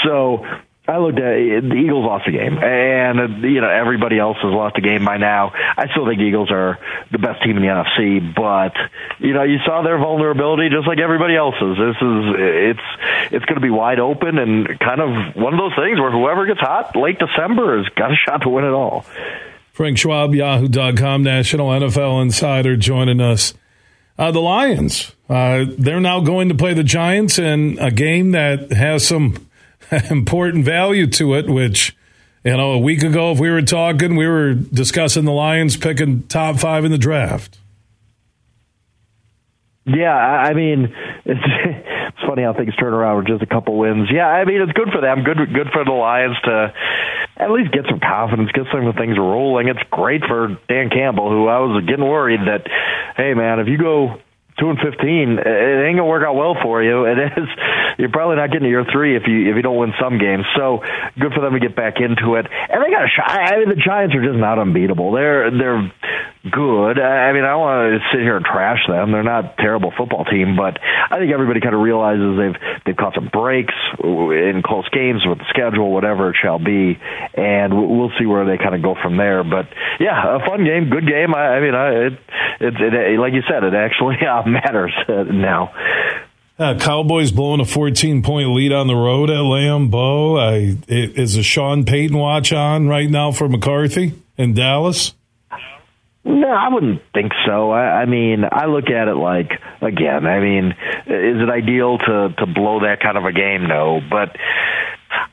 So. 0.03 0.43
I 0.85 0.97
looked 0.97 1.17
at 1.17 1.63
the 1.63 1.75
Eagles 1.79 2.03
lost 2.03 2.25
the 2.25 2.33
game, 2.33 2.57
and 2.57 3.19
uh, 3.19 3.47
you 3.47 3.61
know 3.61 3.69
everybody 3.69 4.19
else 4.19 4.35
has 4.43 4.51
lost 4.51 4.75
the 4.75 4.81
game 4.81 5.05
by 5.05 5.15
now. 5.15 5.53
I 5.55 5.87
still 5.91 6.05
think 6.05 6.19
Eagles 6.19 6.51
are 6.51 6.77
the 7.09 7.19
best 7.19 7.41
team 7.41 7.55
in 7.55 7.63
the 7.63 7.69
NFC, 7.69 8.35
but 8.35 8.75
you 9.19 9.33
know 9.33 9.43
you 9.43 9.59
saw 9.65 9.81
their 9.81 9.97
vulnerability 9.97 10.67
just 10.67 10.85
like 10.85 10.99
everybody 10.99 11.37
else's. 11.37 11.77
This 11.79 11.95
is 11.95 12.23
it's 12.35 12.87
it's 13.31 13.45
going 13.45 13.55
to 13.55 13.61
be 13.61 13.69
wide 13.69 13.99
open 13.99 14.37
and 14.37 14.67
kind 14.79 14.99
of 14.99 15.37
one 15.37 15.53
of 15.53 15.59
those 15.59 15.75
things 15.75 16.01
where 16.01 16.11
whoever 16.11 16.45
gets 16.45 16.59
hot 16.59 16.97
late 16.97 17.17
December 17.17 17.77
has 17.77 17.87
got 17.95 18.11
a 18.11 18.15
shot 18.15 18.41
to 18.41 18.49
win 18.49 18.65
it 18.65 18.75
all. 18.75 19.05
Frank 19.71 19.97
Schwab, 19.97 20.35
Yahoo.com, 20.35 21.23
National 21.23 21.69
NFL 21.69 22.21
Insider, 22.23 22.75
joining 22.75 23.21
us. 23.21 23.53
Uh, 24.19 24.31
the 24.31 24.41
Lions, 24.41 25.15
uh, 25.29 25.65
they're 25.77 26.01
now 26.01 26.19
going 26.19 26.49
to 26.49 26.55
play 26.55 26.73
the 26.73 26.83
Giants 26.83 27.39
in 27.39 27.79
a 27.79 27.89
game 27.89 28.31
that 28.31 28.71
has 28.71 29.07
some 29.07 29.47
important 30.09 30.65
value 30.65 31.07
to 31.07 31.33
it, 31.35 31.49
which, 31.49 31.95
you 32.43 32.55
know, 32.55 32.71
a 32.71 32.79
week 32.79 33.03
ago, 33.03 33.31
if 33.31 33.39
we 33.39 33.49
were 33.49 33.61
talking, 33.61 34.15
we 34.15 34.27
were 34.27 34.53
discussing 34.53 35.25
the 35.25 35.31
Lions 35.31 35.77
picking 35.77 36.23
top 36.23 36.57
five 36.57 36.85
in 36.85 36.91
the 36.91 36.97
draft. 36.97 37.59
Yeah, 39.85 40.15
I 40.15 40.53
mean, 40.53 40.95
it's, 41.25 41.41
it's 41.43 42.19
funny 42.25 42.33
funny 42.33 42.43
how 42.43 42.53
things 42.53 42.75
turn 42.75 42.93
around 42.93 43.17
with 43.17 43.27
just 43.27 43.43
a 43.43 43.45
couple 43.45 43.77
wins. 43.77 44.09
Yeah, 44.11 44.27
I 44.27 44.45
mean 44.45 44.61
it's 44.61 44.71
good 44.73 44.89
for 44.91 45.01
them. 45.01 45.23
Good, 45.23 45.37
good 45.53 45.67
for 45.71 45.85
the 45.85 45.91
Lions 45.91 46.35
to 46.45 46.73
at 47.37 47.51
least 47.51 47.71
get 47.71 47.85
some 47.89 47.99
confidence, 47.99 48.51
get 48.53 48.65
some 48.71 48.87
of 48.87 48.95
the 48.95 48.99
things 48.99 49.17
rolling. 49.17 49.67
It's 49.67 49.83
great 49.91 50.23
for 50.25 50.57
Dan 50.67 50.89
Campbell, 50.89 51.29
who 51.29 51.47
I 51.47 51.59
was 51.59 51.83
getting 51.85 52.05
worried 52.05 52.41
that, 52.47 52.65
hey 53.17 53.33
man, 53.33 53.59
if 53.59 53.67
you 53.67 53.77
go 53.77 54.19
two 54.59 54.69
and 54.69 54.79
fifteen, 54.79 55.39
it 55.39 55.85
ain't 55.87 55.97
gonna 55.97 56.05
work 56.05 56.25
out 56.25 56.35
well 56.35 56.55
for 56.61 56.83
you. 56.83 57.05
It 57.05 57.17
is. 57.19 57.49
You're 57.97 58.09
probably 58.09 58.37
not 58.37 58.47
getting 58.47 58.63
to 58.63 58.69
year 58.69 58.85
three 58.91 59.15
if 59.15 59.23
you 59.27 59.49
if 59.49 59.55
you 59.55 59.61
don't 59.61 59.77
win 59.77 59.93
some 59.99 60.17
games. 60.17 60.45
So 60.55 60.83
good 61.19 61.33
for 61.33 61.41
them 61.41 61.53
to 61.53 61.59
get 61.59 61.75
back 61.75 61.99
into 61.99 62.35
it. 62.35 62.47
And 62.47 62.83
they 62.83 62.89
got 62.89 63.05
a 63.05 63.09
shot. 63.09 63.29
I 63.29 63.59
mean, 63.59 63.69
the 63.69 63.75
Giants 63.75 64.15
are 64.15 64.23
just 64.23 64.37
not 64.37 64.59
unbeatable. 64.59 65.11
They're 65.11 65.51
they're 65.51 65.91
good. 66.49 66.99
I 66.99 67.31
mean, 67.31 67.45
I 67.45 67.55
want 67.55 67.93
to 67.95 67.99
sit 68.11 68.21
here 68.21 68.35
and 68.35 68.45
trash 68.45 68.85
them. 68.87 69.11
They're 69.11 69.23
not 69.23 69.45
a 69.45 69.55
terrible 69.57 69.93
football 69.95 70.25
team, 70.25 70.55
but 70.55 70.77
I 70.81 71.17
think 71.17 71.31
everybody 71.31 71.61
kind 71.61 71.73
of 71.73 71.81
realizes 71.81 72.37
they've 72.37 72.61
they've 72.85 72.97
caught 72.97 73.15
some 73.15 73.29
breaks 73.31 73.73
in 74.03 74.61
close 74.65 74.87
games 74.89 75.23
with 75.25 75.39
the 75.39 75.45
schedule, 75.49 75.91
whatever 75.91 76.31
it 76.31 76.35
shall 76.41 76.59
be, 76.59 76.99
and 77.33 77.73
we'll 77.73 78.11
see 78.19 78.25
where 78.25 78.45
they 78.45 78.57
kind 78.57 78.75
of 78.75 78.81
go 78.81 78.95
from 79.01 79.15
there. 79.15 79.43
But 79.43 79.71
yeah, 79.99 80.35
a 80.35 80.39
fun 80.39 80.65
game, 80.65 80.89
good 80.89 81.07
game. 81.07 81.33
I, 81.33 81.55
I 81.55 81.59
mean, 81.61 81.75
I, 81.75 81.89
it, 82.07 82.13
it, 82.59 82.93
it 82.93 83.19
like 83.19 83.33
you 83.33 83.43
said, 83.47 83.63
it 83.63 83.73
actually 83.73 84.17
uh, 84.27 84.43
matters 84.45 84.93
now. 85.07 85.71
Uh, 86.59 86.77
Cowboys 86.77 87.31
blowing 87.31 87.61
a 87.61 87.65
14 87.65 88.21
point 88.21 88.53
lead 88.53 88.71
on 88.71 88.87
the 88.87 88.95
road 88.95 89.29
at 89.29 89.41
Lambeau. 89.41 90.37
I, 90.39 90.77
is 90.87 91.35
a 91.35 91.41
Sean 91.41 91.83
Payton 91.83 92.15
watch 92.15 92.53
on 92.53 92.87
right 92.87 93.09
now 93.09 93.31
for 93.31 93.49
McCarthy 93.49 94.13
in 94.37 94.53
Dallas? 94.53 95.15
No, 96.25 96.47
I 96.47 96.69
wouldn't 96.71 97.01
think 97.13 97.33
so. 97.45 97.71
I, 97.71 98.03
I 98.03 98.05
mean, 98.05 98.43
I 98.49 98.65
look 98.67 98.89
at 98.89 99.09
it 99.09 99.15
like 99.15 99.51
again. 99.81 100.25
I 100.25 100.39
mean, 100.39 100.71
is 101.05 101.37
it 101.43 101.49
ideal 101.49 101.97
to 101.97 102.33
to 102.37 102.45
blow 102.45 102.79
that 102.81 103.01
kind 103.01 103.17
of 103.17 103.25
a 103.25 103.33
game? 103.33 103.67
No, 103.67 103.99
but 104.09 104.31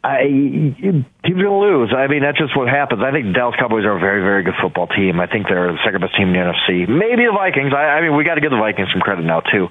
I 0.03 0.25
teams 0.27 1.05
gonna 1.23 1.61
lose. 1.61 1.95
I 1.95 2.09
mean, 2.09 2.23
that's 2.23 2.39
just 2.39 2.57
what 2.57 2.69
happens. 2.69 3.03
I 3.07 3.13
think 3.13 3.27
the 3.27 3.33
Dallas 3.33 3.55
Cowboys 3.59 3.85
are 3.85 3.97
a 3.97 4.01
very, 4.01 4.23
very 4.23 4.43
good 4.43 4.59
football 4.61 4.89
team. 4.89 5.21
I 5.21 5.27
think 5.27 5.47
they're 5.47 5.71
the 5.71 5.79
second 5.85 6.01
best 6.01 6.17
team 6.17 6.29
in 6.29 6.35
the 6.35 6.43
NFC. 6.43 6.89
Maybe 6.89 7.23
the 7.23 7.37
Vikings. 7.39 7.71
I, 7.71 7.99
I 7.99 8.01
mean, 8.01 8.17
we 8.17 8.25
got 8.25 8.35
to 8.35 8.41
give 8.41 8.51
the 8.51 8.59
Vikings 8.59 8.89
some 8.93 9.01
credit 9.01 9.25
now 9.25 9.41
too, 9.47 9.69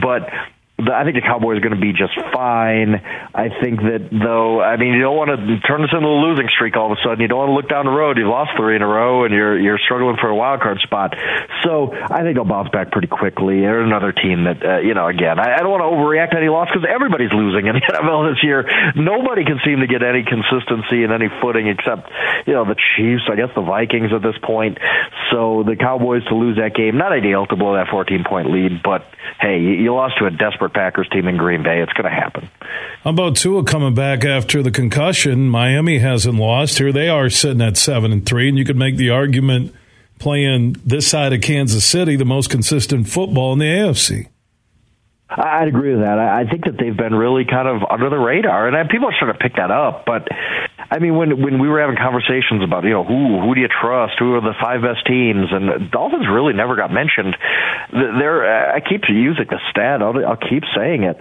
but 0.00 0.30
I 0.88 1.04
think 1.04 1.16
the 1.16 1.26
Cowboys 1.26 1.58
are 1.58 1.64
going 1.64 1.76
to 1.76 1.80
be 1.80 1.92
just 1.92 2.14
fine. 2.32 2.96
I 3.34 3.48
think 3.60 3.80
that 3.84 4.08
though, 4.10 4.60
I 4.60 4.76
mean, 4.76 4.94
you 4.94 5.02
don't 5.02 5.16
want 5.16 5.30
to 5.30 5.60
turn 5.66 5.82
this 5.82 5.92
into 5.92 6.08
a 6.08 6.20
losing 6.20 6.48
streak 6.48 6.76
all 6.76 6.92
of 6.92 6.96
a 6.96 7.00
sudden. 7.02 7.20
You 7.20 7.28
don't 7.28 7.38
want 7.38 7.50
to 7.52 7.58
look 7.58 7.68
down 7.68 7.84
the 7.84 7.94
road. 7.94 8.16
You've 8.16 8.30
lost 8.30 8.56
three 8.56 8.76
in 8.76 8.82
a 8.82 8.88
row, 8.88 9.24
and 9.24 9.34
you're 9.34 9.58
you're 9.58 9.78
struggling 9.78 10.16
for 10.20 10.28
a 10.28 10.36
wild 10.36 10.60
card 10.60 10.80
spot. 10.80 11.14
So 11.62 11.92
I 11.92 12.22
think 12.22 12.36
they'll 12.36 12.48
bounce 12.48 12.70
back 12.70 12.90
pretty 12.90 13.08
quickly. 13.08 13.60
They're 13.60 13.82
another 13.82 14.12
team 14.12 14.44
that, 14.44 14.58
uh, 14.64 14.78
you 14.80 14.94
know, 14.94 15.06
again, 15.06 15.38
I, 15.38 15.56
I 15.56 15.58
don't 15.60 15.70
want 15.70 15.84
to 15.84 15.92
overreact 15.92 16.32
to 16.32 16.38
any 16.38 16.48
loss 16.48 16.68
because 16.72 16.88
everybody's 16.88 17.32
losing 17.32 17.66
in 17.66 17.76
the 17.76 17.84
NFL 17.92 18.32
this 18.32 18.40
year. 18.42 18.64
Nobody 18.96 19.44
can 19.44 19.60
seem 19.64 19.80
to 19.80 19.88
get 19.88 20.02
any 20.02 20.24
consistency 20.24 21.04
and 21.04 21.12
any 21.12 21.28
footing 21.40 21.68
except, 21.68 22.08
you 22.46 22.54
know, 22.54 22.64
the 22.64 22.76
Chiefs. 22.96 23.28
I 23.30 23.36
guess 23.36 23.52
the 23.54 23.62
Vikings 23.62 24.12
at 24.12 24.22
this 24.22 24.38
point. 24.42 24.78
So 25.30 25.62
the 25.66 25.76
Cowboys 25.76 26.24
to 26.28 26.34
lose 26.34 26.56
that 26.56 26.74
game, 26.74 26.96
not 26.96 27.12
ideal 27.12 27.46
to 27.46 27.56
blow 27.56 27.74
that 27.74 27.88
14 27.90 28.24
point 28.24 28.50
lead, 28.50 28.82
but 28.82 29.04
hey, 29.40 29.60
you 29.60 29.94
lost 29.94 30.18
to 30.18 30.26
a 30.26 30.30
desperate 30.30 30.69
Packers 30.72 31.08
team 31.08 31.28
in 31.28 31.36
Green 31.36 31.62
Bay. 31.62 31.80
It's 31.80 31.92
going 31.92 32.10
to 32.10 32.16
happen. 32.16 32.48
How 33.04 33.10
about 33.10 33.36
Tua 33.36 33.64
coming 33.64 33.94
back 33.94 34.24
after 34.24 34.62
the 34.62 34.70
concussion? 34.70 35.48
Miami 35.48 35.98
hasn't 35.98 36.38
lost. 36.38 36.78
Here 36.78 36.92
they 36.92 37.08
are 37.08 37.28
sitting 37.28 37.60
at 37.60 37.76
seven 37.76 38.12
and 38.12 38.24
three, 38.24 38.48
and 38.48 38.56
you 38.56 38.64
could 38.64 38.76
make 38.76 38.96
the 38.96 39.10
argument 39.10 39.74
playing 40.18 40.76
this 40.84 41.08
side 41.08 41.32
of 41.32 41.40
Kansas 41.40 41.84
City, 41.84 42.16
the 42.16 42.24
most 42.24 42.50
consistent 42.50 43.08
football 43.08 43.52
in 43.52 43.58
the 43.58 43.66
AFC. 43.66 44.28
I'd 45.30 45.68
agree 45.68 45.94
with 45.94 46.02
that. 46.02 46.18
I 46.18 46.44
think 46.44 46.64
that 46.64 46.74
they've 46.78 46.96
been 46.96 47.14
really 47.14 47.44
kind 47.44 47.68
of 47.68 47.86
under 47.88 48.10
the 48.10 48.18
radar, 48.18 48.66
and 48.66 48.90
people 48.90 49.08
are 49.08 49.14
starting 49.14 49.38
to 49.38 49.42
pick 49.42 49.54
that 49.56 49.70
up. 49.70 50.04
But 50.04 50.26
I 50.90 50.98
mean, 50.98 51.14
when 51.14 51.40
when 51.40 51.60
we 51.60 51.68
were 51.68 51.80
having 51.80 51.96
conversations 51.96 52.64
about 52.64 52.82
you 52.82 52.90
know 52.90 53.04
who 53.04 53.40
who 53.40 53.54
do 53.54 53.60
you 53.60 53.68
trust, 53.70 54.18
who 54.18 54.34
are 54.34 54.40
the 54.40 54.58
five 54.60 54.82
best 54.82 55.06
teams, 55.06 55.46
and 55.52 55.90
Dolphins 55.90 56.26
really 56.26 56.52
never 56.52 56.74
got 56.74 56.90
mentioned. 56.90 57.36
There, 57.92 58.74
I 58.74 58.80
keep 58.80 59.06
using 59.08 59.46
the 59.48 59.60
stat. 59.70 60.02
I'll, 60.02 60.18
I'll 60.26 60.36
keep 60.50 60.64
saying 60.74 61.04
it 61.04 61.16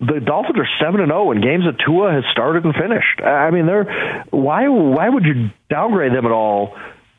the 0.00 0.20
Dolphins 0.24 0.58
are 0.58 0.68
seven 0.80 1.00
and 1.00 1.10
zero 1.10 1.28
oh 1.28 1.32
in 1.32 1.40
games 1.40 1.64
that 1.66 1.82
Tua 1.84 2.12
has 2.12 2.22
started 2.30 2.64
and 2.64 2.72
finished. 2.72 3.20
I 3.20 3.50
mean, 3.50 3.66
they're 3.66 4.24
why 4.30 4.68
why 4.68 5.08
would 5.08 5.24
you 5.24 5.50
downgrade 5.68 6.12
them 6.12 6.24
at 6.24 6.30
all 6.30 6.76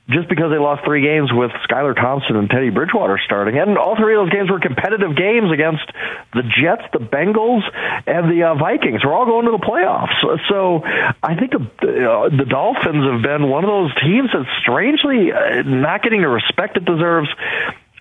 just 0.09 0.27
because 0.27 0.51
they 0.51 0.57
lost 0.57 0.83
three 0.83 1.01
games 1.01 1.29
with 1.31 1.51
Skylar 1.69 1.95
Thompson 1.95 2.35
and 2.35 2.49
Teddy 2.49 2.69
Bridgewater 2.69 3.19
starting. 3.23 3.57
And 3.59 3.77
all 3.77 3.95
three 3.95 4.15
of 4.15 4.25
those 4.25 4.33
games 4.33 4.49
were 4.49 4.59
competitive 4.59 5.15
games 5.15 5.51
against 5.51 5.85
the 6.33 6.41
Jets, 6.41 6.83
the 6.93 6.99
Bengals, 6.99 7.61
and 8.07 8.31
the 8.31 8.49
uh, 8.49 8.55
Vikings. 8.55 9.05
We're 9.05 9.13
all 9.13 9.25
going 9.25 9.45
to 9.45 9.51
the 9.51 9.63
playoffs. 9.63 10.17
So 10.49 10.81
I 11.21 11.35
think 11.35 11.51
the, 11.51 12.09
uh, 12.09 12.29
the 12.29 12.45
Dolphins 12.45 13.05
have 13.05 13.21
been 13.21 13.49
one 13.49 13.63
of 13.63 13.69
those 13.69 13.93
teams 14.01 14.29
that's 14.33 14.49
strangely 14.61 15.31
uh, 15.31 15.61
not 15.61 16.01
getting 16.01 16.21
the 16.21 16.29
respect 16.29 16.77
it 16.77 16.85
deserves. 16.85 17.29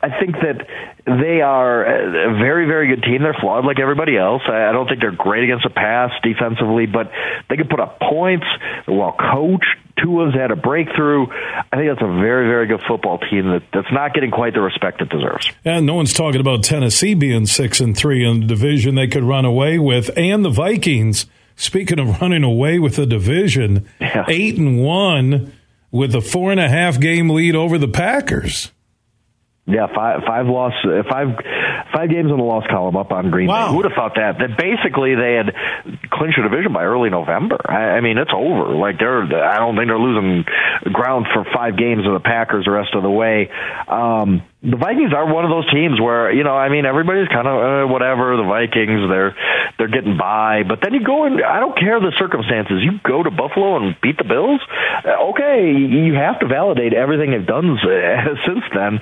I 0.01 0.21
think 0.21 0.37
that 0.37 0.67
they 1.07 1.41
are 1.41 1.85
a 1.85 2.39
very, 2.39 2.67
very 2.67 2.95
good 2.95 3.03
team. 3.03 3.23
They're 3.23 3.37
flawed 3.41 3.65
like 3.65 3.81
everybody 3.81 4.17
else. 4.17 4.43
I 4.47 4.71
don't 4.71 4.87
think 4.87 5.01
they're 5.01 5.11
great 5.11 5.45
against 5.45 5.65
the 5.65 5.71
pass 5.71 6.13
defensively, 6.23 6.87
but 6.87 7.11
they 7.51 7.57
can 7.57 7.67
put 7.67 7.81
up 7.81 7.99
points. 7.99 8.47
They're 8.87 8.95
well 8.95 9.17
coached. 9.19 9.77
Tua's 10.01 10.35
had 10.35 10.53
a 10.53 10.57
breakthrough. 10.57 11.27
I 11.27 11.77
think 11.77 11.91
that's 11.91 12.03
a 12.03 12.21
very, 12.21 12.47
very 12.47 12.69
good 12.69 12.83
football 12.87 13.19
team 13.19 13.51
that, 13.51 13.63
that's 13.73 13.93
not 13.93 14.15
getting 14.15 14.31
quite 14.31 14.55
the 14.55 14.61
respect 14.61 15.03
it 15.03 15.09
deserves. 15.09 15.51
And 15.65 15.85
no 15.85 15.95
one's 15.95 16.13
talking 16.13 16.41
about 16.41 16.63
Tennessee 16.63 17.15
being 17.15 17.47
six 17.47 17.81
and 17.81 17.97
three 17.97 18.25
in 18.25 18.41
the 18.41 18.47
division 18.47 18.95
they 18.95 19.09
could 19.09 19.25
run 19.25 19.45
away 19.45 19.79
with, 19.79 20.17
and 20.17 20.45
the 20.45 20.51
Vikings. 20.51 21.27
Speaking 21.57 21.99
of 21.99 22.21
running 22.21 22.45
away 22.45 22.79
with 22.79 22.95
the 22.95 23.05
division, 23.05 23.89
yeah. 24.01 24.25
eight 24.29 24.57
and 24.59 24.81
one 24.81 25.53
with 25.91 26.15
a 26.15 26.21
four 26.21 26.53
and 26.53 26.61
a 26.61 26.69
half 26.69 27.01
game 27.01 27.29
lead 27.31 27.57
over 27.57 27.79
the 27.79 27.89
Packers. 27.89 28.71
Yeah, 29.69 29.87
five 29.95 30.23
five 30.27 30.47
loss 30.47 30.73
uh, 30.83 31.03
five 31.11 31.29
five 31.93 32.09
games 32.09 32.31
in 32.31 32.39
the 32.39 32.43
loss 32.43 32.65
column 32.71 32.97
up 32.97 33.13
on 33.13 33.31
Green 33.31 33.49
wow. 33.49 33.67
Bay. 33.67 33.71
Who 33.71 33.77
would 33.77 33.85
have 33.85 33.93
thought 33.93 34.15
that? 34.17 34.39
That 34.39 34.57
basically 34.57 35.15
they 35.15 35.35
had 35.35 35.53
clinched 36.09 36.39
a 36.39 36.43
division 36.49 36.73
by 36.73 36.85
early 36.85 37.11
November. 37.11 37.61
I, 37.69 37.99
I 37.99 38.01
mean, 38.01 38.17
it's 38.17 38.33
over. 38.33 38.73
Like 38.73 38.99
they're 38.99 39.23
I 39.25 39.59
don't 39.59 39.77
think 39.77 39.89
they're 39.89 40.01
losing 40.01 40.45
ground 40.91 41.27
for 41.35 41.45
five 41.53 41.77
games 41.77 42.07
of 42.07 42.15
the 42.15 42.25
Packers 42.25 42.65
the 42.65 42.71
rest 42.71 42.95
of 42.95 43.03
the 43.03 43.11
way. 43.11 43.51
Um, 43.87 44.41
the 44.63 44.77
Vikings 44.77 45.13
are 45.13 45.29
one 45.29 45.45
of 45.45 45.51
those 45.51 45.71
teams 45.71 46.01
where 46.01 46.33
you 46.33 46.43
know, 46.43 46.57
I 46.57 46.69
mean, 46.69 46.87
everybody's 46.87 47.29
kind 47.29 47.47
of 47.47 47.57
uh, 47.61 47.93
whatever. 47.93 48.41
The 48.41 48.49
Vikings, 48.49 49.05
they're 49.05 49.37
they're 49.77 49.93
getting 49.93 50.17
by, 50.17 50.65
but 50.65 50.81
then 50.83 50.95
you 50.95 51.05
go 51.05 51.25
and 51.25 51.45
I 51.45 51.61
don't 51.61 51.79
care 51.79 52.01
the 52.01 52.17
circumstances. 52.19 52.83
You 52.83 52.99
go 53.05 53.23
to 53.23 53.31
Buffalo 53.31 53.77
and 53.77 53.95
beat 54.01 54.19
the 54.19 54.25
Bills. 54.25 54.61
Uh, 55.05 55.31
okay, 55.31 55.77
you 55.77 56.15
have 56.15 56.41
to 56.41 56.49
validate 56.49 56.93
everything 56.93 57.31
they've 57.31 57.47
done 57.47 57.79
since 58.49 58.65
then. 58.75 58.99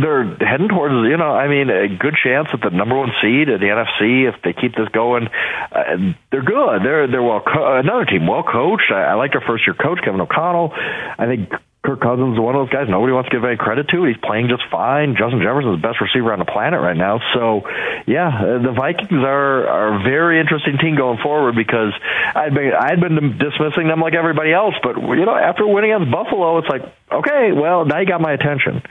They're 0.00 0.36
heading 0.46 0.68
towards, 0.68 0.94
you 1.08 1.16
know, 1.16 1.30
I 1.32 1.48
mean, 1.48 1.70
a 1.70 1.88
good 1.88 2.14
chance 2.22 2.48
at 2.52 2.60
the 2.60 2.70
number 2.70 2.96
one 2.96 3.10
seed 3.22 3.48
at 3.48 3.60
the 3.60 3.66
NFC 3.66 4.28
if 4.28 4.40
they 4.42 4.52
keep 4.52 4.74
this 4.74 4.88
going. 4.88 5.28
Uh, 5.28 6.14
they're 6.30 6.42
good. 6.42 6.82
They're 6.82 7.06
they're 7.06 7.22
well. 7.22 7.42
Co- 7.42 7.78
another 7.78 8.04
team 8.04 8.26
well 8.26 8.42
coached. 8.42 8.90
I, 8.90 9.12
I 9.12 9.14
like 9.14 9.32
their 9.32 9.44
first 9.46 9.66
year 9.66 9.74
coach 9.74 10.00
Kevin 10.04 10.20
O'Connell. 10.20 10.72
I 10.74 11.26
think 11.26 11.50
Kirk 11.82 12.02
Cousins 12.02 12.34
is 12.34 12.40
one 12.40 12.54
of 12.54 12.66
those 12.66 12.72
guys 12.72 12.92
nobody 12.92 13.12
wants 13.12 13.30
to 13.30 13.36
give 13.36 13.44
any 13.44 13.56
credit 13.56 13.88
to. 13.88 14.04
He's 14.04 14.20
playing 14.20 14.48
just 14.48 14.62
fine. 14.70 15.16
Justin 15.16 15.40
Jefferson 15.40 15.72
is 15.72 15.80
the 15.80 15.86
best 15.88 15.96
receiver 16.00 16.30
on 16.30 16.38
the 16.38 16.44
planet 16.44 16.78
right 16.78 16.96
now. 16.96 17.24
So, 17.32 17.64
yeah, 18.06 18.28
uh, 18.28 18.60
the 18.60 18.72
Vikings 18.76 19.24
are 19.24 19.64
are 19.66 20.00
a 20.00 20.02
very 20.04 20.40
interesting 20.40 20.76
team 20.76 20.94
going 20.94 21.18
forward 21.24 21.56
because 21.56 21.96
I'd 22.36 22.52
been 22.52 22.72
I'd 22.76 23.00
been 23.00 23.38
dismissing 23.40 23.88
them 23.88 24.00
like 24.00 24.12
everybody 24.12 24.52
else, 24.52 24.74
but 24.82 25.00
you 25.00 25.24
know 25.24 25.34
after 25.34 25.66
winning 25.66 25.92
against 25.92 26.12
Buffalo, 26.12 26.58
it's 26.58 26.68
like 26.68 26.84
okay, 27.10 27.52
well 27.56 27.86
now 27.86 27.98
you 27.98 28.06
got 28.06 28.20
my 28.20 28.36
attention. 28.36 28.82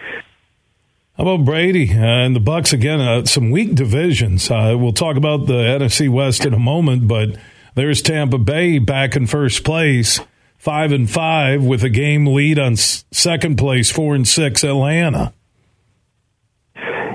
How 1.20 1.28
about 1.28 1.44
Brady 1.44 1.92
uh, 1.92 2.02
and 2.02 2.34
the 2.34 2.40
Bucs 2.40 2.72
again? 2.72 3.02
Uh, 3.02 3.26
some 3.26 3.52
weak 3.52 3.76
divisions. 3.76 4.50
Uh, 4.50 4.78
we'll 4.80 4.94
talk 4.94 5.18
about 5.18 5.48
the 5.48 5.54
NFC 5.54 6.08
West 6.08 6.46
in 6.46 6.54
a 6.54 6.60
moment, 6.60 7.10
but 7.10 7.36
there's 7.76 8.02
Tampa 8.02 8.38
Bay 8.38 8.80
back 8.80 9.18
in 9.18 9.28
first 9.28 9.66
place 9.66 10.22
five 10.58 10.94
and 10.94 11.10
five 11.10 11.62
with 11.62 11.84
a 11.84 11.90
game 11.90 12.26
lead 12.26 12.58
on 12.58 12.78
second 12.78 13.58
place, 13.58 13.92
four 13.92 14.16
and 14.16 14.26
six 14.26 14.64
Atlanta. 14.64 15.34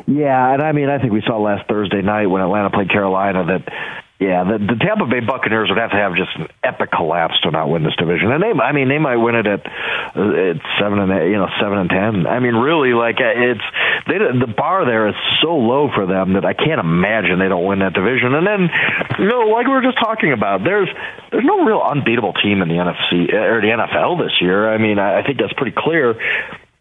Yeah, 0.07 0.53
and 0.53 0.61
I 0.61 0.73
mean, 0.73 0.91
I 0.91 0.99
think 0.99 1.15
we 1.15 1.23
saw 1.27 1.39
last 1.39 1.67
Thursday 1.67 2.03
night 2.03 2.27
when 2.27 2.43
Atlanta 2.43 2.69
played 2.69 2.91
Carolina 2.91 3.47
that 3.47 4.04
yeah, 4.25 4.45
the, 4.45 4.57
the 4.57 4.77
Tampa 4.81 5.05
Bay 5.05 5.21
Buccaneers 5.21 5.69
would 5.69 5.77
have 5.77 5.91
to 5.91 6.01
have 6.01 6.17
just 6.17 6.33
an 6.37 6.49
epic 6.65 6.91
collapse 6.91 7.37
to 7.43 7.51
not 7.51 7.69
win 7.69 7.85
this 7.85 7.97
division, 7.97 8.33
and 8.33 8.43
they, 8.43 8.57
I 8.57 8.73
mean, 8.73 8.89
they 8.89 8.99
might 8.99 9.21
win 9.21 9.35
it 9.37 9.47
at 9.47 9.61
at 9.67 10.59
seven 10.81 10.99
and 10.99 11.13
you 11.29 11.37
know 11.37 11.49
seven 11.61 11.77
and 11.79 11.91
ten. 11.91 12.27
I 12.27 12.41
mean, 12.41 12.57
really, 12.57 12.97
like 12.97 13.21
uh, 13.21 13.37
it's 13.37 13.67
they, 14.09 14.17
the 14.17 14.49
bar 14.49 14.87
there 14.87 15.09
is 15.09 15.15
so 15.43 15.57
low 15.57 15.93
for 15.93 16.07
them 16.07 16.35
that 16.35 16.45
I 16.45 16.55
can't 16.55 16.81
imagine 16.81 17.39
they 17.39 17.53
don't 17.53 17.65
win 17.65 17.81
that 17.81 17.93
division. 17.93 18.33
And 18.33 18.47
then, 18.47 18.71
you 19.19 19.29
know, 19.29 19.53
like 19.53 19.67
we 19.67 19.73
were 19.73 19.85
just 19.85 19.99
talking 19.99 20.33
about, 20.33 20.65
there's 20.65 20.89
there's 21.31 21.45
no 21.45 21.65
real 21.65 21.85
unbeatable 21.85 22.33
team 22.41 22.63
in 22.63 22.69
the 22.69 22.81
NFC 22.81 23.29
or 23.29 23.61
the 23.61 23.77
NFL 23.77 24.25
this 24.25 24.41
year. 24.41 24.73
I 24.73 24.79
mean, 24.79 24.99
I, 24.99 25.21
I 25.21 25.23
think 25.23 25.39
that's 25.39 25.53
pretty 25.53 25.77
clear 25.77 26.17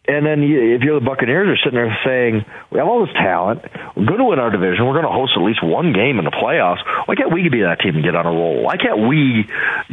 And 0.05 0.25
then 0.25 0.43
you, 0.43 0.75
if 0.75 0.81
you're 0.81 0.99
the 0.99 1.05
Buccaneers, 1.05 1.47
you're 1.47 1.63
sitting 1.63 1.79
there 1.79 1.95
saying, 2.03 2.43
we 2.71 2.79
have 2.79 2.87
all 2.87 3.05
this 3.05 3.15
talent. 3.15 3.63
We're 3.95 4.05
going 4.05 4.19
to 4.19 4.25
win 4.25 4.39
our 4.39 4.51
division. 4.51 4.85
We're 4.85 4.99
going 4.99 5.07
to 5.07 5.15
host 5.15 5.31
at 5.37 5.43
least 5.43 5.63
one 5.63 5.93
game 5.93 6.19
in 6.19 6.25
the 6.25 6.35
playoffs. 6.35 6.83
Why 7.07 7.15
can't 7.15 7.31
we 7.31 7.47
be 7.47 7.61
that 7.61 7.79
team 7.79 7.95
and 7.95 8.03
get 8.03 8.15
on 8.15 8.25
a 8.25 8.31
roll? 8.31 8.63
Why 8.63 8.75
can't 8.75 9.07
we 9.07 9.47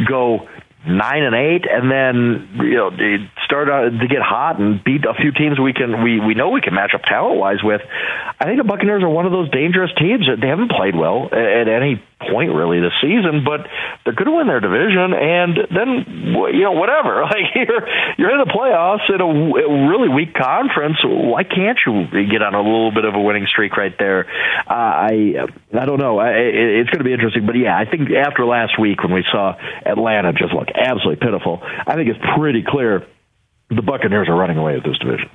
go 0.09 0.49
nine 0.87 1.23
and 1.23 1.35
eight, 1.35 1.69
and 1.69 1.91
then 1.91 2.65
you 2.65 2.77
know 2.77 2.91
start 3.45 3.69
uh, 3.69 3.91
to 3.91 4.09
get 4.09 4.23
hot 4.23 4.59
and 4.59 4.83
beat 4.83 5.05
a 5.05 5.15
few 5.15 5.31
teams 5.33 5.61
we 5.61 5.73
can 5.73 6.03
we 6.03 6.21
we 6.21 6.35
know 6.35 6.49
we 6.51 6.61
can 6.61 6.75
match 6.75 6.93
up 6.95 7.03
talent 7.03 7.39
wise 7.39 7.63
with. 7.63 7.83
I 8.41 8.45
think 8.45 8.59
the 8.59 8.65
Buccaneers 8.65 9.03
are 9.03 9.09
one 9.09 9.27
of 9.27 9.33
those 9.33 9.51
dangerous 9.51 9.91
teams 9.99 10.27
that 10.27 10.41
they 10.41 10.49
haven't 10.49 10.71
played 10.71 10.97
well 10.97 11.29
at 11.31 11.69
any 11.69 12.03
point 12.21 12.53
really 12.53 12.81
this 12.81 12.93
season, 13.01 13.43
but 13.45 13.67
they're 14.05 14.15
going 14.15 14.29
to 14.29 14.37
win 14.37 14.47
their 14.47 14.61
division, 14.61 15.17
and 15.17 15.57
then 15.73 15.89
you 16.53 16.63
know 16.63 16.73
whatever. 16.73 17.25
Like 17.31 17.55
you're 17.55 17.87
you're 18.19 18.33
in 18.33 18.39
the 18.43 18.51
playoffs 18.51 19.07
in 19.09 19.21
a, 19.21 19.89
really 19.89 20.09
weak 20.09 20.35
conference. 20.35 20.97
Why 21.05 21.45
can't 21.45 21.79
you 21.87 22.07
get 22.27 22.43
on 22.43 22.55
a 22.55 22.61
little 22.61 22.91
bit 22.91 23.05
of 23.05 23.15
a 23.15 23.21
winning 23.21 23.47
streak 23.47 23.77
right 23.77 23.95
there? 23.99 24.27
Uh, 24.67 25.07
I 25.07 25.47
I 25.73 25.87
don't 25.87 26.01
know. 26.01 26.19
I, 26.19 26.31
it, 26.31 26.81
it's 26.83 26.91
going 26.91 26.99
to 26.99 27.05
be 27.05 27.13
interesting, 27.13 27.47
but 27.47 27.55
yeah, 27.57 27.79
I 27.79 27.85
think 27.89 28.11
after 28.11 28.45
last 28.45 28.81
week 28.81 29.03
when 29.05 29.13
we 29.13 29.25
saw 29.31 29.55
Atlanta 29.87 30.33
just 30.33 30.53
look 30.53 30.69
absolutely 30.75 31.25
pitiful, 31.25 31.61
I 31.63 31.95
think 31.95 32.11
it's 32.11 32.21
pretty 32.37 32.65
clear 32.67 33.07
the 33.71 33.83
Buccaneers 33.83 34.29
are 34.29 34.37
running 34.37 34.59
away 34.59 34.75
with 34.75 34.85
this 34.85 34.99
division. 34.99 35.31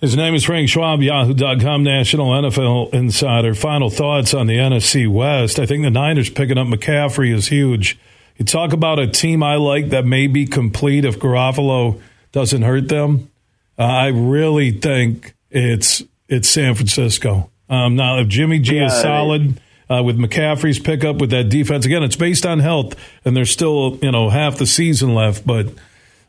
His 0.00 0.16
name 0.16 0.36
is 0.36 0.44
Frank 0.44 0.68
Schwab, 0.68 1.02
Yahoo.com 1.02 1.82
national 1.82 2.30
NFL 2.30 2.94
insider. 2.94 3.52
Final 3.52 3.90
thoughts 3.90 4.32
on 4.32 4.46
the 4.46 4.54
NFC 4.54 5.08
West. 5.08 5.58
I 5.58 5.66
think 5.66 5.82
the 5.82 5.90
Niners 5.90 6.30
picking 6.30 6.56
up 6.56 6.68
McCaffrey 6.68 7.34
is 7.34 7.48
huge. 7.48 7.98
You 8.36 8.44
talk 8.44 8.72
about 8.72 9.00
a 9.00 9.08
team 9.08 9.42
I 9.42 9.56
like 9.56 9.88
that 9.88 10.04
may 10.04 10.28
be 10.28 10.46
complete 10.46 11.04
if 11.04 11.18
Garoppolo 11.18 12.00
doesn't 12.30 12.62
hurt 12.62 12.88
them. 12.88 13.28
Uh, 13.76 13.82
I 13.82 14.06
really 14.08 14.70
think 14.70 15.34
it's 15.50 16.04
it's 16.28 16.48
San 16.48 16.76
Francisco. 16.76 17.50
Um, 17.68 17.96
now, 17.96 18.20
if 18.20 18.28
Jimmy 18.28 18.60
G 18.60 18.76
yeah, 18.76 18.86
is 18.86 19.00
solid 19.00 19.60
uh, 19.90 20.04
with 20.04 20.16
McCaffrey's 20.16 20.78
pickup 20.78 21.16
with 21.16 21.30
that 21.30 21.48
defense, 21.48 21.84
again, 21.84 22.04
it's 22.04 22.14
based 22.14 22.46
on 22.46 22.60
health, 22.60 22.94
and 23.24 23.36
there's 23.36 23.50
still 23.50 23.98
you 24.00 24.12
know 24.12 24.30
half 24.30 24.58
the 24.58 24.66
season 24.66 25.16
left, 25.16 25.44
but 25.44 25.66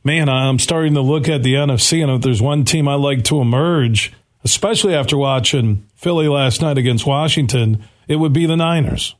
man, 0.09 0.27
I'm 0.27 0.57
starting 0.57 0.95
to 0.95 1.01
look 1.01 1.29
at 1.29 1.43
the 1.43 1.53
NFC, 1.53 2.01
and 2.01 2.11
if 2.11 2.23
there's 2.23 2.41
one 2.41 2.65
team 2.65 2.87
I 2.87 2.95
like 2.95 3.23
to 3.25 3.41
emerge, 3.41 4.11
especially 4.43 4.95
after 4.95 5.15
watching 5.15 5.85
Philly 5.93 6.27
last 6.27 6.63
night 6.63 6.79
against 6.79 7.05
Washington, 7.05 7.83
it 8.07 8.15
would 8.15 8.33
be 8.33 8.47
the 8.47 8.57
Niners. 8.57 9.13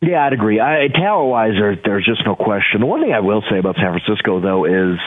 Yeah, 0.00 0.24
I'd 0.24 0.32
agree. 0.32 0.60
I, 0.60 0.88
talent-wise, 0.88 1.52
there, 1.60 1.76
there's 1.76 2.06
just 2.06 2.22
no 2.24 2.34
question. 2.36 2.80
The 2.80 2.86
one 2.86 3.02
thing 3.02 3.12
I 3.12 3.20
will 3.20 3.42
say 3.50 3.58
about 3.58 3.76
San 3.76 3.92
Francisco, 3.92 4.40
though, 4.40 4.64
is 4.64 4.98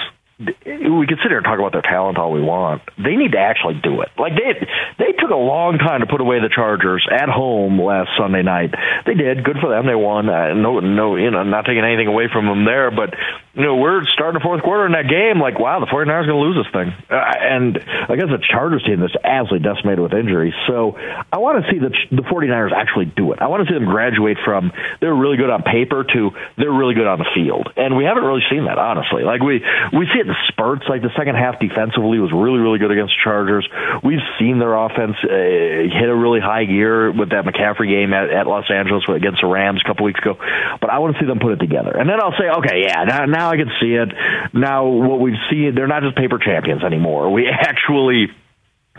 we 0.65 1.07
can 1.07 1.17
sit 1.21 1.29
here 1.29 1.37
and 1.37 1.45
talk 1.45 1.59
about 1.59 1.71
their 1.71 1.81
talent 1.81 2.17
all 2.17 2.31
we 2.31 2.41
want. 2.41 2.81
They 2.97 3.15
need 3.15 3.33
to 3.33 3.39
actually 3.39 3.79
do 3.81 4.01
it. 4.01 4.09
Like 4.17 4.33
they 4.33 4.67
they 4.97 5.11
took 5.13 5.31
a 5.31 5.39
long 5.39 5.77
time 5.77 6.01
to 6.01 6.07
put 6.07 6.21
away 6.21 6.39
the 6.39 6.49
Chargers 6.49 7.07
at 7.09 7.29
home 7.29 7.81
last 7.81 8.09
Sunday 8.17 8.43
night. 8.43 8.73
They 9.05 9.13
did. 9.13 9.43
Good 9.43 9.57
for 9.61 9.69
them. 9.69 9.85
They 9.85 9.95
won. 9.95 10.29
Uh, 10.29 10.53
no, 10.53 10.79
no, 10.79 11.15
you 11.15 11.31
know, 11.31 11.43
not 11.43 11.65
taking 11.65 11.83
anything 11.83 12.07
away 12.07 12.27
from 12.31 12.45
them 12.45 12.65
there. 12.65 12.91
But 12.91 13.13
you 13.53 13.63
know, 13.63 13.75
we're 13.75 14.03
starting 14.05 14.39
the 14.39 14.43
fourth 14.43 14.63
quarter 14.63 14.85
in 14.85 14.93
that 14.93 15.05
game. 15.05 15.39
Like, 15.39 15.59
wow, 15.59 15.79
the 15.79 15.85
49ers 15.85 16.25
going 16.25 16.41
to 16.41 16.45
lose 16.45 16.57
this 16.57 16.71
thing. 16.73 16.89
Uh, 17.05 17.21
and 17.21 17.77
against 18.09 18.33
a 18.33 18.41
Chargers 18.41 18.83
team 18.83 18.99
that's 18.99 19.15
absolutely 19.21 19.61
decimated 19.61 19.99
with 19.99 20.13
injuries. 20.13 20.53
So 20.65 20.97
I 20.97 21.37
want 21.37 21.61
to 21.61 21.71
see 21.71 21.77
the 21.77 21.93
the 22.09 22.25
49ers 22.25 22.73
actually 22.73 23.13
do 23.13 23.31
it. 23.33 23.39
I 23.41 23.47
want 23.47 23.65
to 23.65 23.69
see 23.69 23.77
them 23.77 23.85
graduate 23.85 24.37
from 24.43 24.71
they're 25.01 25.13
really 25.13 25.37
good 25.37 25.49
on 25.49 25.61
paper 25.61 26.03
to 26.03 26.31
they're 26.57 26.73
really 26.73 26.95
good 26.95 27.07
on 27.07 27.19
the 27.19 27.29
field. 27.37 27.69
And 27.77 27.95
we 27.95 28.05
haven't 28.05 28.23
really 28.23 28.43
seen 28.49 28.65
that 28.65 28.77
honestly. 28.77 29.21
Like 29.23 29.41
we 29.41 29.61
we 29.93 30.09
see 30.09 30.19
it 30.19 30.27
spurts. 30.49 30.83
Like 30.87 31.01
the 31.01 31.13
second 31.17 31.35
half 31.35 31.59
defensively 31.59 32.19
was 32.19 32.31
really, 32.31 32.59
really 32.59 32.79
good 32.79 32.91
against 32.91 33.13
Chargers. 33.23 33.67
We've 34.03 34.23
seen 34.39 34.59
their 34.59 34.73
offense 34.73 35.15
uh, 35.23 35.89
hit 35.89 36.09
a 36.09 36.15
really 36.15 36.39
high 36.39 36.65
gear 36.65 37.11
with 37.11 37.29
that 37.31 37.45
McCaffrey 37.45 37.89
game 37.89 38.13
at, 38.13 38.29
at 38.29 38.47
Los 38.47 38.69
Angeles 38.69 39.03
against 39.09 39.41
the 39.41 39.47
Rams 39.47 39.81
a 39.83 39.87
couple 39.87 40.05
weeks 40.05 40.19
ago. 40.19 40.35
But 40.81 40.89
I 40.89 40.99
want 40.99 41.15
to 41.15 41.19
see 41.19 41.27
them 41.27 41.39
put 41.39 41.53
it 41.53 41.59
together. 41.59 41.91
And 41.95 42.09
then 42.09 42.21
I'll 42.21 42.35
say, 42.37 42.49
okay, 42.63 42.83
yeah, 42.87 43.03
now, 43.03 43.25
now 43.25 43.49
I 43.49 43.57
can 43.57 43.71
see 43.81 43.93
it. 43.93 44.09
Now 44.53 44.87
what 44.87 45.19
we've 45.19 45.39
seen, 45.49 45.75
they're 45.75 45.91
not 45.91 46.03
just 46.03 46.15
paper 46.15 46.39
champions 46.39 46.83
anymore. 46.83 47.31
We 47.31 47.47
actually 47.51 48.27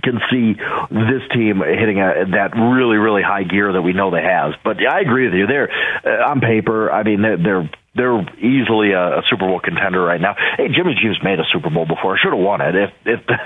can 0.02 0.20
see 0.30 0.54
this 0.90 1.22
team 1.32 1.62
hitting 1.62 2.00
a, 2.00 2.26
that 2.34 2.52
really, 2.56 2.96
really 2.96 3.22
high 3.22 3.44
gear 3.44 3.72
that 3.72 3.82
we 3.82 3.92
know 3.92 4.10
they 4.10 4.22
have. 4.22 4.52
But 4.64 4.78
I 4.84 5.00
agree 5.00 5.26
with 5.26 5.34
you. 5.34 5.46
They're 5.46 5.70
uh, 6.04 6.30
on 6.30 6.40
paper. 6.40 6.90
I 6.90 7.02
mean, 7.04 7.22
they're, 7.22 7.38
they're 7.38 7.70
they're 7.94 8.20
easily 8.38 8.92
a, 8.92 9.18
a 9.18 9.22
Super 9.30 9.46
Bowl 9.46 9.60
contender 9.60 10.02
right 10.02 10.20
now. 10.20 10.34
Hey, 10.56 10.68
Jimmy 10.68 10.94
G's 10.94 11.22
made 11.22 11.38
a 11.38 11.46
Super 11.52 11.70
Bowl 11.70 11.86
before. 11.86 12.18
Should 12.18 12.32
have 12.32 12.42
won 12.42 12.60
it. 12.60 12.74
If 12.74 12.90
if 13.06 13.20
the 13.26 13.38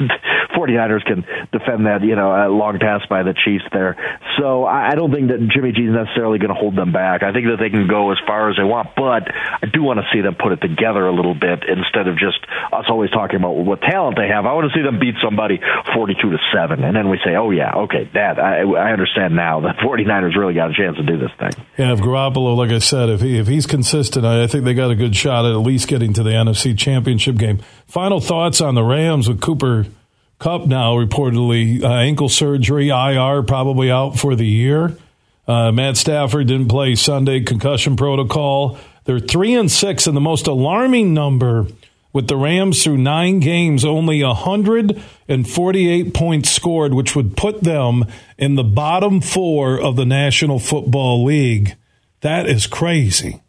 49ers 0.57 1.05
can 1.05 1.25
defend 1.53 1.87
that, 1.87 2.03
you 2.03 2.17
know, 2.17 2.33
a 2.33 2.49
long 2.49 2.79
pass 2.79 3.03
by 3.09 3.23
the 3.23 3.35
Chiefs 3.35 3.65
there. 3.73 3.97
So 4.39 4.65
I, 4.65 4.93
I 4.93 4.95
don't 4.95 5.13
think 5.13 5.29
that 5.29 5.41
Jimmy 5.53 5.73
G 5.73 5.85
is 5.85 5.95
necessarily 5.95 6.39
going 6.39 6.53
to 6.53 6.59
hold 6.59 6.77
them 6.77 6.93
back. 6.93 7.23
I 7.23 7.33
think 7.33 7.47
that 7.47 7.61
they 7.61 7.71
can 7.71 7.89
go 7.89 8.11
as 8.13 8.19
far 8.27 8.51
as 8.51 8.57
they 8.57 8.65
want, 8.65 8.97
but 8.97 9.29
I 9.29 9.67
do 9.71 9.83
want 9.83 10.01
to 10.01 10.07
see 10.13 10.21
them 10.21 10.35
put 10.35 10.53
it 10.53 10.61
together 10.61 11.07
a 11.07 11.15
little 11.15 11.35
bit 11.35 11.65
instead 11.69 12.09
of 12.09 12.17
just 12.19 12.41
us 12.73 12.87
always 12.89 13.11
talking 13.11 13.37
about 13.37 13.57
what 13.57 13.81
talent 13.81 14.17
they 14.17 14.29
have. 14.29 14.47
I 14.47 14.53
want 14.53 14.71
to 14.71 14.75
see 14.77 14.83
them 14.83 14.99
beat 14.99 15.17
somebody 15.23 15.61
42 15.95 16.19
to 16.19 16.39
7 16.53 16.85
and 16.85 16.97
then 16.97 17.09
we 17.09 17.19
say, 17.25 17.37
"Oh 17.37 17.51
yeah, 17.51 17.85
okay, 17.89 18.09
that 18.15 18.39
I, 18.39 18.63
I 18.65 18.93
understand 18.93 19.37
now. 19.37 19.61
The 19.61 19.75
49ers 19.83 20.37
really 20.37 20.55
got 20.55 20.71
a 20.71 20.75
chance 20.75 20.97
to 20.97 21.03
do 21.05 21.19
this 21.19 21.33
thing." 21.39 21.53
Yeah, 21.77 21.93
if 21.93 22.01
Garoppolo 22.01 22.57
like 22.57 22.71
I 22.71 22.79
said, 22.79 23.09
if 23.09 23.21
he, 23.21 23.39
if 23.39 23.47
he's 23.47 23.67
consistent, 23.67 24.25
I 24.25 24.38
I 24.39 24.47
think 24.47 24.65
they 24.65 24.75
got 24.75 24.91
a 24.91 24.97
good 24.97 25.15
shot 25.15 25.45
at 25.45 25.53
at 25.53 25.59
least 25.59 25.89
getting 25.89 26.13
to 26.15 26.23
the 26.23 26.31
NFC 26.31 26.77
Championship 26.77 27.37
game. 27.37 27.61
Final 27.87 28.21
thoughts 28.21 28.61
on 28.61 28.75
the 28.75 28.83
Rams 28.83 29.29
with 29.29 29.41
Cooper 29.41 29.87
Kupp 30.39 30.67
now 30.67 30.95
reportedly 30.95 31.83
uh, 31.83 31.89
ankle 31.89 32.29
surgery, 32.29 32.91
IR, 32.91 33.43
probably 33.43 33.91
out 33.91 34.19
for 34.19 34.37
the 34.37 34.47
year. 34.47 34.97
Uh, 35.49 35.73
Matt 35.73 35.97
Stafford 35.97 36.47
didn't 36.47 36.69
play 36.69 36.95
Sunday, 36.95 37.41
concussion 37.41 37.97
protocol. 37.97 38.79
They're 39.05 39.19
three 39.19 39.55
and 39.55 39.71
six, 39.71 40.07
and 40.07 40.17
the 40.17 40.21
most 40.21 40.47
alarming 40.47 41.13
number 41.15 41.67
with 42.13 42.29
the 42.29 42.37
Rams 42.37 42.85
through 42.85 42.99
nine 42.99 43.41
games, 43.41 43.85
only 43.85 44.23
148 44.23 46.15
points 46.15 46.51
scored, 46.51 46.95
which 46.95 47.17
would 47.17 47.37
put 47.37 47.63
them 47.63 48.05
in 48.37 48.55
the 48.55 48.65
bottom 48.65 49.21
four 49.21 49.81
of 49.81 49.97
the 49.97 50.07
National 50.07 50.59
Football 50.59 51.25
League. 51.25 51.75
That 52.21 52.49
is 52.49 52.67
crazy. 52.67 53.41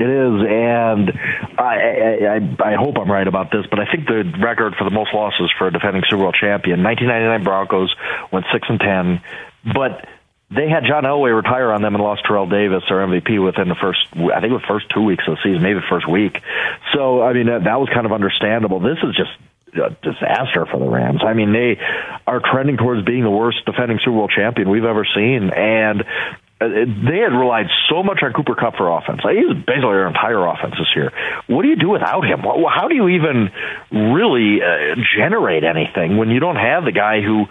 It 0.00 0.08
is, 0.08 0.48
and 0.48 1.12
I, 1.58 2.40
I 2.40 2.72
I 2.72 2.74
hope 2.74 2.96
I'm 2.96 3.10
right 3.10 3.28
about 3.28 3.50
this, 3.52 3.66
but 3.68 3.78
I 3.78 3.84
think 3.84 4.06
the 4.06 4.24
record 4.40 4.74
for 4.76 4.84
the 4.84 4.90
most 4.90 5.12
losses 5.12 5.50
for 5.58 5.66
a 5.66 5.70
defending 5.70 6.02
Super 6.08 6.22
Bowl 6.22 6.32
champion, 6.32 6.82
1999 6.82 7.44
Broncos 7.44 7.94
went 8.32 8.46
six 8.50 8.66
and 8.70 8.80
ten, 8.80 9.20
but 9.62 10.08
they 10.50 10.68
had 10.68 10.84
John 10.84 11.04
Elway 11.04 11.36
retire 11.36 11.70
on 11.70 11.82
them 11.82 11.94
and 11.94 12.02
lost 12.02 12.22
Terrell 12.26 12.48
Davis, 12.48 12.82
their 12.88 12.98
MVP, 13.06 13.44
within 13.44 13.68
the 13.68 13.76
first, 13.76 14.00
I 14.16 14.40
think, 14.40 14.52
the 14.52 14.64
first 14.66 14.86
two 14.88 15.02
weeks 15.02 15.22
of 15.28 15.36
the 15.36 15.42
season, 15.44 15.62
maybe 15.62 15.78
the 15.78 15.86
first 15.88 16.08
week. 16.08 16.40
So, 16.92 17.22
I 17.22 17.34
mean, 17.34 17.46
that, 17.46 17.64
that 17.64 17.78
was 17.78 17.88
kind 17.92 18.04
of 18.04 18.12
understandable. 18.12 18.80
This 18.80 18.98
is 19.04 19.14
just 19.14 19.30
a 19.76 19.90
disaster 20.02 20.66
for 20.66 20.80
the 20.80 20.88
Rams. 20.88 21.20
I 21.24 21.34
mean, 21.34 21.52
they 21.52 21.78
are 22.26 22.40
trending 22.40 22.78
towards 22.78 23.04
being 23.04 23.22
the 23.22 23.30
worst 23.30 23.64
defending 23.64 23.98
Super 23.98 24.16
Bowl 24.16 24.28
champion 24.28 24.70
we've 24.70 24.84
ever 24.84 25.06
seen, 25.14 25.50
and 25.50 26.04
they 26.60 27.24
had 27.24 27.32
relied 27.32 27.68
so 27.88 28.02
much 28.02 28.20
on 28.22 28.34
Cooper 28.34 28.54
Kupp 28.54 28.76
for 28.76 28.88
offense. 28.90 29.20
He's 29.24 29.56
basically 29.64 29.96
their 29.96 30.08
entire 30.08 30.44
offense 30.46 30.74
this 30.78 30.92
year. 30.94 31.10
What 31.46 31.62
do 31.62 31.68
you 31.68 31.76
do 31.76 31.88
without 31.88 32.26
him? 32.26 32.40
How 32.40 32.86
do 32.86 32.94
you 32.94 33.08
even 33.08 33.50
really 33.90 34.60
uh, 34.60 34.94
generate 35.16 35.64
anything 35.64 36.18
when 36.18 36.28
you 36.28 36.38
don't 36.38 36.56
have 36.56 36.84
the 36.84 36.92
guy 36.92 37.22
who 37.22 37.46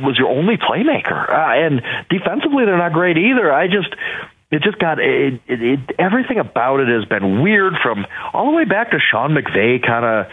was 0.00 0.16
your 0.18 0.28
only 0.28 0.56
playmaker? 0.56 1.28
Uh, 1.28 1.66
and 1.66 1.82
defensively, 2.08 2.64
they're 2.64 2.78
not 2.78 2.94
great 2.94 3.18
either. 3.18 3.52
I 3.52 3.66
just 3.66 3.94
it 4.50 4.62
just 4.62 4.78
got 4.78 4.98
it, 4.98 5.42
it, 5.46 5.62
it, 5.62 5.80
everything 5.98 6.38
about 6.38 6.80
it 6.80 6.88
has 6.88 7.04
been 7.04 7.42
weird 7.42 7.74
from 7.82 8.06
all 8.32 8.46
the 8.46 8.56
way 8.56 8.64
back 8.64 8.92
to 8.92 8.98
Sean 8.98 9.36
McVay 9.36 9.84
kind 9.84 10.06
of 10.06 10.26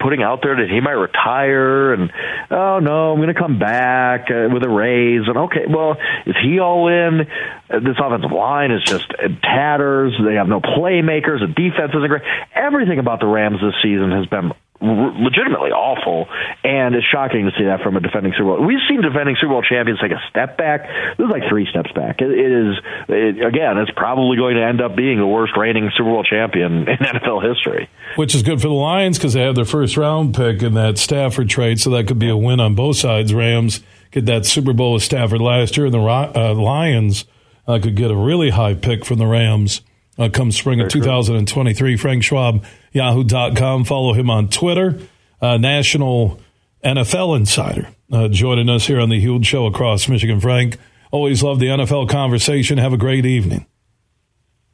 putting 0.00 0.22
out 0.22 0.40
there 0.42 0.56
that 0.56 0.68
he 0.70 0.80
might 0.80 0.92
retire 0.92 1.92
and 1.92 2.10
oh 2.50 2.78
no 2.80 3.12
i'm 3.12 3.18
going 3.18 3.32
to 3.32 3.40
come 3.40 3.58
back 3.58 4.30
uh, 4.30 4.48
with 4.52 4.62
a 4.62 4.68
raise 4.68 5.26
and 5.26 5.36
okay 5.36 5.64
well 5.68 5.96
is 6.28 6.36
he 6.42 6.58
all 6.58 6.88
in? 6.88 7.22
Uh, 7.70 7.80
this 7.80 7.96
offensive 7.98 8.32
line 8.32 8.70
is 8.70 8.82
just 8.84 9.08
tatters. 9.42 10.12
They 10.22 10.34
have 10.34 10.48
no 10.48 10.60
playmakers. 10.60 11.40
The 11.40 11.48
defense 11.48 11.92
isn't 11.94 12.08
great. 12.08 12.22
Everything 12.54 12.98
about 12.98 13.20
the 13.20 13.26
rams 13.26 13.58
this 13.60 13.74
season 13.82 14.10
has 14.12 14.26
been 14.26 14.52
legitimately 14.80 15.70
awful, 15.70 16.28
and 16.62 16.94
it's 16.94 17.06
shocking 17.06 17.46
to 17.46 17.52
see 17.58 17.64
that 17.64 17.82
from 17.82 17.96
a 17.96 18.00
defending 18.00 18.32
Super 18.32 18.56
Bowl. 18.56 18.66
We've 18.66 18.82
seen 18.88 19.02
defending 19.02 19.36
Super 19.40 19.52
Bowl 19.54 19.62
champions 19.62 20.00
take 20.00 20.12
a 20.12 20.22
step 20.30 20.56
back. 20.56 20.86
This 21.18 21.24
is 21.24 21.30
like 21.30 21.42
three 21.48 21.66
steps 21.66 21.90
back. 21.92 22.20
it, 22.20 22.30
it 22.30 22.52
is 22.52 22.76
it, 23.08 23.44
again, 23.44 23.78
it's 23.78 23.90
probably 23.90 24.36
going 24.36 24.54
to 24.56 24.62
end 24.62 24.80
up 24.80 24.94
being 24.94 25.18
the 25.18 25.26
worst 25.26 25.56
reigning 25.56 25.90
Super 25.96 26.10
Bowl 26.10 26.22
champion 26.22 26.88
in 26.88 26.96
NFL 26.98 27.42
history. 27.42 27.90
Which 28.16 28.34
is 28.34 28.42
good 28.42 28.60
for 28.60 28.68
the 28.68 28.74
Lions 28.74 29.18
because 29.18 29.32
they 29.32 29.42
have 29.42 29.54
their 29.54 29.64
first 29.64 29.96
round 29.96 30.34
pick 30.34 30.62
in 30.62 30.74
that 30.74 30.98
Stafford 30.98 31.48
trade, 31.48 31.80
so 31.80 31.90
that 31.90 32.06
could 32.06 32.18
be 32.18 32.28
a 32.28 32.36
win 32.36 32.60
on 32.60 32.74
both 32.74 32.96
sides. 32.96 33.34
Rams 33.34 33.80
get 34.10 34.26
that 34.26 34.46
Super 34.46 34.72
Bowl 34.72 34.94
with 34.94 35.02
Stafford 35.02 35.40
last 35.40 35.76
year, 35.76 35.86
and 35.86 35.94
the 35.94 36.00
uh, 36.00 36.54
Lions 36.54 37.24
uh, 37.66 37.78
could 37.82 37.96
get 37.96 38.10
a 38.10 38.16
really 38.16 38.50
high 38.50 38.74
pick 38.74 39.04
from 39.04 39.18
the 39.18 39.26
Rams 39.26 39.82
uh, 40.18 40.28
come 40.28 40.50
spring 40.50 40.80
of 40.80 40.88
2023. 40.88 41.96
Frank 41.96 42.24
Schwab, 42.24 42.64
yahoo.com. 42.92 43.84
Follow 43.84 44.12
him 44.12 44.30
on 44.30 44.48
Twitter 44.48 44.98
uh, 45.40 45.56
national 45.56 46.40
NFL 46.84 47.36
insider, 47.36 47.88
uh, 48.12 48.28
joining 48.28 48.68
us 48.68 48.86
here 48.86 49.00
on 49.00 49.08
the 49.08 49.20
Huge 49.20 49.46
Show 49.46 49.66
across 49.66 50.08
Michigan. 50.08 50.40
Frank, 50.40 50.76
always 51.10 51.42
love 51.42 51.58
the 51.58 51.66
NFL 51.66 52.08
conversation. 52.08 52.78
Have 52.78 52.92
a 52.92 52.98
great 52.98 53.26
evening. 53.26 53.66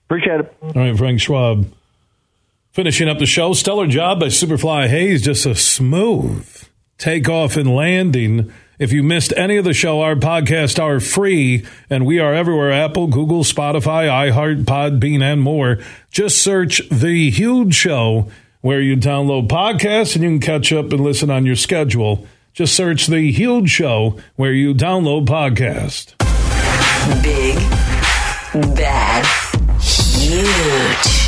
Appreciate 0.06 0.40
it. 0.40 0.56
All 0.62 0.72
right, 0.74 0.96
Frank 0.96 1.20
Schwab. 1.20 1.72
Finishing 2.72 3.08
up 3.08 3.18
the 3.18 3.26
show, 3.26 3.52
stellar 3.52 3.86
job 3.86 4.20
by 4.20 4.26
Superfly 4.26 4.88
Hayes. 4.88 5.22
Just 5.22 5.46
a 5.46 5.54
smooth 5.54 6.64
takeoff 6.98 7.56
and 7.56 7.74
landing. 7.74 8.52
If 8.78 8.92
you 8.92 9.02
missed 9.02 9.32
any 9.36 9.56
of 9.56 9.64
the 9.64 9.72
show, 9.72 10.00
our 10.00 10.16
podcasts 10.16 10.82
are 10.82 10.98
free, 10.98 11.64
and 11.88 12.04
we 12.04 12.18
are 12.18 12.34
everywhere 12.34 12.72
Apple, 12.72 13.06
Google, 13.06 13.44
Spotify, 13.44 14.08
iHeart, 14.08 14.64
Podbean, 14.64 15.22
and 15.22 15.40
more. 15.40 15.78
Just 16.10 16.42
search 16.42 16.82
The 16.90 17.30
Huge 17.30 17.74
Show 17.74 18.28
where 18.60 18.80
you 18.80 18.96
download 18.96 19.46
podcasts 19.46 20.14
and 20.14 20.24
you 20.24 20.30
can 20.30 20.40
catch 20.40 20.72
up 20.72 20.90
and 20.90 21.02
listen 21.02 21.30
on 21.30 21.44
your 21.44 21.54
schedule. 21.54 22.26
Just 22.54 22.74
search 22.74 23.06
The 23.06 23.30
Huge 23.30 23.68
Show 23.68 24.18
where 24.36 24.52
you 24.52 24.74
download 24.74 25.26
podcast. 25.26 26.14
Big, 27.22 27.56
bad, 28.74 29.26
huge. 29.80 31.23